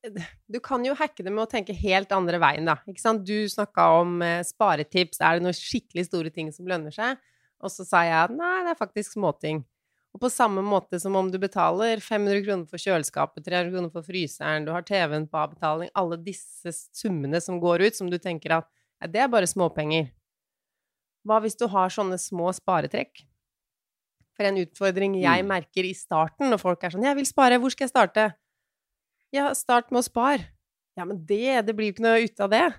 du 0.49 0.61
kan 0.65 0.85
jo 0.85 0.95
hacke 0.97 1.25
det 1.25 1.33
med 1.33 1.45
å 1.45 1.51
tenke 1.51 1.75
helt 1.77 2.13
andre 2.17 2.39
veien, 2.41 2.69
da. 2.69 2.79
Ikke 2.89 3.03
sant? 3.03 3.25
Du 3.27 3.49
snakka 3.51 3.89
om 4.01 4.23
eh, 4.25 4.41
sparetips, 4.47 5.21
er 5.21 5.39
det 5.39 5.47
noen 5.47 5.59
skikkelig 5.59 6.07
store 6.09 6.33
ting 6.33 6.53
som 6.55 6.69
lønner 6.69 6.95
seg? 6.95 7.21
Og 7.63 7.73
så 7.73 7.87
sa 7.87 8.05
jeg 8.07 8.17
at 8.17 8.33
nei, 8.35 8.63
det 8.67 8.75
er 8.75 8.81
faktisk 8.81 9.19
småting. 9.19 9.63
Og 10.13 10.21
på 10.21 10.29
samme 10.29 10.61
måte 10.61 10.99
som 11.01 11.15
om 11.17 11.31
du 11.33 11.39
betaler 11.41 12.01
500 12.05 12.43
kroner 12.45 12.69
for 12.69 12.77
kjøleskapet, 12.83 13.45
300 13.47 13.71
kroner 13.73 13.93
for 13.95 14.05
fryseren, 14.05 14.67
du 14.67 14.73
har 14.75 14.85
TV-en 14.85 15.25
på 15.27 15.39
avbetaling, 15.41 15.89
alle 15.97 16.19
disse 16.21 16.69
summene 16.93 17.41
som 17.41 17.61
går 17.63 17.87
ut, 17.89 17.97
som 17.97 18.11
du 18.13 18.19
tenker 18.21 18.59
at 18.59 18.69
ja, 19.01 19.09
det 19.09 19.23
er 19.25 19.29
bare 19.33 19.49
småpenger. 19.49 20.11
Hva 21.27 21.39
hvis 21.43 21.57
du 21.57 21.67
har 21.71 21.89
sånne 21.95 22.19
små 22.21 22.51
sparetrekk? 22.55 23.25
For 24.37 24.49
en 24.49 24.61
utfordring 24.63 25.17
jeg 25.21 25.43
Mm. 25.45 25.49
merker 25.49 25.85
i 25.85 25.95
starten, 25.95 26.51
når 26.51 26.59
folk 26.61 26.85
er 26.85 26.91
sånn 26.91 27.05
'Jeg 27.05 27.17
vil 27.17 27.27
spare, 27.27 27.59
hvor 27.59 27.71
skal 27.71 27.85
jeg 27.87 27.91
starte?' 27.93 28.35
Ja, 29.33 29.53
start 29.55 29.91
med 29.91 30.01
å 30.01 30.05
spare. 30.05 30.49
Ja, 30.97 31.05
men 31.05 31.25
det 31.25 31.65
Det 31.67 31.75
blir 31.75 31.87
jo 31.87 31.93
ikke 31.95 32.03
noe 32.05 32.25
ut 32.25 32.41
av 32.41 32.51
det. 32.51 32.75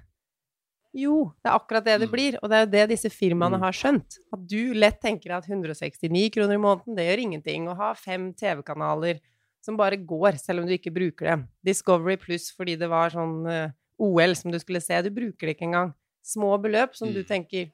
Jo, 0.93 1.33
det 1.43 1.49
er 1.49 1.55
akkurat 1.57 1.83
det 1.83 1.99
det 2.01 2.09
Mm. 2.09 2.11
blir, 2.13 2.35
og 2.43 2.49
det 2.49 2.55
er 2.57 2.65
jo 2.65 2.71
det 2.71 2.89
disse 2.89 3.09
firmaene 3.09 3.57
Mm. 3.57 3.61
har 3.63 3.71
skjønt. 3.73 4.17
At 4.31 4.47
du 4.47 4.73
lett 4.73 5.01
tenker 5.01 5.31
at 5.31 5.45
169 5.47 6.29
kroner 6.31 6.53
i 6.53 6.57
måneden, 6.61 6.95
det 6.95 7.07
gjør 7.09 7.21
ingenting. 7.23 7.67
Å 7.67 7.75
ha 7.75 7.93
fem 7.93 8.31
TV-kanaler 8.33 9.19
som 9.61 9.75
bare 9.77 9.97
går, 9.97 10.37
selv 10.37 10.59
om 10.61 10.67
du 10.67 10.73
ikke 10.77 10.93
bruker 10.93 11.25
dem. 11.25 11.47
Discovery 11.65 12.15
pluss 12.17 12.51
fordi 12.51 12.77
det 12.77 12.89
var 12.89 13.09
sånn 13.09 13.47
uh, 13.49 13.71
OL 13.99 14.35
som 14.35 14.51
du 14.51 14.59
skulle 14.59 14.81
se, 14.81 15.01
du 15.01 15.09
bruker 15.09 15.47
det 15.47 15.57
ikke 15.57 15.67
engang. 15.71 15.93
Små 16.23 16.61
beløp 16.61 16.93
som 16.95 17.11
du 17.11 17.23
Mm. 17.23 17.27
tenker 17.27 17.71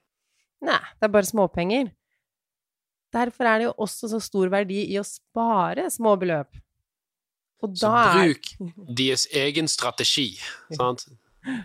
Nei, 0.62 0.78
det 1.00 1.04
er 1.04 1.08
bare 1.08 1.24
småpenger. 1.24 1.92
Derfor 3.14 3.46
er 3.46 3.58
det 3.60 3.66
jo 3.66 3.74
også 3.80 4.10
så 4.12 4.22
stor 4.22 4.50
verdi 4.50 4.82
i 4.94 4.98
å 5.00 5.04
spare 5.06 5.86
små 5.90 6.18
beløp. 6.20 6.48
Og 7.64 7.76
Så 7.76 7.82
da 7.88 8.20
er 8.20 8.34
bruk 8.34 8.44
deres 8.96 9.26
egen 9.34 9.68
strategi. 9.68 10.38
Sant? 10.74 11.08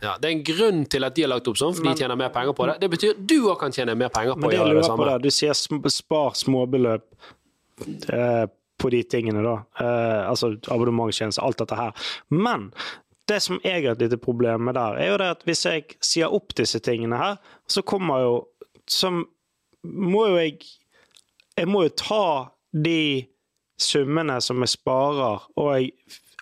Ja, 0.03 0.17
det 0.21 0.29
er 0.29 0.33
en 0.33 0.43
grunn 0.47 0.85
til 0.87 1.05
at 1.05 1.15
de 1.17 1.23
har 1.25 1.31
lagt 1.33 1.49
opp 1.51 1.57
sånn, 1.59 1.75
for 1.75 1.83
Men- 1.83 1.95
de 1.97 2.03
tjener 2.05 2.17
mer 2.17 2.31
penger 2.31 2.55
på 2.55 2.67
det. 2.67 2.81
Det 2.81 2.91
betyr 2.91 3.11
at 3.11 3.27
du 3.27 3.49
òg 3.51 3.59
kan 3.59 3.73
tjene 3.73 3.97
mer 3.97 4.09
penger 4.09 4.35
på 4.35 4.49
å 4.49 4.53
gjøre 4.53 4.75
det 4.75 4.85
samme. 4.85 5.23
du 5.23 5.31
sier 5.31 5.55
spar 5.55 6.31
småbeløp 6.33 7.03
eh, 8.13 8.47
på 8.79 8.91
de 8.91 9.03
tingene, 9.03 9.43
da. 9.43 9.57
Eh, 9.81 10.29
altså 10.31 10.55
abonnementstjeneste, 10.71 11.43
alt 11.43 11.59
dette 11.59 11.77
her. 11.77 11.93
Men 12.31 12.73
det 13.27 13.43
som 13.43 13.61
jeg 13.65 13.85
har 13.85 13.93
et 13.93 13.99
lite 14.05 14.21
problem 14.21 14.67
med 14.69 14.75
der, 14.75 14.97
er 15.01 15.11
jo 15.11 15.17
det 15.19 15.31
at 15.39 15.45
hvis 15.45 15.65
jeg 15.65 15.97
sier 16.01 16.33
opp 16.33 16.55
disse 16.55 16.81
tingene 16.85 17.17
her, 17.17 17.39
så 17.69 17.83
kommer 17.83 18.21
jo 18.21 18.49
Som 18.87 19.23
må 19.83 20.27
jo 20.29 20.37
jeg 20.37 20.59
Jeg 21.57 21.67
må 21.67 21.85
jo 21.85 21.89
ta 21.89 22.51
de 22.75 23.27
summene 23.81 24.43
som 24.43 24.61
jeg 24.61 24.69
sparer, 24.69 25.41
og 25.57 25.71
jeg 25.75 25.93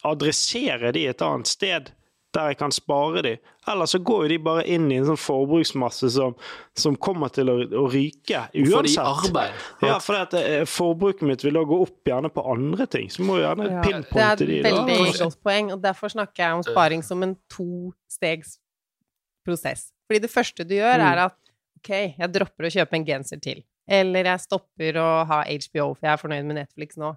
adressere 0.05 0.93
de 0.93 1.07
et 1.07 1.23
annet 1.23 1.47
sted 1.47 1.93
der 2.33 2.49
jeg 2.53 2.57
kan 2.59 2.71
spare 2.73 3.23
de. 3.23 3.33
Ellers 3.69 3.91
så 3.95 3.99
går 4.03 4.23
jo 4.25 4.29
de 4.33 4.39
bare 4.43 4.63
inn 4.73 4.87
i 4.93 4.97
en 4.97 5.05
sånn 5.11 5.19
forbruksmasse 5.21 6.09
som, 6.15 6.33
som 6.75 6.97
kommer 6.97 7.29
til 7.35 7.51
å, 7.53 7.57
å 7.83 7.85
ryke 7.93 8.47
For 8.71 8.83
de 8.87 8.95
arbeid. 9.03 9.53
Ja, 9.85 9.99
for 10.03 10.15
at, 10.17 10.33
eh, 10.39 10.65
forbruket 10.65 11.23
mitt 11.29 11.45
vil 11.45 11.55
da 11.59 11.63
gå 11.69 11.77
opp 11.85 12.05
gjerne 12.09 12.31
på 12.33 12.41
andre 12.55 12.87
ting. 12.91 13.11
Så 13.13 13.23
må 13.27 13.33
jo 13.39 13.45
gjerne 13.45 13.69
Ja, 13.71 13.83
pinpointe 13.85 14.47
Det 14.47 14.53
er 14.63 14.67
et 14.67 14.73
da. 14.73 14.85
veldig 14.89 15.19
godt 15.21 15.39
poeng, 15.45 15.67
og 15.77 15.81
derfor 15.85 16.09
snakker 16.15 16.39
jeg 16.47 16.53
om 16.57 16.63
sparing 16.67 17.03
som 17.05 17.23
en 17.23 17.37
tostegsprosess. 17.53 19.91
Fordi 20.09 20.21
det 20.25 20.31
første 20.33 20.65
du 20.69 20.75
gjør, 20.75 20.99
Mm. 20.99 21.13
er 21.13 21.19
at 21.27 21.37
ok, 21.79 21.91
jeg 22.19 22.33
dropper 22.33 22.65
å 22.65 22.71
kjøpe 22.73 22.95
en 22.97 23.05
genser 23.07 23.41
til. 23.43 23.63
Eller 23.89 24.25
jeg 24.25 24.41
stopper 24.41 24.93
å 25.03 25.25
ha 25.27 25.43
HBO, 25.45 25.95
for 25.95 26.07
jeg 26.07 26.13
er 26.13 26.17
fornøyd 26.23 26.45
med 26.47 26.57
Netflix 26.57 26.97
nå. 26.97 27.17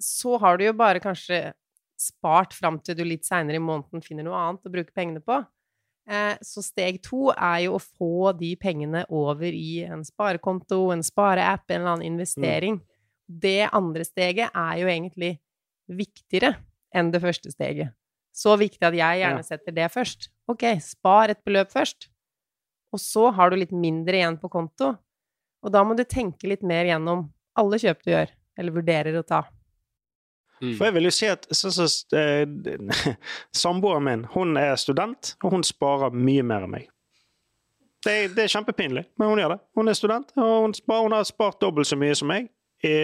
Så 0.00 0.38
har 0.40 0.56
du 0.56 0.64
jo 0.64 0.72
bare 0.72 1.00
kanskje 1.00 1.52
spart 1.98 2.54
fram 2.54 2.78
til 2.84 2.96
du 2.98 3.04
litt 3.04 3.26
seinere 3.26 3.58
i 3.58 3.62
måneden 3.62 4.02
finner 4.04 4.26
noe 4.26 4.38
annet 4.38 4.66
å 4.68 4.72
bruke 4.72 4.94
pengene 4.94 5.22
på. 5.24 5.40
Eh, 6.08 6.36
Så 6.40 6.62
steg 6.64 7.02
to 7.02 7.30
er 7.34 7.64
jo 7.66 7.74
å 7.76 7.82
få 7.82 8.32
de 8.38 8.54
pengene 8.56 9.04
over 9.10 9.50
i 9.52 9.84
en 9.84 10.04
sparekonto, 10.04 10.90
en 10.94 11.02
spareapp, 11.02 11.66
en 11.70 11.80
eller 11.80 11.96
annen 11.96 12.06
investering. 12.14 12.80
Det 13.28 13.68
andre 13.72 14.04
steget 14.04 14.50
er 14.54 14.78
jo 14.80 14.86
egentlig 14.88 15.38
viktigere 15.88 16.56
enn 16.94 17.10
det 17.12 17.20
første 17.20 17.50
steget. 17.52 17.92
Så 18.32 18.54
viktig 18.56 18.82
at 18.86 18.94
jeg 18.94 19.20
gjerne 19.20 19.42
setter 19.44 19.74
det 19.74 19.90
først. 19.92 20.28
Ok, 20.48 20.64
spar 20.80 21.28
et 21.30 21.42
beløp 21.44 21.70
først. 21.72 22.08
Og 22.94 23.00
så 23.02 23.28
har 23.34 23.50
du 23.50 23.56
litt 23.56 23.72
mindre 23.72 24.16
igjen 24.16 24.38
på 24.40 24.48
konto. 24.48 24.94
Og 25.64 25.72
da 25.74 25.82
må 25.84 25.96
du 25.98 26.04
tenke 26.04 26.48
litt 26.48 26.62
mer 26.62 26.86
gjennom 26.86 27.26
alle 27.58 27.76
kjøp 27.82 28.02
du 28.04 28.12
gjør, 28.12 28.30
eller 28.56 28.72
vurderer 28.72 29.18
å 29.18 29.26
ta. 29.26 29.42
Mm. 30.62 30.74
For 30.78 30.88
jeg 30.88 30.94
vil 30.96 31.08
jo 31.08 31.14
si 31.14 31.28
at 31.30 31.46
så, 31.54 31.70
så, 31.74 31.88
eh, 32.16 33.14
Samboeren 33.62 34.06
min 34.06 34.24
hun 34.34 34.56
er 34.60 34.76
student, 34.80 35.34
og 35.42 35.56
hun 35.56 35.66
sparer 35.66 36.14
mye 36.14 36.44
mer 36.46 36.66
enn 36.66 36.74
meg. 36.74 36.88
Det, 38.04 38.16
det 38.36 38.44
er 38.44 38.52
kjempepinlig, 38.52 39.04
men 39.18 39.32
hun 39.32 39.40
gjør 39.42 39.56
det. 39.56 39.60
Hun 39.78 39.90
er 39.90 39.98
student, 39.98 40.30
og 40.38 40.54
hun, 40.66 40.74
spar, 40.76 41.02
hun 41.02 41.16
har 41.16 41.26
spart 41.26 41.58
dobbelt 41.62 41.88
så 41.90 41.98
mye 41.98 42.14
som 42.18 42.30
meg 42.30 42.46
i, 42.86 42.94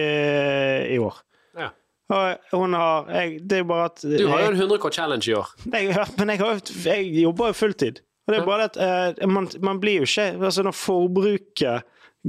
i 0.95 0.99
år. 1.03 1.19
Ja. 1.59 1.71
Og 2.15 2.59
hun 2.61 2.75
har 2.77 3.09
jeg, 3.09 3.39
Det 3.49 3.57
er 3.57 3.63
jo 3.63 3.69
bare 3.71 3.85
at 3.89 4.03
Du 4.05 4.27
har 4.29 4.43
jo 4.43 4.51
en 4.53 4.59
100 4.59 4.77
K 4.83 4.91
challenge 4.93 5.31
i 5.31 5.33
år. 5.33 5.47
jeg, 5.73 5.95
men 6.19 6.29
jeg, 6.29 6.39
har, 6.39 6.61
jeg 6.85 7.07
jobber 7.23 7.49
jo 7.51 7.57
fulltid. 7.57 8.03
Og 8.25 8.33
det 8.33 8.39
er 8.39 8.45
bare 8.45 8.67
at 8.69 8.77
eh, 8.81 9.27
man, 9.29 9.47
man 9.61 9.79
blir 9.81 10.01
jo 10.01 10.07
ikke 10.07 10.45
altså 10.47 10.63
Når 10.65 10.73
forbruket 10.77 11.83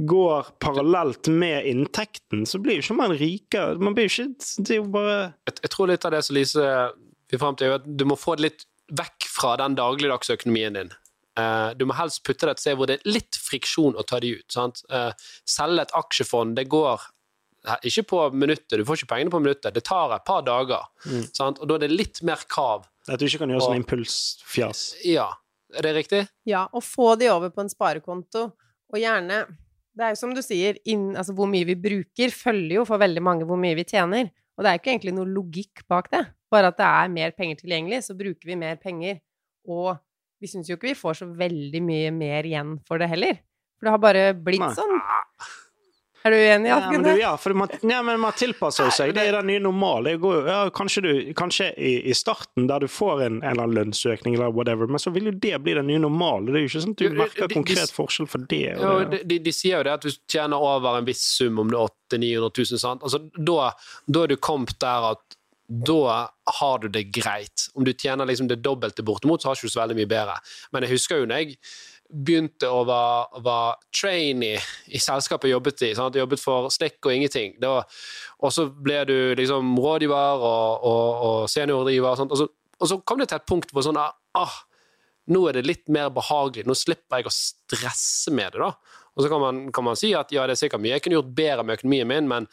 går 0.05 0.47
parallelt 0.59 1.27
med 1.27 1.65
inntekten, 1.65 2.45
så 2.45 2.59
blir 2.61 2.77
jo 2.77 2.85
ikke 2.85 2.97
man 2.99 3.15
rikere. 3.17 3.79
Man 3.81 3.95
blir 3.97 4.05
jo 4.05 4.13
ikke 4.13 4.61
Det 4.61 4.75
er 4.75 4.81
jo 4.81 4.87
bare 4.93 5.17
jeg, 5.47 5.57
jeg 5.63 5.73
tror 5.73 5.89
litt 5.89 6.05
av 6.05 6.13
det 6.13 6.23
som 6.27 6.37
Lise 6.37 6.69
vil 7.31 7.41
fram 7.41 7.57
til, 7.57 7.71
er 7.71 7.81
at 7.81 7.87
du 7.87 8.05
må 8.07 8.17
få 8.19 8.37
det 8.37 8.45
litt 8.45 8.65
vekk 8.97 9.27
fra 9.33 9.55
den 9.59 9.75
dagligdagsøkonomien 9.75 10.77
din. 10.77 10.93
Uh, 11.37 11.73
du 11.77 11.85
må 11.89 11.97
helst 11.97 12.23
putte 12.25 12.47
det 12.47 12.55
et 12.55 12.63
sted 12.63 12.77
hvor 12.77 12.89
det 12.89 12.97
er 12.97 13.09
litt 13.09 13.37
friksjon 13.41 13.97
å 13.97 14.05
ta 14.07 14.21
de 14.23 14.35
ut. 14.39 14.47
Sant? 14.53 14.83
Uh, 14.93 15.11
selge 15.49 15.85
et 15.85 15.93
aksjefond, 15.97 16.55
det 16.57 16.69
går 16.71 17.03
ikke 17.83 18.05
på 18.07 18.21
minuttet, 18.31 18.77
du 18.79 18.85
får 18.87 19.01
ikke 19.01 19.11
pengene 19.11 19.33
på 19.33 19.41
minuttet, 19.43 19.73
det 19.75 19.83
tar 19.85 20.13
et 20.15 20.25
par 20.25 20.45
dager. 20.45 20.87
Mm. 21.09 21.25
Og 21.49 21.65
da 21.67 21.75
er 21.75 21.83
det 21.83 21.91
litt 21.91 22.21
mer 22.25 22.45
krav. 22.47 22.87
At 23.09 23.19
du 23.19 23.27
ikke 23.27 23.41
kan 23.43 23.51
gjøre 23.51 23.65
sånn 23.65 23.81
impulsfjas. 23.81 24.87
Ja, 25.07 25.27
er 25.75 25.83
det 25.83 25.93
riktig? 25.97 26.21
Ja, 26.47 26.67
og 26.71 26.85
få 26.85 27.15
de 27.19 27.27
over 27.33 27.51
på 27.51 27.65
en 27.65 27.71
sparekonto, 27.71 28.49
og 28.87 29.01
gjerne 29.01 29.43
Det 29.97 30.05
er 30.05 30.13
jo 30.13 30.19
som 30.19 30.33
du 30.35 30.43
sier, 30.45 30.77
inn, 30.85 31.09
altså 31.17 31.33
hvor 31.33 31.49
mye 31.49 31.65
vi 31.65 31.75
bruker, 31.81 32.33
følger 32.33 32.79
jo 32.79 32.83
for 32.85 33.01
veldig 33.01 33.23
mange 33.25 33.47
hvor 33.49 33.57
mye 33.57 33.77
vi 33.79 33.85
tjener. 33.87 34.29
Og 34.57 34.65
det 34.65 34.69
er 34.69 34.79
ikke 34.79 34.91
egentlig 34.93 35.13
noe 35.17 35.29
logikk 35.29 35.83
bak 35.89 36.11
det. 36.13 36.23
Bare 36.53 36.69
at 36.71 36.77
det 36.77 36.85
er 36.87 37.13
mer 37.13 37.33
penger 37.37 37.59
tilgjengelig, 37.61 38.03
så 38.05 38.15
bruker 38.17 38.49
vi 38.49 38.57
mer 38.59 38.77
penger. 38.81 39.19
Og 39.67 39.97
vi 40.41 40.49
syns 40.49 40.69
jo 40.69 40.77
ikke 40.77 40.91
vi 40.91 40.97
får 40.97 41.21
så 41.21 41.27
veldig 41.39 41.81
mye 41.85 42.13
mer 42.13 42.45
igjen 42.45 42.77
for 42.87 43.01
det 43.01 43.09
heller. 43.09 43.41
For 43.77 43.87
det 43.87 43.95
har 43.95 44.03
bare 44.03 44.27
blitt 44.37 44.77
sånn. 44.77 44.99
Er 46.25 46.33
du 46.33 46.37
enig, 46.37 46.71
Alfred? 46.73 47.07
Ja, 47.07 47.15
ja, 47.21 47.31
for 47.37 47.53
man, 47.53 47.71
ja, 47.81 48.01
men 48.03 48.19
man 48.19 48.35
tilpasser 48.35 48.89
seg. 48.91 49.13
Det 49.15 49.23
er 49.29 49.37
den 49.37 49.47
nye 49.51 49.61
normale. 49.63 50.15
Ja, 50.17 50.59
kanskje, 50.75 51.03
du, 51.05 51.11
kanskje 51.37 51.69
i, 51.77 51.93
i, 52.09 52.15
starten, 52.17 52.67
der 52.67 52.83
du 52.83 52.87
får 52.91 53.23
en, 53.27 53.39
en 53.41 53.51
eller 53.51 53.67
annen 53.67 53.77
lønnsøkning, 53.77 54.35
eller 54.35 54.51
whatever, 54.55 54.89
men 54.91 55.01
så 55.01 55.13
vil 55.15 55.29
jo 55.31 55.35
det 55.37 55.53
bli 55.63 55.77
den 55.77 55.87
nye 55.91 56.01
normalen. 56.03 56.49
Det 56.49 56.59
er 56.59 56.65
jo 56.65 56.71
ikke 56.71 56.83
sånn 56.87 56.97
at 56.97 57.05
du 57.05 57.21
merker 57.21 57.53
konkret 57.53 57.95
forskjell 57.95 58.29
for 58.31 58.49
det. 58.51 58.65
Jo, 58.75 58.93
det. 59.13 59.23
De, 59.29 59.39
de, 59.45 59.55
sier 59.55 59.79
jo 59.79 59.87
det 59.87 59.95
at 59.99 60.07
hvis 60.07 60.19
du 60.19 60.25
tjener 60.37 60.69
over 60.73 60.99
en 60.99 61.07
viss 61.07 61.23
sum, 61.37 61.61
om 61.63 61.71
det 61.71 61.79
er 61.79 61.87
800 61.87 62.17
000-900 62.17 62.63
000, 62.73 62.83
sant? 62.83 63.07
Altså, 63.07 63.23
da, 63.37 63.71
da 64.07 64.23
er 64.25 64.33
du 64.33 64.39
kommet 64.49 64.77
der 64.83 65.11
at 65.13 65.37
da 65.67 66.29
har 66.59 66.79
du 66.79 66.87
det 66.87 67.09
greit. 67.11 67.67
Om 67.75 67.83
du 67.83 67.91
tjener 67.93 68.25
liksom 68.25 68.47
det 68.47 68.61
dobbelte 68.63 69.03
bortimot, 69.03 69.41
så 69.41 69.49
har 69.49 69.55
du 69.55 69.65
ikke 69.65 69.73
så 69.73 69.81
veldig 69.81 69.97
mye 69.99 70.09
bedre. 70.09 70.37
Men 70.71 70.85
jeg 70.85 70.95
husker 70.95 71.19
jo 71.19 71.27
når 71.27 71.43
jeg 71.43 71.57
begynte 72.09 72.69
å 72.71 72.83
være, 72.87 73.41
være 73.45 73.73
trainee 73.95 74.61
i 74.95 75.01
selskapet 75.01 75.49
jeg 75.49 75.57
jobbet 75.57 75.83
i. 75.87 75.91
Sant? 75.97 76.19
Jobbet 76.19 76.41
for 76.41 76.69
stikk 76.73 77.07
og 77.07 77.15
ingenting. 77.15 77.57
Var, 77.61 77.99
og 78.43 78.53
så 78.53 78.67
ble 78.71 79.01
du 79.09 79.17
liksom 79.39 79.75
rådgiver 79.81 80.45
og, 80.47 80.87
og, 80.87 81.25
og 81.27 81.51
seniordriver, 81.51 82.23
og, 82.23 82.37
så, 82.37 82.47
og 82.79 82.91
så 82.91 82.99
kom 83.03 83.21
det 83.21 83.29
til 83.31 83.41
et 83.41 83.49
punkt 83.49 83.73
hvor 83.75 83.85
sånn 83.85 83.99
ah, 83.99 84.57
nå 85.33 85.43
er 85.49 85.57
det 85.57 85.67
litt 85.67 85.91
mer 85.91 86.11
behagelig, 86.15 86.63
nå 86.67 86.75
slipper 86.77 87.19
jeg 87.19 87.27
å 87.27 87.35
stresse 87.35 88.31
med 88.31 88.55
det. 88.55 88.63
da. 88.63 88.71
Og 89.17 89.25
så 89.25 89.31
kan 89.31 89.41
man, 89.41 89.61
kan 89.73 89.87
man 89.87 89.99
si 89.99 90.13
at 90.15 90.31
ja, 90.31 90.45
det 90.47 90.55
er 90.55 90.61
sikkert 90.61 90.83
mye 90.83 90.93
jeg 90.95 91.03
kunne 91.03 91.17
gjort 91.17 91.35
bedre 91.35 91.65
med 91.65 91.79
økonomien 91.79 92.09
min, 92.09 92.29
men, 92.29 92.47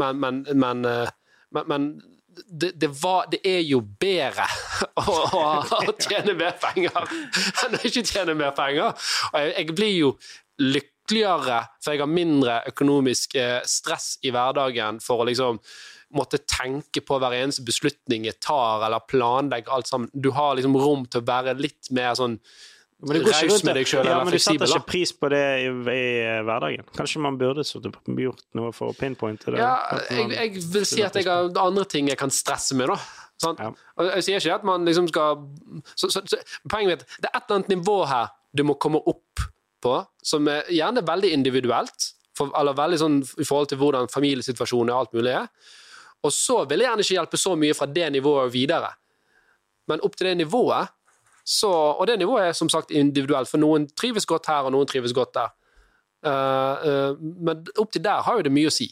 men, 0.00 0.20
men, 0.20 0.42
men, 0.58 0.84
eh, 0.90 1.64
men 1.70 1.90
det, 2.46 2.72
det, 2.80 2.90
var, 3.02 3.26
det, 3.32 3.40
er 3.46 3.60
jo 3.66 3.80
bedre 4.00 4.46
å, 5.02 5.14
å, 5.14 5.42
å, 5.80 5.94
tjene 6.00 6.36
mer 6.38 6.54
penger 6.60 6.94
enn 7.64 7.76
å 7.78 7.82
ikke 7.82 8.04
tjene 8.06 8.36
mer 8.38 8.54
penger. 8.56 8.94
Og 9.32 9.40
jeg, 9.42 9.54
jeg, 9.56 9.76
blir 9.78 9.94
jo 9.94 10.14
lykkeligere, 10.62 11.60
for 11.82 11.94
jeg 11.94 12.02
har 12.02 12.10
mindre 12.10 12.58
økonomisk 12.70 13.38
eh, 13.38 13.60
stress 13.68 14.16
i 14.26 14.32
hverdagen 14.34 14.98
for 15.04 15.22
å 15.22 15.28
liksom 15.28 15.60
måtte 16.16 16.40
tenke 16.48 17.02
på 17.04 17.18
hver 17.20 17.36
eneste 17.36 17.66
beslutning 17.66 18.24
jeg 18.28 18.40
tar, 18.40 18.84
eller 18.86 19.04
planlegge 19.10 19.72
alt 19.72 19.90
sammen. 19.90 20.08
Du 20.14 20.30
har 20.36 20.56
liksom 20.56 20.76
rom 20.80 21.04
til 21.06 21.20
å 21.20 21.28
være 21.28 21.58
litt 21.58 21.90
mer 21.94 22.14
sånn 22.18 22.38
raus 22.98 23.62
med 23.62 23.76
deg 23.78 23.86
sjøl 23.86 24.08
ja, 24.08 24.18
men 24.26 24.34
Du 24.34 24.42
setter 24.42 24.66
ikke 24.66 24.88
pris 24.88 25.12
på 25.14 25.30
det 25.30 25.42
i, 25.62 25.68
i 25.70 26.02
hverdagen. 26.46 26.88
Kanskje 26.96 27.22
man 27.22 27.38
burde 27.38 27.62
gjort 27.62 28.42
noe 28.58 28.72
for 28.74 28.90
å 28.90 28.96
pinpointe 28.98 29.54
det? 29.54 29.60
Ja, 29.62 29.76
jeg, 30.10 30.32
jeg, 30.34 30.64
vil 30.74 30.86
si 30.88 31.04
at 31.06 31.14
jeg 31.14 31.28
har 31.28 31.52
andre 31.62 31.86
ting 31.86 32.10
jeg 32.10 32.18
kan 32.18 32.32
stresse 32.34 32.74
med, 32.78 32.90
da. 32.90 32.98
Sånn? 33.38 33.60
Ja. 33.62 33.70
Jeg 34.16 34.26
sier 34.26 34.42
ikke 34.42 34.58
at 34.58 34.66
man 34.66 34.86
liksom 34.88 35.06
skal 35.12 35.44
så, 35.94 36.08
så, 36.10 36.24
så, 36.26 36.40
Poenget 36.66 36.90
mitt 36.90 37.04
det 37.22 37.30
er 37.30 37.36
et 37.38 37.44
eller 37.44 37.60
annet 37.60 37.70
nivå 37.76 38.00
her 38.10 38.32
du 38.50 38.64
må 38.66 38.74
komme 38.82 38.98
opp 39.06 39.44
på, 39.84 39.94
som 40.24 40.48
er 40.50 40.66
gjerne 40.74 41.04
veldig 41.06 41.30
individuelt, 41.36 42.08
for, 42.34 42.50
eller 42.58 42.74
veldig 42.74 42.98
sånn 42.98 43.18
i 43.22 43.46
forhold 43.46 43.70
til 43.70 43.78
hvordan 43.78 44.10
familiesituasjonen 44.10 44.90
og 44.90 45.04
alt 45.04 45.14
mulig 45.14 45.36
er. 45.38 45.50
Og 46.26 46.34
så 46.34 46.64
vil 46.66 46.82
jeg 46.82 46.90
gjerne 46.90 47.04
ikke 47.04 47.14
hjelpe 47.14 47.38
så 47.38 47.52
mye 47.60 47.76
fra 47.78 47.86
det 47.86 48.08
nivået 48.16 48.50
videre. 48.50 48.90
Men 49.86 50.02
opp 50.02 50.16
til 50.18 50.32
det 50.32 50.40
nivået 50.40 50.90
så, 51.48 51.70
og 51.70 52.04
det 52.10 52.18
nivået 52.20 52.50
er 52.50 52.56
som 52.56 52.68
sagt 52.68 52.90
individuelt, 52.92 53.48
for 53.48 53.60
noen 53.60 53.86
trives 53.96 54.26
godt 54.28 54.50
her, 54.50 54.66
og 54.68 54.74
noen 54.74 54.88
trives 54.88 55.14
godt 55.16 55.32
der. 55.38 55.54
Uh, 56.26 56.84
uh, 56.84 57.20
men 57.46 57.62
opp 57.78 57.92
til 57.94 58.02
der 58.04 58.24
har 58.26 58.36
jo 58.36 58.44
det 58.44 58.52
mye 58.52 58.68
å 58.68 58.74
si, 58.74 58.88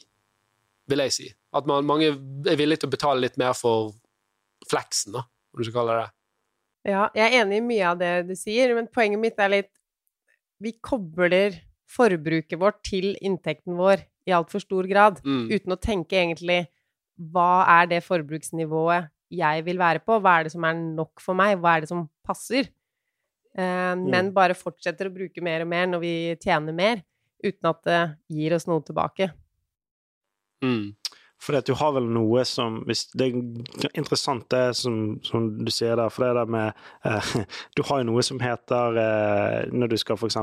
vil 0.89 1.03
jeg 1.05 1.13
si. 1.13 1.27
At 1.57 1.69
man, 1.69 1.85
mange 1.85 2.15
er 2.15 2.57
villige 2.57 2.81
til 2.81 2.89
å 2.89 2.95
betale 2.95 3.21
litt 3.21 3.37
mer 3.41 3.53
for 3.59 3.93
fleksen, 4.71 5.19
da, 5.19 5.27
om 5.27 5.61
du 5.61 5.67
skal 5.67 5.83
kalle 5.83 5.97
det 5.99 6.07
det. 6.07 6.13
Ja, 6.87 7.03
jeg 7.19 7.27
er 7.27 7.43
enig 7.43 7.59
i 7.61 7.67
mye 7.67 7.91
av 7.91 8.01
det 8.01 8.13
du 8.31 8.35
sier, 8.39 8.73
men 8.79 8.89
poenget 8.95 9.21
mitt 9.21 9.41
er 9.43 9.51
litt 9.51 9.73
Vi 10.63 10.73
kobler 10.81 11.59
forbruket 11.91 12.57
vårt 12.63 12.79
til 12.87 13.13
inntekten 13.21 13.77
vår 13.77 14.07
i 14.27 14.33
altfor 14.33 14.63
stor 14.65 14.89
grad, 14.89 15.21
mm. 15.27 15.51
uten 15.53 15.75
å 15.75 15.79
tenke 15.83 16.17
egentlig 16.17 16.63
hva 17.17 17.67
er 17.83 17.91
det 17.91 18.01
forbruksnivået 18.07 19.11
jeg 19.33 19.65
vil 19.67 19.81
være 19.81 20.03
på. 20.05 20.19
Hva 20.23 20.39
er 20.39 20.47
det 20.47 20.55
som 20.55 20.67
er 20.69 20.79
nok 20.79 21.23
for 21.23 21.39
meg? 21.39 21.57
Hva 21.61 21.77
er 21.77 21.85
det 21.85 21.91
som 21.91 22.07
passer? 22.27 22.71
Uh, 23.57 23.95
men 23.97 24.35
bare 24.37 24.57
fortsetter 24.59 25.09
å 25.09 25.15
bruke 25.15 25.43
mer 25.45 25.65
og 25.65 25.71
mer 25.71 25.87
når 25.89 26.03
vi 26.03 26.15
tjener 26.43 26.77
mer, 26.77 27.01
uten 27.45 27.71
at 27.71 27.83
det 27.89 28.01
gir 28.37 28.57
oss 28.57 28.69
noe 28.69 28.85
tilbake. 28.85 29.31
Mm. 30.65 30.93
For 31.43 31.61
du 31.61 31.75
har 31.77 31.93
vel 31.93 32.07
noe 32.09 32.45
som 32.49 32.79
Det 32.89 33.27
er 33.27 33.91
interessant 33.99 34.47
det 34.53 34.77
som, 34.79 35.19
som 35.27 35.51
du 35.59 35.71
sier 35.75 35.99
der, 35.99 36.09
for 36.13 36.25
det 36.25 36.31
er 36.31 36.39
det 36.41 36.55
med 36.55 36.87
eh, 37.05 37.35
Du 37.77 37.83
har 37.89 38.01
jo 38.01 38.09
noe 38.09 38.25
som 38.25 38.41
heter 38.41 39.01
eh, 39.03 39.59
Når 39.73 39.93
du 39.93 39.97
skal 40.01 40.17
f.eks. 40.17 40.39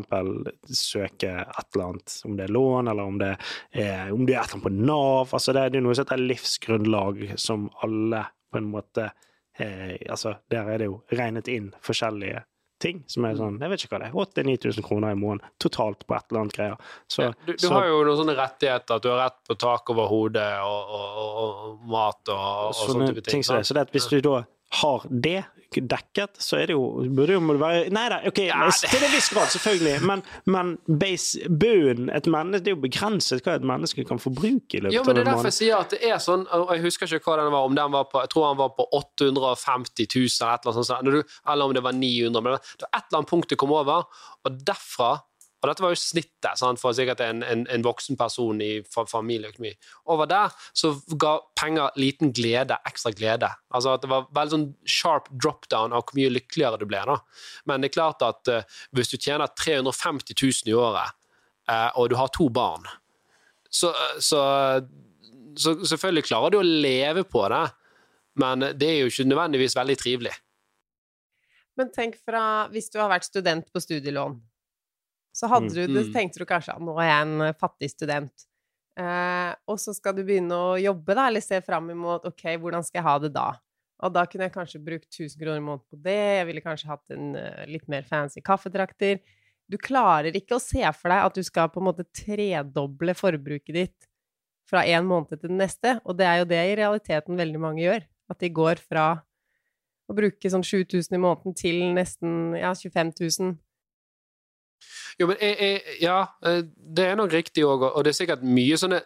søke 0.69 1.33
et 1.41 1.67
eller 1.73 1.87
annet, 1.87 2.17
om 2.27 2.37
det 2.37 2.45
er 2.45 2.53
lån, 2.53 2.91
eller 2.93 3.09
om 3.09 3.17
det 3.21 3.33
er, 3.33 4.13
om 4.13 4.25
det 4.27 4.37
er 4.37 4.43
et 4.43 4.53
eller 4.53 4.59
annet 4.59 4.67
på 4.67 4.75
Nav 4.77 5.33
altså 5.33 5.55
Det 5.55 5.65
er 5.65 5.83
noe 5.83 5.97
som 5.97 6.05
heter 6.05 6.25
livsgrunnlag, 6.29 7.25
som 7.41 7.67
alle 7.85 8.27
på 8.53 8.61
en 8.61 8.71
måte 8.71 9.09
eh, 9.57 9.97
Altså, 10.09 10.37
der 10.51 10.69
er 10.69 10.81
det 10.81 10.89
jo 10.91 11.01
regnet 11.11 11.49
inn 11.51 11.71
forskjellige 11.83 12.45
ting 12.83 13.03
som 13.07 13.25
er 13.27 13.37
sånn 13.39 13.59
Jeg 13.61 13.71
vet 13.71 13.83
ikke 13.85 13.95
hva 13.95 14.01
det 14.03 14.09
er. 14.09 14.17
8000-9000 14.23 14.85
kroner 14.85 15.15
i 15.15 15.19
måneden 15.19 15.53
totalt 15.61 16.05
på 16.07 16.17
et 16.17 16.25
eller 16.31 16.43
annet 16.43 16.57
greier. 16.57 16.89
Så, 17.07 17.29
du, 17.45 17.53
du 17.53 17.65
så, 17.65 17.71
har 17.75 17.87
jo 17.89 18.01
noen 18.07 18.19
sånne 18.19 18.35
rettigheter, 18.39 18.97
at 18.97 19.05
du 19.05 19.11
har 19.13 19.21
rett 19.23 19.39
på 19.47 19.57
tak 19.61 19.93
over 19.93 20.09
hodet 20.11 20.49
og, 20.65 20.97
og, 20.97 21.21
og, 21.23 21.37
og 21.43 21.85
mat 21.93 22.33
og, 22.33 22.73
sånne, 22.77 23.11
sånne 23.13 23.25
ting. 23.29 23.45
Så, 23.45 23.59
det, 23.59 23.69
så 23.69 23.77
det 23.77 23.87
at 23.87 23.95
hvis 23.95 24.09
du 24.11 24.17
da 24.25 24.41
har 24.81 25.05
det 25.09 25.41
dekket, 25.81 26.37
så 26.37 26.59
er 26.61 26.69
det 26.69 26.75
jo 26.75 26.83
burde 27.13 27.33
jo 27.33 27.41
må 27.41 27.55
det 27.55 27.61
være 27.63 27.93
Nei 27.93 28.03
da, 28.11 28.19
ok, 28.29 28.39
ja, 28.45 28.67
til 28.69 29.05
en 29.05 29.13
viss 29.13 29.29
grad, 29.33 29.49
selvfølgelig, 29.53 29.95
men, 30.05 30.21
men 30.45 30.73
base, 31.01 31.41
bunnen 31.49 32.11
et 32.13 32.29
menneske, 32.29 32.63
Det 32.63 32.71
er 32.71 32.75
jo 32.75 32.83
begrenset 32.83 33.41
hva 33.45 33.57
et 33.57 33.65
menneske 33.65 34.05
kan 34.07 34.21
forbruke 34.21 34.77
i 34.77 34.83
løpet. 34.83 34.95
Jo, 34.95 35.03
men 35.07 35.17
Det 35.17 35.23
er 35.23 35.29
derfor 35.31 35.49
jeg 35.49 35.57
sier 35.57 35.81
at 35.81 35.95
det 35.95 36.01
er 36.05 36.21
sånn, 36.21 36.45
og 36.53 36.73
jeg 36.75 36.85
husker 36.85 37.09
ikke 37.09 37.31
hva 37.31 37.39
den 37.41 37.51
var, 37.55 37.67
om 37.67 37.77
den 37.77 37.95
var 37.95 38.07
på 38.11 38.23
jeg 38.23 38.33
tror 38.33 38.49
han 38.51 38.61
var 38.61 38.73
på 38.77 38.87
850 39.01 40.09
000 40.13 40.29
eller 40.43 40.53
et 40.53 40.65
eller 40.67 40.73
annet 40.73 40.89
sånt, 40.91 41.37
eller 41.53 41.65
om 41.65 41.75
det 41.75 41.85
var 41.85 41.97
900 41.97 42.43
men 42.43 42.53
det 42.53 42.57
var 42.85 42.89
et 42.93 43.05
eller 43.07 43.21
annet 43.21 43.33
punkt 43.33 43.49
det 43.49 43.59
kom 43.59 43.73
over, 43.73 44.05
og 44.43 44.63
derfra 44.67 45.13
og 45.63 45.69
dette 45.69 45.83
var 45.85 45.93
jo 45.93 45.99
snittet 45.99 46.59
sant, 46.59 46.79
for 46.81 46.91
sikkert 46.95 47.21
en, 47.23 47.39
en, 47.47 47.61
en 47.71 47.85
voksen 47.85 48.17
person 48.19 48.59
i 48.59 48.81
familieøkonomi. 48.91 49.71
Over 50.11 50.27
der 50.27 50.51
så 50.75 50.91
ga 51.19 51.37
penger 51.55 51.95
liten 51.95 52.33
glede, 52.35 52.75
ekstra 52.89 53.13
glede. 53.15 53.47
Altså 53.71 53.93
at 53.95 54.03
Det 54.03 54.11
var 54.11 54.27
veldig 54.35 54.55
sånn 54.57 54.67
sharp 54.83 55.31
drop-down 55.31 55.95
av 55.95 56.03
hvor 56.03 56.19
mye 56.19 56.33
lykkeligere 56.35 56.81
du 56.81 56.85
ble. 56.89 56.99
da. 57.07 57.15
Men 57.63 57.79
det 57.79 57.93
er 57.93 57.95
klart 57.95 58.27
at 58.27 58.51
uh, 58.51 58.67
hvis 58.91 59.13
du 59.13 59.15
tjener 59.15 59.55
350 59.55 60.35
000 60.35 60.73
i 60.73 60.75
året, 60.75 61.15
uh, 61.71 61.89
og 61.95 62.11
du 62.11 62.19
har 62.19 62.35
to 62.35 62.51
barn, 62.51 62.83
så, 63.71 63.95
så, 64.19 64.43
så, 65.55 65.77
selvfølgelig 65.79 66.27
klarer 66.27 66.51
du 66.51 66.59
å 66.59 66.67
leve 66.67 67.23
på 67.23 67.47
det, 67.55 67.65
men 68.43 68.67
det 68.75 68.89
er 68.89 68.99
jo 68.99 69.13
ikke 69.13 69.31
nødvendigvis 69.31 69.79
veldig 69.79 70.01
trivelig. 70.01 70.35
Men 71.79 71.87
tenk 71.95 72.19
fra 72.19 72.67
hvis 72.73 72.91
du 72.91 72.99
har 72.99 73.15
vært 73.15 73.31
student 73.31 73.71
på 73.71 73.81
studielån 73.81 74.41
så 75.33 75.49
du, 75.59 75.79
det, 75.81 75.87
mm. 75.89 76.13
tenkte 76.13 76.43
du 76.43 76.45
kanskje 76.45 76.75
at 76.75 76.83
nå 76.83 76.93
er 77.01 77.09
jeg 77.09 77.25
en 77.25 77.45
eh, 77.47 77.55
fattig 77.57 77.89
student. 77.89 78.47
Eh, 78.99 79.51
og 79.65 79.79
så 79.81 79.95
skal 79.97 80.13
du 80.13 80.21
begynne 80.21 80.53
å 80.53 80.73
jobbe, 80.77 81.15
da, 81.17 81.27
eller 81.29 81.41
se 81.41 81.57
fram 81.65 81.89
imot 81.89 82.27
ok, 82.29 82.51
hvordan 82.61 82.85
skal 82.85 83.01
jeg 83.01 83.07
ha 83.07 83.15
det 83.23 83.31
da? 83.33 83.47
Og 84.03 84.13
da 84.13 84.25
kunne 84.29 84.45
jeg 84.45 84.53
kanskje 84.53 84.83
brukt 84.83 85.07
1000 85.09 85.39
kroner 85.39 85.61
i 85.61 85.65
måneden 85.65 85.87
på 85.89 86.01
det, 86.05 86.19
jeg 86.37 86.47
ville 86.49 86.63
kanskje 86.65 86.91
hatt 86.91 87.15
en 87.15 87.33
uh, 87.39 87.63
litt 87.69 87.85
mer 87.89 88.05
fancy 88.05 88.43
kaffetrakter. 88.45 89.21
Du 89.71 89.77
klarer 89.79 90.35
ikke 90.35 90.57
å 90.57 90.61
se 90.61 90.83
for 90.97 91.13
deg 91.13 91.23
at 91.23 91.37
du 91.37 91.45
skal 91.47 91.69
på 91.71 91.79
en 91.81 91.87
måte 91.87 92.05
tredoble 92.11 93.15
forbruket 93.15 93.77
ditt 93.77 94.09
fra 94.69 94.83
en 94.91 95.07
måned 95.07 95.31
til 95.31 95.47
den 95.47 95.61
neste, 95.61 95.97
og 96.03 96.17
det 96.19 96.27
er 96.27 96.41
jo 96.41 96.49
det 96.51 96.61
i 96.67 96.75
realiteten 96.79 97.39
veldig 97.39 97.61
mange 97.63 97.83
gjør. 97.85 98.03
At 98.31 98.43
de 98.43 98.51
går 98.53 98.81
fra 98.83 99.07
å 100.09 100.15
bruke 100.15 100.51
sånn 100.51 100.65
7000 100.67 101.15
i 101.15 101.21
måneden 101.23 101.55
til 101.57 101.79
nesten 101.95 102.57
ja, 102.59 102.73
25 102.75 103.13
000 103.17 103.55
Jo, 105.19 105.29
men 105.29 105.37
jeg, 105.41 105.57
jeg, 105.59 105.97
ja, 106.01 106.19
eh, 106.45 106.61
det 106.65 107.09
er 107.09 107.19
nok 107.19 107.33
riktig 107.33 107.65
òg, 107.67 107.85
og 107.91 108.05
det 108.05 108.13
er 108.13 108.19
sikkert 108.23 108.45
mye 108.45 108.79
sånne 108.79 109.03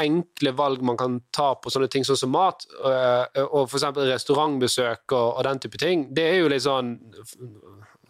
enkle 0.00 0.52
valg 0.52 0.82
man 0.84 0.98
kan 1.00 1.20
ta 1.32 1.54
på 1.56 1.72
sånne 1.72 1.88
ting 1.92 2.04
sånn 2.04 2.18
som 2.20 2.32
mat, 2.34 2.66
og, 2.82 3.38
og 3.46 3.70
f.eks. 3.70 3.86
restaurantbesøk 3.96 5.14
og, 5.16 5.28
og, 5.30 5.42
den 5.46 5.62
type 5.64 5.80
ting. 5.80 6.08
Det 6.16 6.26
er 6.32 6.40
jo 6.42 6.50
litt 6.52 6.66
sånn 6.66 6.96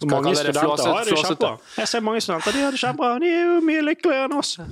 mange 0.05 0.37
studenter 0.37 0.89
har 0.93 1.05
det 1.05 1.17
kjempebra. 1.17 1.51
Jeg 1.79 1.89
ser 1.89 2.03
mange 2.05 2.21
studenter 2.21 2.53
de 2.53 2.61
har 2.61 2.75
det 2.75 2.81
kjempebra. 2.81 3.19
De 3.23 3.31
er 3.33 3.45
jo 3.47 3.61
mye 3.65 3.85
lykkeligere 3.87 4.29
enn 4.29 4.37
oss. 4.37 4.57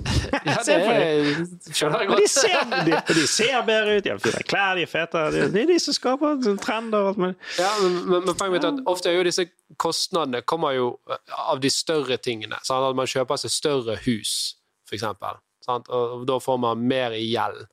Ja, 0.44 0.56
det 0.66 0.74
er, 0.74 1.44
skjønner 1.70 2.02
jeg 2.02 2.08
godt. 2.10 2.20
De 2.20 2.28
ser, 2.28 2.74
de, 2.88 2.98
de 3.14 3.26
ser 3.38 3.62
bedre 3.64 3.96
ut, 3.96 4.04
de 4.04 4.12
har 4.12 4.20
fine 4.20 4.42
klær, 4.50 4.74
de 4.76 4.84
er 4.84 4.90
fete. 4.90 5.22
Det 5.54 5.62
er 5.62 5.70
de 5.70 5.78
som 5.80 5.96
skaper 5.96 6.42
trender. 6.60 7.22
Ja, 7.58 7.70
men, 7.80 7.96
men, 8.10 8.26
men 8.26 8.34
poenget 8.34 8.58
mitt 8.58 8.66
er 8.68 8.74
at 8.74 8.90
ofte 8.90 9.12
er 9.12 9.16
jo 9.18 9.24
disse 9.28 9.46
kostnadene 9.80 10.42
kommer 10.44 10.76
jo 10.76 10.90
av 11.46 11.62
de 11.62 11.70
større 11.72 12.18
tingene. 12.20 12.60
Sånn 12.66 12.90
at 12.90 12.98
man 12.98 13.08
kjøper 13.10 13.40
seg 13.40 13.54
større 13.54 13.96
hus, 14.04 14.34
for 14.88 14.98
eksempel. 14.98 15.40
Sant? 15.64 15.88
Og 15.88 16.26
da 16.28 16.36
får 16.42 16.58
man 16.60 16.84
mer 16.84 17.14
i 17.16 17.24
gjeld. 17.30 17.64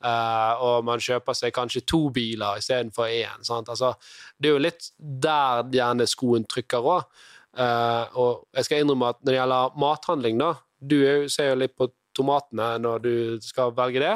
Uh, 0.00 0.54
og 0.64 0.84
man 0.88 1.02
kjøper 1.02 1.36
seg 1.36 1.52
kanskje 1.52 1.82
to 1.84 2.06
biler 2.14 2.60
istedenfor 2.60 3.10
én. 3.12 3.42
Altså, 3.60 3.92
det 4.38 4.48
er 4.48 4.54
jo 4.54 4.62
litt 4.64 4.92
der 4.98 5.66
gjerne 5.74 6.08
skoen 6.08 6.48
trykker 6.48 6.88
òg. 6.94 7.04
Eh, 7.58 8.04
og 8.14 8.46
jeg 8.54 8.66
skal 8.66 8.84
innrømme 8.84 9.08
at 9.10 9.18
når 9.20 9.32
det 9.32 9.38
gjelder 9.40 9.78
mathandling, 9.82 10.36
da 10.38 10.52
Du 10.80 11.28
ser 11.28 11.50
jo 11.50 11.56
litt 11.60 11.74
på 11.76 11.90
tomatene 12.16 12.78
når 12.80 13.02
du 13.04 13.14
skal 13.44 13.74
velge 13.76 14.00
det. 14.00 14.14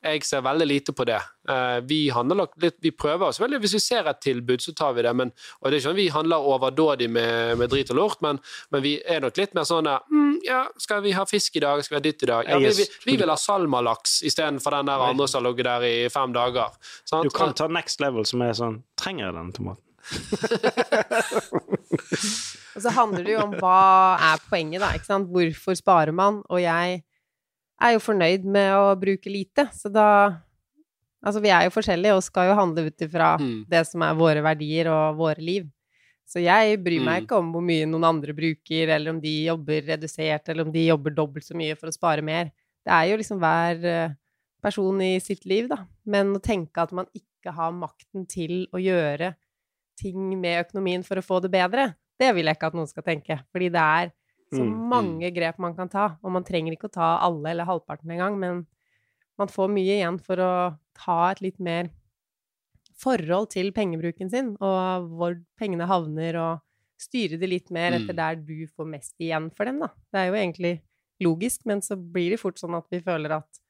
Jeg 0.00 0.22
ser 0.24 0.40
veldig 0.40 0.64
lite 0.64 0.92
på 0.96 1.04
det. 1.04 1.18
Uh, 1.50 1.76
vi 1.84 2.06
handler 2.14 2.46
litt, 2.62 2.78
vi 2.80 2.90
prøver 2.90 3.34
selvfølgelig. 3.34 3.60
Hvis 3.66 3.74
vi 3.76 3.80
ser 3.84 4.06
et 4.08 4.20
tilbud, 4.24 4.62
så 4.64 4.72
tar 4.76 4.94
vi 4.96 5.04
det. 5.04 5.12
Men, 5.16 5.32
og 5.60 5.66
det 5.66 5.74
er 5.74 5.82
ikke 5.82 5.88
sånn 5.90 5.98
vi 5.98 6.06
handler 6.14 6.46
overdådig 6.52 7.10
med, 7.12 7.58
med 7.60 7.72
drit 7.72 7.92
og 7.92 7.98
lort, 7.98 8.22
men, 8.24 8.40
men, 8.72 8.84
vi 8.84 8.94
er 9.04 9.20
nok 9.20 9.36
litt 9.36 9.52
mer 9.56 9.68
sånn 9.68 9.90
mm, 9.90 10.38
ja, 10.46 10.62
skal 10.80 11.04
vi 11.04 11.12
ha 11.16 11.26
fisk 11.28 11.60
i 11.60 11.64
dag, 11.66 11.82
skal 11.84 11.98
vi 11.98 12.00
ha 12.00 12.06
ditt 12.06 12.24
i 12.24 12.30
dag? 12.30 12.48
Ja, 12.48 12.56
vi, 12.62 12.72
vi, 12.80 12.88
vi 13.10 13.18
vil 13.20 13.32
ha 13.32 13.36
salmalaks 13.36 14.22
istedenfor 14.24 14.78
den 14.78 14.88
der 14.88 15.04
andre 15.10 15.28
som 15.28 15.42
har 15.42 15.50
ligget 15.50 15.68
der 15.68 15.86
i 15.90 15.94
fem 16.12 16.32
dager. 16.32 16.72
Sant? 17.04 17.28
Du 17.28 17.36
kan 17.36 17.52
ta 17.56 17.68
next 17.68 18.00
level, 18.00 18.24
som 18.28 18.46
er 18.46 18.56
sånn 18.56 18.80
Trenger 19.00 19.28
jeg 19.28 19.36
den 19.36 19.52
tomaten? 19.56 19.84
og 22.74 22.82
så 22.82 22.90
handler 22.96 23.26
det 23.26 23.32
jo 23.34 23.44
om 23.44 23.52
hva 23.60 24.16
er 24.32 24.38
poenget, 24.48 24.80
da. 24.82 24.88
Ikke 24.96 25.10
sant? 25.12 25.30
Hvorfor 25.32 25.74
sparer 25.78 26.14
man? 26.16 26.34
Og 26.48 26.58
jeg 26.62 27.02
er 27.80 27.96
jo 27.96 28.04
fornøyd 28.04 28.46
med 28.46 28.70
å 28.76 28.94
bruke 29.00 29.32
lite, 29.32 29.68
så 29.76 29.92
da 29.92 30.06
Altså, 31.20 31.42
vi 31.44 31.50
er 31.52 31.66
jo 31.66 31.72
forskjellige 31.74 32.14
og 32.16 32.22
skal 32.24 32.46
jo 32.48 32.54
handle 32.56 32.86
ut 32.88 33.02
ifra 33.04 33.34
mm. 33.36 33.66
det 33.68 33.82
som 33.84 34.00
er 34.06 34.16
våre 34.16 34.40
verdier 34.40 34.88
og 34.88 35.18
våre 35.18 35.42
liv. 35.44 35.66
Så 36.24 36.40
jeg 36.40 36.78
bryr 36.80 37.02
meg 37.02 37.18
mm. 37.18 37.24
ikke 37.26 37.40
om 37.42 37.50
hvor 37.52 37.64
mye 37.66 37.88
noen 37.90 38.06
andre 38.08 38.32
bruker, 38.32 38.92
eller 38.94 39.12
om 39.12 39.18
de 39.20 39.32
jobber 39.50 39.84
redusert, 39.84 40.48
eller 40.48 40.64
om 40.64 40.72
de 40.72 40.86
jobber 40.86 41.12
dobbelt 41.12 41.44
så 41.44 41.56
mye 41.58 41.76
for 41.76 41.90
å 41.90 41.92
spare 41.92 42.24
mer. 42.24 42.48
Det 42.86 42.94
er 42.96 43.10
jo 43.10 43.18
liksom 43.20 43.40
hver 43.42 43.84
eh, 43.90 44.14
person 44.64 45.02
i 45.04 45.10
sitt 45.20 45.44
liv, 45.50 45.68
da. 45.68 45.82
Men 46.08 46.32
å 46.36 46.40
tenke 46.40 46.80
at 46.80 46.94
man 46.96 47.10
ikke 47.12 47.52
har 47.56 47.74
makten 47.76 48.24
til 48.30 48.62
å 48.72 48.80
gjøre 48.80 49.34
ting 50.00 50.38
med 50.40 50.62
økonomien 50.62 51.04
for 51.04 51.20
å 51.20 51.26
få 51.26 51.42
det 51.44 51.52
bedre, 51.52 51.90
det 52.20 52.32
vil 52.36 52.48
jeg 52.48 52.56
ikke 52.56 52.70
at 52.72 52.76
noen 52.78 52.88
skal 52.88 53.04
tenke. 53.04 53.40
Fordi 53.52 53.68
det 53.74 53.84
er 54.00 54.14
så 54.50 54.60
mm, 54.64 54.70
mm. 54.74 54.84
mange 54.90 55.30
grep 55.34 55.60
man 55.62 55.76
kan 55.76 55.90
ta, 55.90 56.06
og 56.22 56.34
man 56.34 56.46
trenger 56.46 56.74
ikke 56.74 56.90
å 56.90 56.96
ta 56.96 57.10
alle 57.22 57.52
eller 57.52 57.68
halvparten 57.68 58.10
engang, 58.10 58.38
men 58.40 58.64
man 59.38 59.50
får 59.50 59.70
mye 59.72 59.98
igjen 60.00 60.18
for 60.22 60.42
å 60.42 60.52
ta 60.98 61.20
et 61.30 61.42
litt 61.44 61.60
mer 61.62 61.92
forhold 63.00 63.48
til 63.54 63.70
pengebruken 63.76 64.30
sin, 64.32 64.52
og 64.60 65.08
hvor 65.14 65.38
pengene 65.60 65.88
havner, 65.88 66.36
og 66.40 66.66
styre 67.00 67.38
det 67.40 67.48
litt 67.48 67.70
mer 67.72 67.94
etter 67.96 68.12
mm. 68.12 68.18
der 68.18 68.40
du 68.44 68.66
får 68.68 68.88
mest 68.90 69.14
igjen 69.22 69.48
for 69.56 69.68
dem, 69.68 69.80
da. 69.80 69.88
Det 70.12 70.20
er 70.20 70.28
jo 70.28 70.38
egentlig 70.42 70.74
logisk, 71.24 71.64
men 71.68 71.80
så 71.84 71.96
blir 71.96 72.34
det 72.34 72.40
fort 72.42 72.60
sånn 72.60 72.76
at 72.76 72.88
vi 72.92 73.00
føler 73.04 73.38
at 73.38 73.60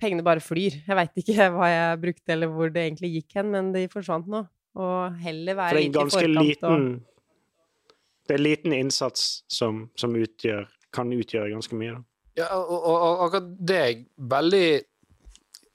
pengene 0.00 0.24
bare 0.26 0.44
flyr. 0.44 0.82
Jeg 0.82 0.98
veit 0.98 1.22
ikke 1.22 1.48
hva 1.56 1.70
jeg 1.72 2.02
brukte, 2.02 2.28
eller 2.34 2.52
hvor 2.52 2.72
det 2.72 2.84
egentlig 2.84 3.14
gikk 3.16 3.38
hen, 3.40 3.52
men 3.54 3.72
de 3.76 3.86
forsvant 3.92 4.28
nå. 4.32 4.44
Og 4.76 5.20
heller 5.22 5.56
være 5.56 5.80
litt 5.80 5.94
i 5.96 6.02
forkant 6.04 6.42
liten, 6.42 6.66
og 6.68 7.15
Det 8.26 8.36
er 8.36 8.42
liten 8.42 8.74
innsats 8.74 9.44
som, 9.52 9.86
som 9.98 10.14
utgjør, 10.18 10.66
kan 10.94 11.12
utgjøre 11.14 11.52
ganske 11.54 11.78
mye, 11.78 11.96
da. 11.98 12.04
Ja, 12.36 12.50
og 12.60 13.24
akkurat 13.24 13.46
det 13.64 13.76
er 13.76 13.86
jeg 13.88 14.00
veldig 14.28 14.66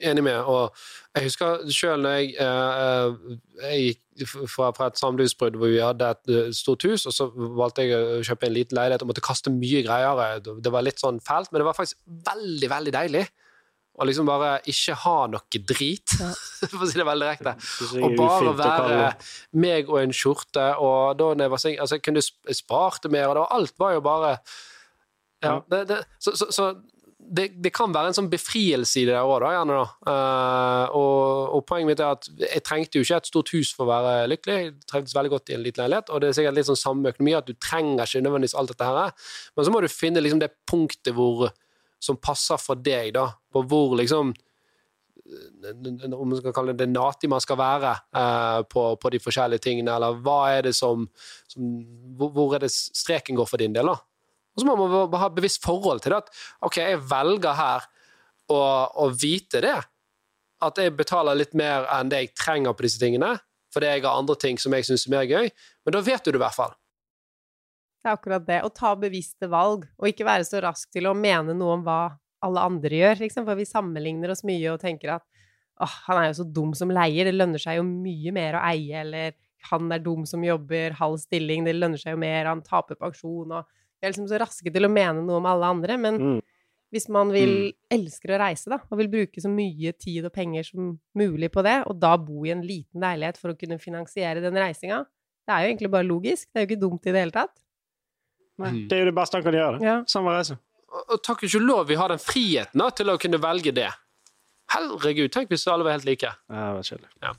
enig 0.06 0.24
med. 0.26 0.38
Og 0.46 0.74
jeg 1.16 1.26
husker 1.28 1.64
sjøl 1.74 2.04
når 2.04 2.16
jeg, 2.18 2.34
eh, 2.42 3.36
jeg 3.62 3.82
gikk 3.88 4.28
fra, 4.50 4.70
fra 4.76 4.88
et 4.90 5.00
samlivsbrudd 5.00 5.56
hvor 5.58 5.72
vi 5.72 5.80
hadde 5.80 6.08
et 6.14 6.32
uh, 6.32 6.50
stort 6.54 6.84
hus, 6.84 7.06
og 7.08 7.14
så 7.16 7.28
valgte 7.32 7.86
jeg 7.86 7.96
å 7.96 8.20
kjøpe 8.26 8.48
en 8.48 8.54
liten 8.54 8.76
leilighet 8.76 9.04
og 9.04 9.08
måtte 9.10 9.24
kaste 9.24 9.52
mye 9.54 9.82
greier. 9.86 10.42
Det 10.44 10.72
var 10.72 10.84
litt 10.84 11.00
sånn 11.02 11.20
fælt, 11.24 11.50
men 11.50 11.62
det 11.62 11.68
var 11.70 11.78
faktisk 11.78 11.98
veldig, 12.28 12.68
veldig 12.74 12.94
deilig. 12.94 13.24
Og 14.00 14.08
liksom 14.08 14.28
bare 14.28 14.54
ikke 14.72 14.94
ha 15.02 15.16
noe 15.28 15.62
drit, 15.68 16.14
ja. 16.16 16.30
for 16.72 16.84
å 16.86 16.88
si 16.88 16.96
det 16.96 17.04
veldig 17.06 17.26
direkte. 17.28 17.56
Og 18.00 18.14
bare 18.16 18.54
være 18.56 19.08
meg 19.60 19.90
og 19.92 20.00
en 20.00 20.14
skjorte. 20.16 20.64
Og 20.80 21.18
da 21.20 21.32
når 21.34 21.44
jeg 21.44 21.54
var 21.54 21.64
singel 21.64 21.84
altså 21.84 21.98
Jeg 21.98 22.06
kunne 22.08 22.56
sparte 22.56 23.12
mer, 23.12 23.28
og 23.28 23.36
det 23.36 23.44
var, 23.44 23.52
alt 23.58 23.82
var 23.82 23.98
jo 23.98 24.04
bare 24.06 24.36
ja, 25.42 25.56
det, 25.70 25.84
det, 25.90 25.96
så, 26.22 26.36
så, 26.38 26.46
så, 26.54 26.66
det, 27.18 27.48
det, 27.64 27.72
kan 27.74 27.92
være 27.94 28.10
en 28.10 28.16
sånn 28.16 28.30
befrielse 28.30 29.00
i 29.00 29.06
det 29.08 29.16
òg, 29.18 29.34
da, 29.42 29.50
gjerne. 29.56 29.78
da. 29.78 29.86
Uh, 30.06 30.96
og, 30.98 31.24
og, 31.56 31.64
poenget 31.68 31.90
mitt 31.90 32.02
er 32.02 32.16
at 32.16 32.28
jeg 32.42 32.64
trengte 32.66 32.98
jo 32.98 33.06
ikke 33.06 33.20
et 33.22 33.30
stort 33.30 33.52
hus 33.54 33.72
for 33.76 33.86
å 33.86 33.90
være 33.92 34.28
lykkelig. 34.32 34.58
Jeg 34.60 34.74
trengtes 34.90 35.16
veldig 35.16 35.32
godt 35.34 35.52
i 35.52 35.56
en 35.56 35.64
liten 35.64 35.84
leilighet, 35.84 36.12
og 36.12 36.22
det 36.22 36.30
er 36.30 36.38
sikkert 36.38 36.58
litt 36.58 36.70
sånn 36.70 36.80
samme 36.80 37.12
økonomi, 37.14 37.34
at 37.38 37.48
du 37.48 37.54
trenger 37.56 38.04
ikke 38.04 38.24
nødvendigvis 38.26 38.56
alt 38.58 38.74
dette 38.74 38.90
her. 38.90 39.28
Men 39.56 39.68
så 39.68 39.74
må 39.74 39.82
du 39.82 39.90
finne 39.92 40.24
liksom 40.24 40.42
det 40.42 40.52
punktet 40.68 41.14
hvor, 41.16 41.50
som 42.02 42.18
passer 42.18 42.58
for 42.60 42.80
deg, 42.82 43.12
da. 43.16 43.28
På 43.52 43.62
hvor 43.68 43.94
liksom 44.00 44.32
om 45.22 46.28
man 46.28 46.38
skal 46.40 46.54
kalle 46.54 46.74
det 46.76 46.88
nati 46.90 47.28
man 47.30 47.40
skal 47.40 47.56
være 47.56 47.92
eh, 48.18 48.62
på, 48.68 48.82
på, 48.98 49.10
de 49.14 49.20
forskjellige 49.22 49.62
tingene, 49.62 49.94
eller 49.94 50.18
hva 50.24 50.38
er 50.56 50.66
det 50.66 50.72
som, 50.76 51.06
som 51.48 51.68
hvor, 52.18 52.32
hvor 52.34 52.56
er 52.56 52.64
det 52.64 52.72
streken 52.74 53.38
går 53.38 53.48
for 53.48 53.62
din 53.62 53.76
del, 53.76 53.92
da? 53.92 54.00
Og 54.52 54.60
så 54.60 54.68
må 54.68 54.76
man 54.76 55.20
ha 55.20 55.30
bevisst 55.32 55.62
forhold 55.64 56.02
til 56.04 56.12
det. 56.12 56.18
At 56.24 56.66
OK, 56.68 56.76
jeg 56.82 57.00
velger 57.08 57.56
her 57.56 57.86
å, 58.52 58.58
å 59.04 59.08
vite 59.16 59.62
det. 59.64 59.78
At 60.62 60.78
jeg 60.78 60.92
betaler 60.98 61.38
litt 61.38 61.56
mer 61.58 61.88
enn 61.94 62.12
det 62.12 62.20
jeg 62.20 62.34
trenger 62.36 62.76
på 62.76 62.84
disse 62.84 63.00
tingene, 63.00 63.32
fordi 63.72 63.94
jeg 63.94 64.04
har 64.04 64.18
andre 64.18 64.36
ting 64.36 64.60
som 64.60 64.74
jeg 64.76 64.84
syns 64.84 65.06
er 65.08 65.14
mer 65.14 65.24
gøy. 65.30 65.48
Men 65.86 65.96
da 65.96 66.02
vet 66.04 66.26
du 66.26 66.34
det 66.34 66.40
i 66.40 66.44
hvert 66.44 66.58
fall. 66.58 66.74
Det 68.02 68.10
er 68.10 68.16
akkurat 68.16 68.46
det. 68.46 68.60
Å 68.66 68.72
ta 68.74 68.94
bevisste 68.98 69.48
valg, 69.50 69.86
og 69.98 70.10
ikke 70.10 70.26
være 70.26 70.46
så 70.48 70.62
rask 70.64 70.90
til 70.90 71.06
å 71.06 71.14
mene 71.14 71.54
noe 71.54 71.78
om 71.78 71.84
hva 71.86 72.00
alle 72.42 72.64
andre 72.66 72.98
gjør. 72.98 73.20
Liksom. 73.22 73.46
For 73.46 73.58
vi 73.58 73.68
sammenligner 73.68 74.34
oss 74.34 74.42
mye 74.46 74.72
og 74.72 74.80
tenker 74.82 75.16
at 75.18 75.26
åh, 75.82 75.94
han 76.08 76.20
er 76.20 76.30
jo 76.30 76.40
så 76.40 76.48
dum 76.58 76.72
som 76.78 76.92
leier, 76.92 77.28
det 77.28 77.36
lønner 77.36 77.62
seg 77.62 77.78
jo 77.78 77.86
mye 77.86 78.34
mer 78.34 78.58
å 78.58 78.64
eie, 78.72 79.04
eller 79.04 79.36
han 79.70 79.94
er 79.94 80.02
dum 80.02 80.26
som 80.28 80.42
jobber 80.44 80.96
halv 80.98 81.20
stilling, 81.22 81.66
det 81.66 81.76
lønner 81.76 82.00
seg 82.00 82.16
jo 82.16 82.22
mer, 82.22 82.50
han 82.50 82.64
taper 82.66 82.98
pensjon 82.98 83.54
og 83.60 83.70
vi 84.02 84.08
er 84.08 84.10
liksom 84.10 84.26
så 84.30 84.40
raske 84.42 84.70
til 84.74 84.82
å 84.82 84.90
mene 84.90 85.22
noe 85.22 85.38
om 85.38 85.46
alle 85.46 85.68
andre, 85.76 85.94
men 85.94 86.16
mm. 86.18 86.38
hvis 86.90 87.04
man 87.14 87.30
vil 87.30 87.52
mm. 87.68 87.76
elsker 87.94 88.32
å 88.34 88.40
reise, 88.42 88.66
da, 88.72 88.80
og 88.82 88.98
vil 88.98 89.10
bruke 89.12 89.42
så 89.44 89.50
mye 89.50 89.92
tid 89.94 90.26
og 90.26 90.34
penger 90.34 90.66
som 90.66 90.96
mulig 91.18 91.52
på 91.54 91.62
det, 91.62 91.76
og 91.86 92.00
da 92.02 92.16
bo 92.18 92.42
i 92.42 92.50
en 92.50 92.64
liten 92.66 93.04
leilighet 93.04 93.38
for 93.38 93.52
å 93.52 93.58
kunne 93.60 93.78
finansiere 93.82 94.42
den 94.42 94.58
reisinga, 94.58 95.04
det 95.46 95.54
er 95.54 95.62
jo 95.62 95.70
egentlig 95.70 95.90
bare 95.94 96.06
logisk. 96.06 96.48
Det 96.50 96.58
er 96.58 96.66
jo 96.66 96.70
ikke 96.70 96.82
dumt 96.82 97.06
i 97.06 97.14
det 97.14 97.22
hele 97.22 97.34
tatt. 97.34 97.54
Nei, 98.62 98.70
mm. 98.76 98.84
det 98.90 98.98
er 98.98 99.04
jo 99.04 99.10
det 99.10 99.16
beste 99.18 99.38
han 99.38 99.46
kan 99.46 99.58
gjøre. 99.58 99.82
Ja. 99.84 99.96
Samme 100.10 100.36
reise. 100.36 100.58
Og, 100.92 101.02
og 101.02 101.24
takk 101.24 101.44
ikke 101.48 101.62
lov 101.62 101.86
vi 101.88 101.98
har 101.98 102.12
den 102.12 102.22
friheten 102.22 102.82
da, 102.82 102.88
til 102.94 103.12
å 103.12 103.18
kunne 103.20 103.40
velge 103.42 103.74
det. 103.76 103.90
Herregud, 104.72 105.28
tenk 105.32 105.50
hvis 105.52 105.66
alle 105.68 105.84
var 105.84 105.96
helt 105.96 106.06
like. 106.08 106.28
Ja, 106.48 106.60
det 106.70 106.76
var 106.78 106.86
kjedelig. 106.86 107.10
Ja. 107.22 107.32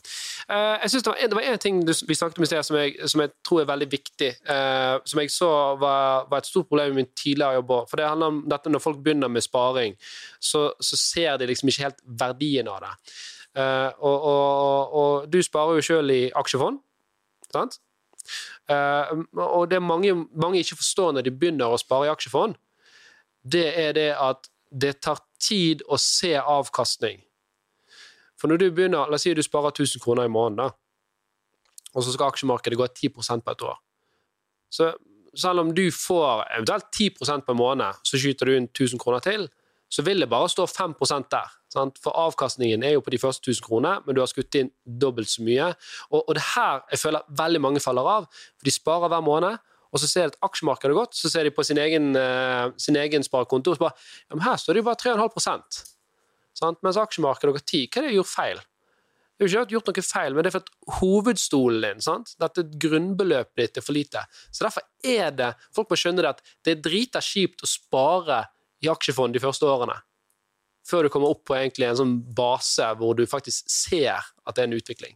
Uh, 0.49 0.76
jeg 0.84 0.91
synes 0.91 1.05
det 1.05 1.13
var, 1.34 1.45
en, 1.47 1.59
ting 1.63 1.80
vi 1.88 2.17
snakket 2.17 2.39
om 2.39 2.45
i 2.45 2.49
sted 2.49 2.67
som, 2.67 2.78
som, 3.09 3.24
jeg 3.24 3.32
tror 3.47 3.61
er 3.61 3.69
veldig 3.71 3.88
viktig, 3.89 4.30
uh, 4.49 4.99
som 5.09 5.21
jeg 5.21 5.32
så 5.34 5.49
var, 5.82 6.28
var, 6.30 6.43
et 6.43 6.49
stort 6.49 6.69
problem 6.69 6.93
i 6.93 6.99
min 7.01 7.09
tidligere 7.17 7.57
jobb 7.57 7.74
For 7.89 7.97
det 7.97 8.09
handler 8.09 8.34
om 8.34 8.41
dette 8.49 8.69
når 8.69 8.84
folk 8.84 8.99
begynner 9.05 9.32
med 9.32 9.45
sparing, 9.45 9.95
så, 10.39 10.67
så 10.80 10.99
ser 10.99 11.39
de 11.41 11.49
liksom 11.49 11.71
ikke 11.71 11.88
helt 11.88 12.03
verdien 12.05 12.69
av 12.69 12.84
det. 12.86 12.93
Uh, 13.57 13.89
og, 14.01 14.28
og, 14.30 14.93
og, 14.99 15.34
du 15.34 15.41
sparer 15.45 15.80
jo 15.80 15.88
sjøl 15.88 16.13
i 16.13 16.21
aksjefond, 16.38 16.82
sant? 17.53 17.80
Og 18.69 19.69
det 19.69 19.82
mange, 19.84 20.13
mange 20.32 20.61
ikke 20.63 20.80
forstår 20.80 21.13
når 21.13 21.28
de 21.28 21.36
begynner 21.36 21.71
å 21.74 21.80
spare 21.82 22.07
i 22.07 22.13
aksjefond, 22.13 22.55
det 23.43 23.67
er 23.80 23.93
det 23.97 24.09
at 24.15 24.49
det 24.71 24.95
tar 25.03 25.19
tid 25.41 25.84
å 25.91 25.99
se 26.01 26.34
avkastning. 26.39 27.21
For 28.39 28.51
når 28.51 28.59
du 28.59 28.69
begynner, 28.71 29.07
La 29.07 29.19
oss 29.19 29.26
si 29.28 29.34
du 29.36 29.43
sparer 29.43 29.71
1000 29.71 30.01
kroner 30.03 30.28
i 30.28 30.32
måneden, 30.32 30.74
og 31.93 32.03
så 32.03 32.13
skal 32.13 32.32
aksjemarkedet 32.32 32.80
gå 32.80 32.88
10 32.88 33.09
på 33.13 33.51
et 33.51 33.61
år. 33.61 33.78
Så 34.74 34.93
selv 35.36 35.59
om 35.59 35.74
du 35.76 35.86
får 35.91 36.45
eventuelt 36.57 36.89
10 36.91 37.09
på 37.45 37.51
en 37.51 37.57
måned, 37.57 38.01
så 38.03 38.17
skyter 38.17 38.45
du 38.49 38.55
inn 38.57 38.67
1000 38.69 38.99
kroner 38.99 39.19
til, 39.19 39.47
så 39.89 40.01
vil 40.01 40.19
det 40.19 40.30
bare 40.30 40.49
stå 40.49 40.65
5% 40.65 41.30
der. 41.30 41.49
Sant? 41.74 41.97
For 42.01 42.13
avkastningen 42.13 42.86
er 42.86 42.95
jo 42.95 43.03
på 43.03 43.13
de 43.13 43.19
første 43.21 43.49
1000 43.49 43.65
kroner, 43.65 44.01
men 44.05 44.15
du 44.15 44.21
har 44.21 44.30
skutt 44.30 44.59
inn 44.59 44.69
dobbelt 44.86 45.32
så 45.32 45.45
mye. 45.45 45.71
Og, 46.11 46.19
og 46.21 46.34
det 46.38 46.43
her 46.53 46.84
jeg 46.93 47.01
føler 47.01 47.30
veldig 47.43 47.61
mange 47.65 47.82
faller 47.84 48.09
av. 48.17 48.28
For 48.59 48.69
de 48.69 48.76
sparer 48.76 49.09
hver 49.13 49.26
måned, 49.26 49.57
og 49.93 50.01
så 50.01 50.09
ser 50.09 50.28
de 50.28 50.34
at 50.34 50.45
aksjemarkedet 50.47 50.93
har 50.93 50.99
gått, 51.03 51.17
så 51.17 51.30
ser 51.30 51.45
de 51.45 51.53
på 51.53 51.65
sin 51.65 51.78
egen, 51.82 52.13
uh, 52.17 52.74
sin 52.82 52.97
egen 52.97 53.26
sparekonto 53.26 53.74
og 53.74 53.78
så 53.78 53.86
bare 53.86 53.97
ja, 53.99 54.36
men 54.36 54.45
her 54.45 54.55
står 54.57 54.74
det 54.74 54.82
jo 54.82 54.88
bare 54.88 55.01
3,5 55.03 55.43
sant? 55.43 56.80
Mens 56.86 56.97
aksjemarkedet 56.97 57.49
har 57.51 57.57
gått 57.59 57.69
10 57.69 57.84
Hva 57.89 57.99
er 57.99 58.05
det 58.05 58.13
jeg 58.13 58.19
gjort 58.21 58.32
feil? 58.32 58.63
Det 59.34 59.45
er 59.45 59.49
jo 59.49 59.61
ikke 59.63 59.74
gjort 59.74 59.89
noe 59.89 60.05
feil, 60.05 60.36
men 60.36 60.45
det 60.45 60.49
er 60.49 60.55
for 60.55 60.65
at 60.65 60.97
hovedstolen 60.99 61.86
din, 61.86 62.01
sant? 62.05 62.34
dette 62.41 62.65
grunnbeløpet 62.86 63.59
ditt, 63.59 63.80
er 63.80 63.86
for 63.86 63.97
lite. 63.97 64.21
Så 64.53 64.65
derfor 64.65 64.86
er 65.03 65.34
det 65.34 65.51
Folk 65.74 65.89
må 65.89 65.97
skjønne 65.99 66.21
det 66.21 66.32
at 66.36 66.43
det 66.65 66.76
er 66.76 66.84
drita 66.86 67.21
kjipt 67.21 67.65
å 67.65 67.69
spare 67.69 68.43
i 68.84 68.89
aksjefond 68.91 69.34
de 69.34 69.41
første 69.41 69.65
årene. 69.69 69.97
Før 70.84 71.05
du 71.05 71.11
kommer 71.13 71.31
opp 71.31 71.45
på 71.47 71.55
en 71.55 71.99
sånn 71.99 72.17
base 72.36 72.88
hvor 72.99 73.15
du 73.15 73.23
faktisk 73.29 73.69
ser 73.71 74.19
at 74.19 74.55
det 74.55 74.65
er 74.65 74.69
en 74.69 74.79
utvikling. 74.79 75.15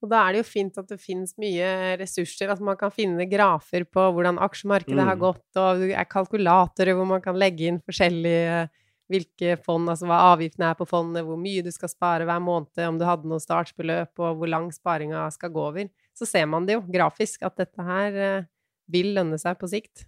Og 0.00 0.08
da 0.08 0.22
er 0.24 0.32
det 0.32 0.40
jo 0.40 0.48
fint 0.48 0.78
at 0.80 0.88
det 0.88 0.96
finnes 1.00 1.34
mye 1.40 1.96
ressurser, 2.00 2.48
at 2.48 2.60
man 2.64 2.76
kan 2.80 2.92
finne 2.92 3.26
grafer 3.28 3.84
på 3.84 4.04
hvordan 4.16 4.40
aksjemarkedet 4.40 4.96
mm. 4.96 5.08
har 5.10 5.18
gått, 5.20 5.48
og 5.60 5.82
det 5.82 5.90
er 5.92 6.08
kalkulatorer 6.08 6.96
hvor 6.96 7.08
man 7.08 7.24
kan 7.24 7.36
legge 7.40 7.68
inn 7.68 7.82
forskjellige 7.84 8.62
hvilke 9.10 9.56
fond, 9.64 9.90
altså 9.90 10.06
hva 10.06 10.20
avgiftene 10.30 10.70
er 10.70 10.78
på 10.78 10.86
fondet, 10.88 11.24
hvor 11.26 11.38
mye 11.40 11.64
du 11.66 11.70
skal 11.74 11.90
spare 11.90 12.26
hver 12.28 12.40
måned, 12.44 12.70
om 12.86 13.00
du 13.00 13.04
hadde 13.08 13.28
noe 13.28 13.42
startsbeløp, 13.42 14.12
og 14.22 14.38
hvor 14.38 14.50
lang 14.50 14.70
sparinga 14.72 15.24
skal 15.34 15.52
gå 15.52 15.64
over. 15.72 15.90
Så 16.16 16.28
ser 16.30 16.46
man 16.48 16.68
det 16.68 16.78
jo 16.78 16.84
grafisk 16.86 17.42
at 17.48 17.58
dette 17.58 17.84
her 17.84 18.20
eh, 18.22 18.48
vil 18.90 19.12
lønne 19.18 19.38
seg 19.40 19.58
på 19.58 19.68
sikt. 19.72 20.06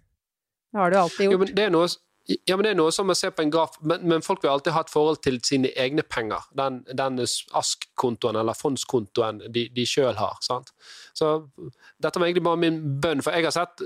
Det 0.71 0.79
har 0.79 0.93
du 0.93 0.97
alltid 1.01 1.27
gjort. 1.27 1.35
Jo, 1.35 1.41
men 1.43 1.53
det 1.57 1.67
er 1.67 1.73
noe 1.75 1.91
ja, 2.23 2.55
men 2.55 2.63
det 2.63 2.69
er 2.71 2.77
noe 2.79 2.91
som 2.95 3.11
å 3.11 3.15
se 3.17 3.27
på 3.35 3.43
en 3.43 3.51
graf, 3.51 3.73
men, 3.83 4.05
men, 4.07 4.23
folk 4.23 4.43
vil 4.43 4.53
alltid 4.53 4.71
ha 4.75 4.83
et 4.85 4.91
forhold 4.91 5.19
til 5.25 5.41
sine 5.43 5.73
egne 5.79 6.05
penger. 6.07 6.45
Den, 6.55 6.79
den 6.87 7.19
ASK-kontoen 7.19 8.39
eller 8.39 8.55
fondskontoen 8.55 9.41
de, 9.51 9.65
de 9.75 9.85
sjøl 9.87 10.15
har. 10.15 10.37
Sant? 10.45 10.71
Så 11.17 11.33
dette 11.99 12.21
var 12.21 12.29
egentlig 12.29 12.45
bare 12.47 12.61
min 12.61 12.79
bønn, 13.03 13.23
for 13.25 13.35
jeg 13.35 13.49
har 13.49 13.55
sett 13.55 13.83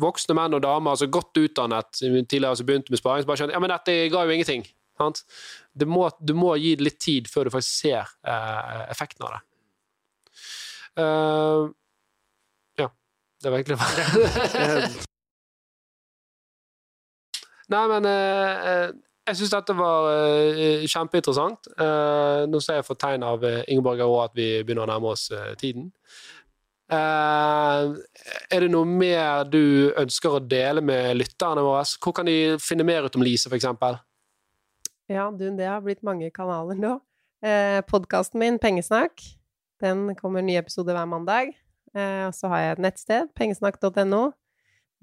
voksne 0.00 0.36
menn 0.36 0.56
og 0.56 0.62
damer, 0.64 0.94
altså 0.94 1.10
godt 1.12 1.36
utdannet 1.40 2.00
tidligere 2.00 2.56
som 2.56 2.68
begynte 2.68 2.92
med 2.92 3.00
sparing, 3.00 3.24
som 3.24 3.30
bare 3.30 3.42
skjønner 3.42 3.56
ja, 3.56 3.62
men 3.64 3.72
dette 3.72 3.96
ga 4.12 4.24
jo 4.24 4.36
ingenting. 4.36 4.64
Må, 5.84 6.06
du 6.24 6.32
må 6.36 6.54
gi 6.56 6.72
det 6.78 6.86
litt 6.86 7.00
tid 7.04 7.28
før 7.28 7.48
du 7.48 7.52
faktisk 7.52 7.82
ser 7.84 8.14
uh, 8.24 8.86
effekten 8.88 9.26
av 9.28 9.36
det. 9.36 9.42
Uh, 10.96 11.68
ja. 12.80 12.88
Det 13.44 13.52
var 13.52 13.60
egentlig 13.60 13.76
bare 13.82 15.04
Nei, 17.72 17.82
men 17.90 18.06
uh, 18.06 18.86
jeg 19.26 19.40
syns 19.40 19.52
dette 19.56 19.74
var 19.74 20.06
kjempeinteressant. 20.86 21.72
nå 22.46 22.58
ser 22.62 22.76
jeg 22.78 22.86
for 22.86 22.94
tegn 22.94 23.24
av 23.26 23.42
Ingeborg 23.42 24.04
òg 24.04 24.20
at 24.22 24.36
vi 24.38 24.46
begynner 24.62 24.84
å 24.84 24.92
nærme 24.92 25.10
oss 25.10 25.24
tiden. 25.58 25.88
Er 26.86 28.60
det 28.62 28.68
noe 28.70 28.86
mer 28.86 29.42
du 29.50 29.90
ønsker 29.98 30.36
å 30.36 30.44
dele 30.46 30.78
med 30.78 31.18
lytterne 31.18 31.64
våre? 31.66 31.82
Hvor 31.98 32.14
kan 32.14 32.30
de 32.30 32.54
finne 32.62 32.86
mer 32.86 33.02
ut 33.02 33.18
om 33.18 33.26
Lise, 33.26 33.50
f.eks.? 33.50 33.66
Ja, 35.10 35.26
du, 35.34 35.50
det 35.58 35.66
har 35.66 35.82
blitt 35.82 36.06
mange 36.06 36.30
kanaler 36.34 36.78
nå. 36.78 36.94
Eh, 37.46 37.80
Podkasten 37.86 38.40
min, 38.40 38.58
Pengesnakk, 38.58 39.22
den 39.82 40.16
kommer 40.18 40.42
ny 40.42 40.56
episode 40.58 40.94
hver 40.94 41.06
mandag. 41.06 41.52
Eh, 41.94 42.24
og 42.26 42.34
så 42.34 42.50
har 42.50 42.62
jeg 42.62 42.72
et 42.74 42.82
nettsted, 42.86 43.28
pengesnakk.no, 43.38 44.22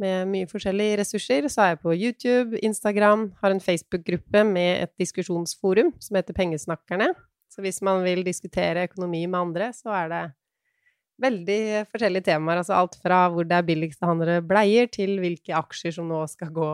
med 0.02 0.30
mye 0.32 0.50
forskjellige 0.50 1.00
ressurser. 1.02 1.48
Så 1.52 1.62
er 1.64 1.74
jeg 1.74 1.82
på 1.84 1.94
YouTube, 1.94 2.60
Instagram, 2.66 3.28
har 3.42 3.54
en 3.54 3.64
Facebook-gruppe 3.64 4.44
med 4.48 4.86
et 4.86 4.94
diskusjonsforum 5.00 5.94
som 6.02 6.18
heter 6.18 6.38
Pengesnakkerne. 6.38 7.12
Så 7.54 7.62
hvis 7.62 7.82
man 7.86 8.02
vil 8.06 8.24
diskutere 8.26 8.88
økonomi 8.88 9.26
med 9.28 9.40
andre, 9.40 9.70
så 9.78 9.94
er 9.94 10.10
det 10.10 10.24
veldig 11.22 11.62
forskjellige 11.92 12.28
temaer. 12.32 12.64
Altså 12.64 12.78
alt 12.78 12.98
fra 13.02 13.28
hvor 13.30 13.46
det 13.48 13.60
er 13.60 13.68
billigst 13.68 14.02
å 14.04 14.10
handle 14.10 14.40
bleier, 14.48 14.90
til 14.92 15.20
hvilke 15.22 15.56
aksjer 15.58 15.94
som 16.00 16.10
nå 16.10 16.26
skal 16.32 16.54
gå 16.54 16.72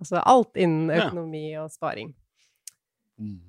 Altså 0.00 0.20
alt 0.22 0.54
innen 0.56 0.88
økonomi 0.94 1.50
og 1.60 1.66
sparing. 1.74 2.12
Mm. 3.20 3.40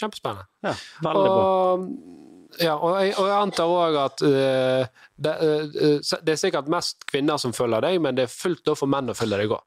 Kjempespennende. 0.00 0.48
Ja, 0.64 0.72
veldig 1.04 1.28
bra. 1.34 2.24
Ja, 2.56 2.74
og 2.80 2.96
jeg, 2.96 3.12
og 3.20 3.26
jeg 3.28 3.36
antar 3.36 3.70
òg 3.70 3.96
at 4.00 4.22
uh, 4.24 5.02
det, 5.20 5.32
uh, 5.36 5.98
det, 6.00 6.32
er 6.32 6.40
sikkert 6.40 6.70
mest 6.72 7.04
kvinner 7.10 7.36
som 7.40 7.52
følger 7.54 7.84
deg, 7.84 7.98
men 8.02 8.16
det 8.16 8.24
er 8.24 8.32
fullt 8.32 8.72
for 8.72 8.88
menn 8.90 9.12
å 9.12 9.16
følge 9.16 9.42
deg 9.42 9.52
òg. 9.52 9.64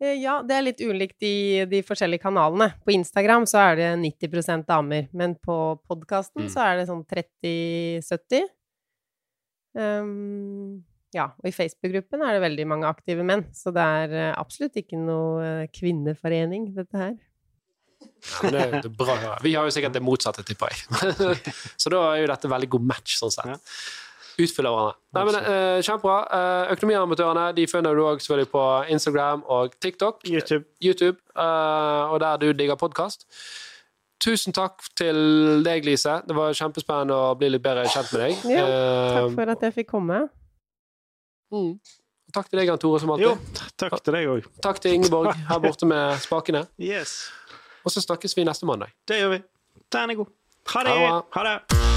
Ja, 0.00 0.38
det 0.40 0.54
er 0.56 0.64
litt 0.64 0.80
ulikt 0.80 1.20
i 1.28 1.66
de 1.68 1.82
forskjellige 1.84 2.22
kanalene. 2.22 2.70
På 2.86 2.94
Instagram 2.94 3.44
så 3.48 3.60
er 3.66 3.74
det 3.76 3.88
90% 4.00 4.64
damer, 4.70 5.10
men 5.12 5.34
på 5.44 5.56
podkasten 5.84 6.46
mm. 6.46 6.52
så 6.54 6.62
er 6.64 6.78
det 6.78 6.86
sånn 6.88 7.02
30-70. 7.04 8.46
Um, 9.76 9.82
ehm, 9.82 10.78
ja, 11.12 11.28
og 11.36 11.50
i 11.50 11.52
Facebook-gruppen 11.52 12.24
er 12.24 12.32
det 12.32 12.46
veldig 12.46 12.66
mange 12.70 12.88
aktive 12.88 13.26
menn, 13.28 13.44
så 13.52 13.74
det 13.76 13.84
er 13.84 14.16
absolutt 14.30 14.80
ikke 14.80 14.96
noe 15.04 15.68
kvinneforening, 15.76 16.70
dette 16.78 16.96
her. 16.96 17.12
Ja, 18.00 18.50
det, 18.50 18.60
det, 18.74 18.84
er 18.84 18.94
bra 18.94 19.14
å 19.14 19.18
høre. 19.20 19.38
Vi 19.44 19.54
har 19.56 19.66
jo 19.66 19.72
sikkert 19.74 19.96
det 19.96 20.02
motsatte, 20.04 20.44
tipper 20.46 20.72
jeg. 20.72 21.34
så 21.80 21.92
da 21.92 22.02
er 22.12 22.22
jo 22.22 22.30
dette 22.30 22.50
veldig 22.52 22.68
god 22.76 22.86
match, 22.92 23.16
sånn 23.20 23.32
sett. 23.32 23.72
Utfyller 24.40 24.72
hverandre. 24.72 24.98
Nei, 25.16 25.24
men, 25.28 25.38
uh, 25.44 25.78
kjempebra. 25.84 26.18
Uh, 26.30 26.74
Økonomiamatørene 26.74 27.46
de 27.56 27.66
finner 27.68 27.96
du 27.96 28.04
òg 28.06 28.22
selvfølgelig 28.22 28.50
på 28.52 28.66
Instagram 28.94 29.42
og 29.52 29.74
TikTok. 29.82 30.22
YouTube. 30.28 30.64
YouTube 30.84 31.18
uh, 31.34 32.12
og 32.12 32.20
der 32.24 32.40
du 32.40 32.50
digger 32.56 32.80
podkast. 32.80 33.26
Tusen 34.20 34.52
takk 34.56 34.84
til 35.00 35.62
deg, 35.64 35.86
Lise. 35.88 36.18
Det 36.28 36.36
var 36.36 36.52
kjempespennende 36.56 37.16
å 37.16 37.32
bli 37.40 37.48
litt 37.54 37.64
bedre 37.64 37.86
kjent 37.88 38.12
med 38.12 38.26
deg. 38.26 38.44
Ja, 38.52 38.66
takk 39.16 39.38
for 39.38 39.54
at 39.56 39.64
jeg 39.64 39.76
fikk 39.80 39.90
komme. 39.94 40.26
Mm. 41.50 41.72
Takk 42.30 42.50
til 42.50 42.60
deg, 42.60 42.68
Jan 42.70 42.80
Tore, 42.80 43.00
som 43.02 43.14
alltid. 43.14 43.26
Jo, 43.26 43.64
takk 43.80 43.96
til 44.04 44.14
deg 44.14 44.28
òg. 44.30 44.48
Takk 44.62 44.82
til 44.84 44.98
Ingeborg 44.98 45.32
her 45.48 45.62
borte 45.64 45.88
med 45.88 46.20
spakene. 46.22 46.66
Yes. 46.78 47.16
Og 47.84 47.90
så 47.90 48.00
snakkes 48.04 48.36
vi 48.36 48.44
neste 48.44 48.66
mandag. 48.66 48.92
Det 49.08 49.20
gjør 49.22 49.36
vi. 49.36 49.42
Den 49.92 50.10
er 50.10 50.14
god. 50.14 50.34
Ha 50.74 50.84
det. 50.84 50.98
Ha 51.36 51.46
det. 51.50 51.89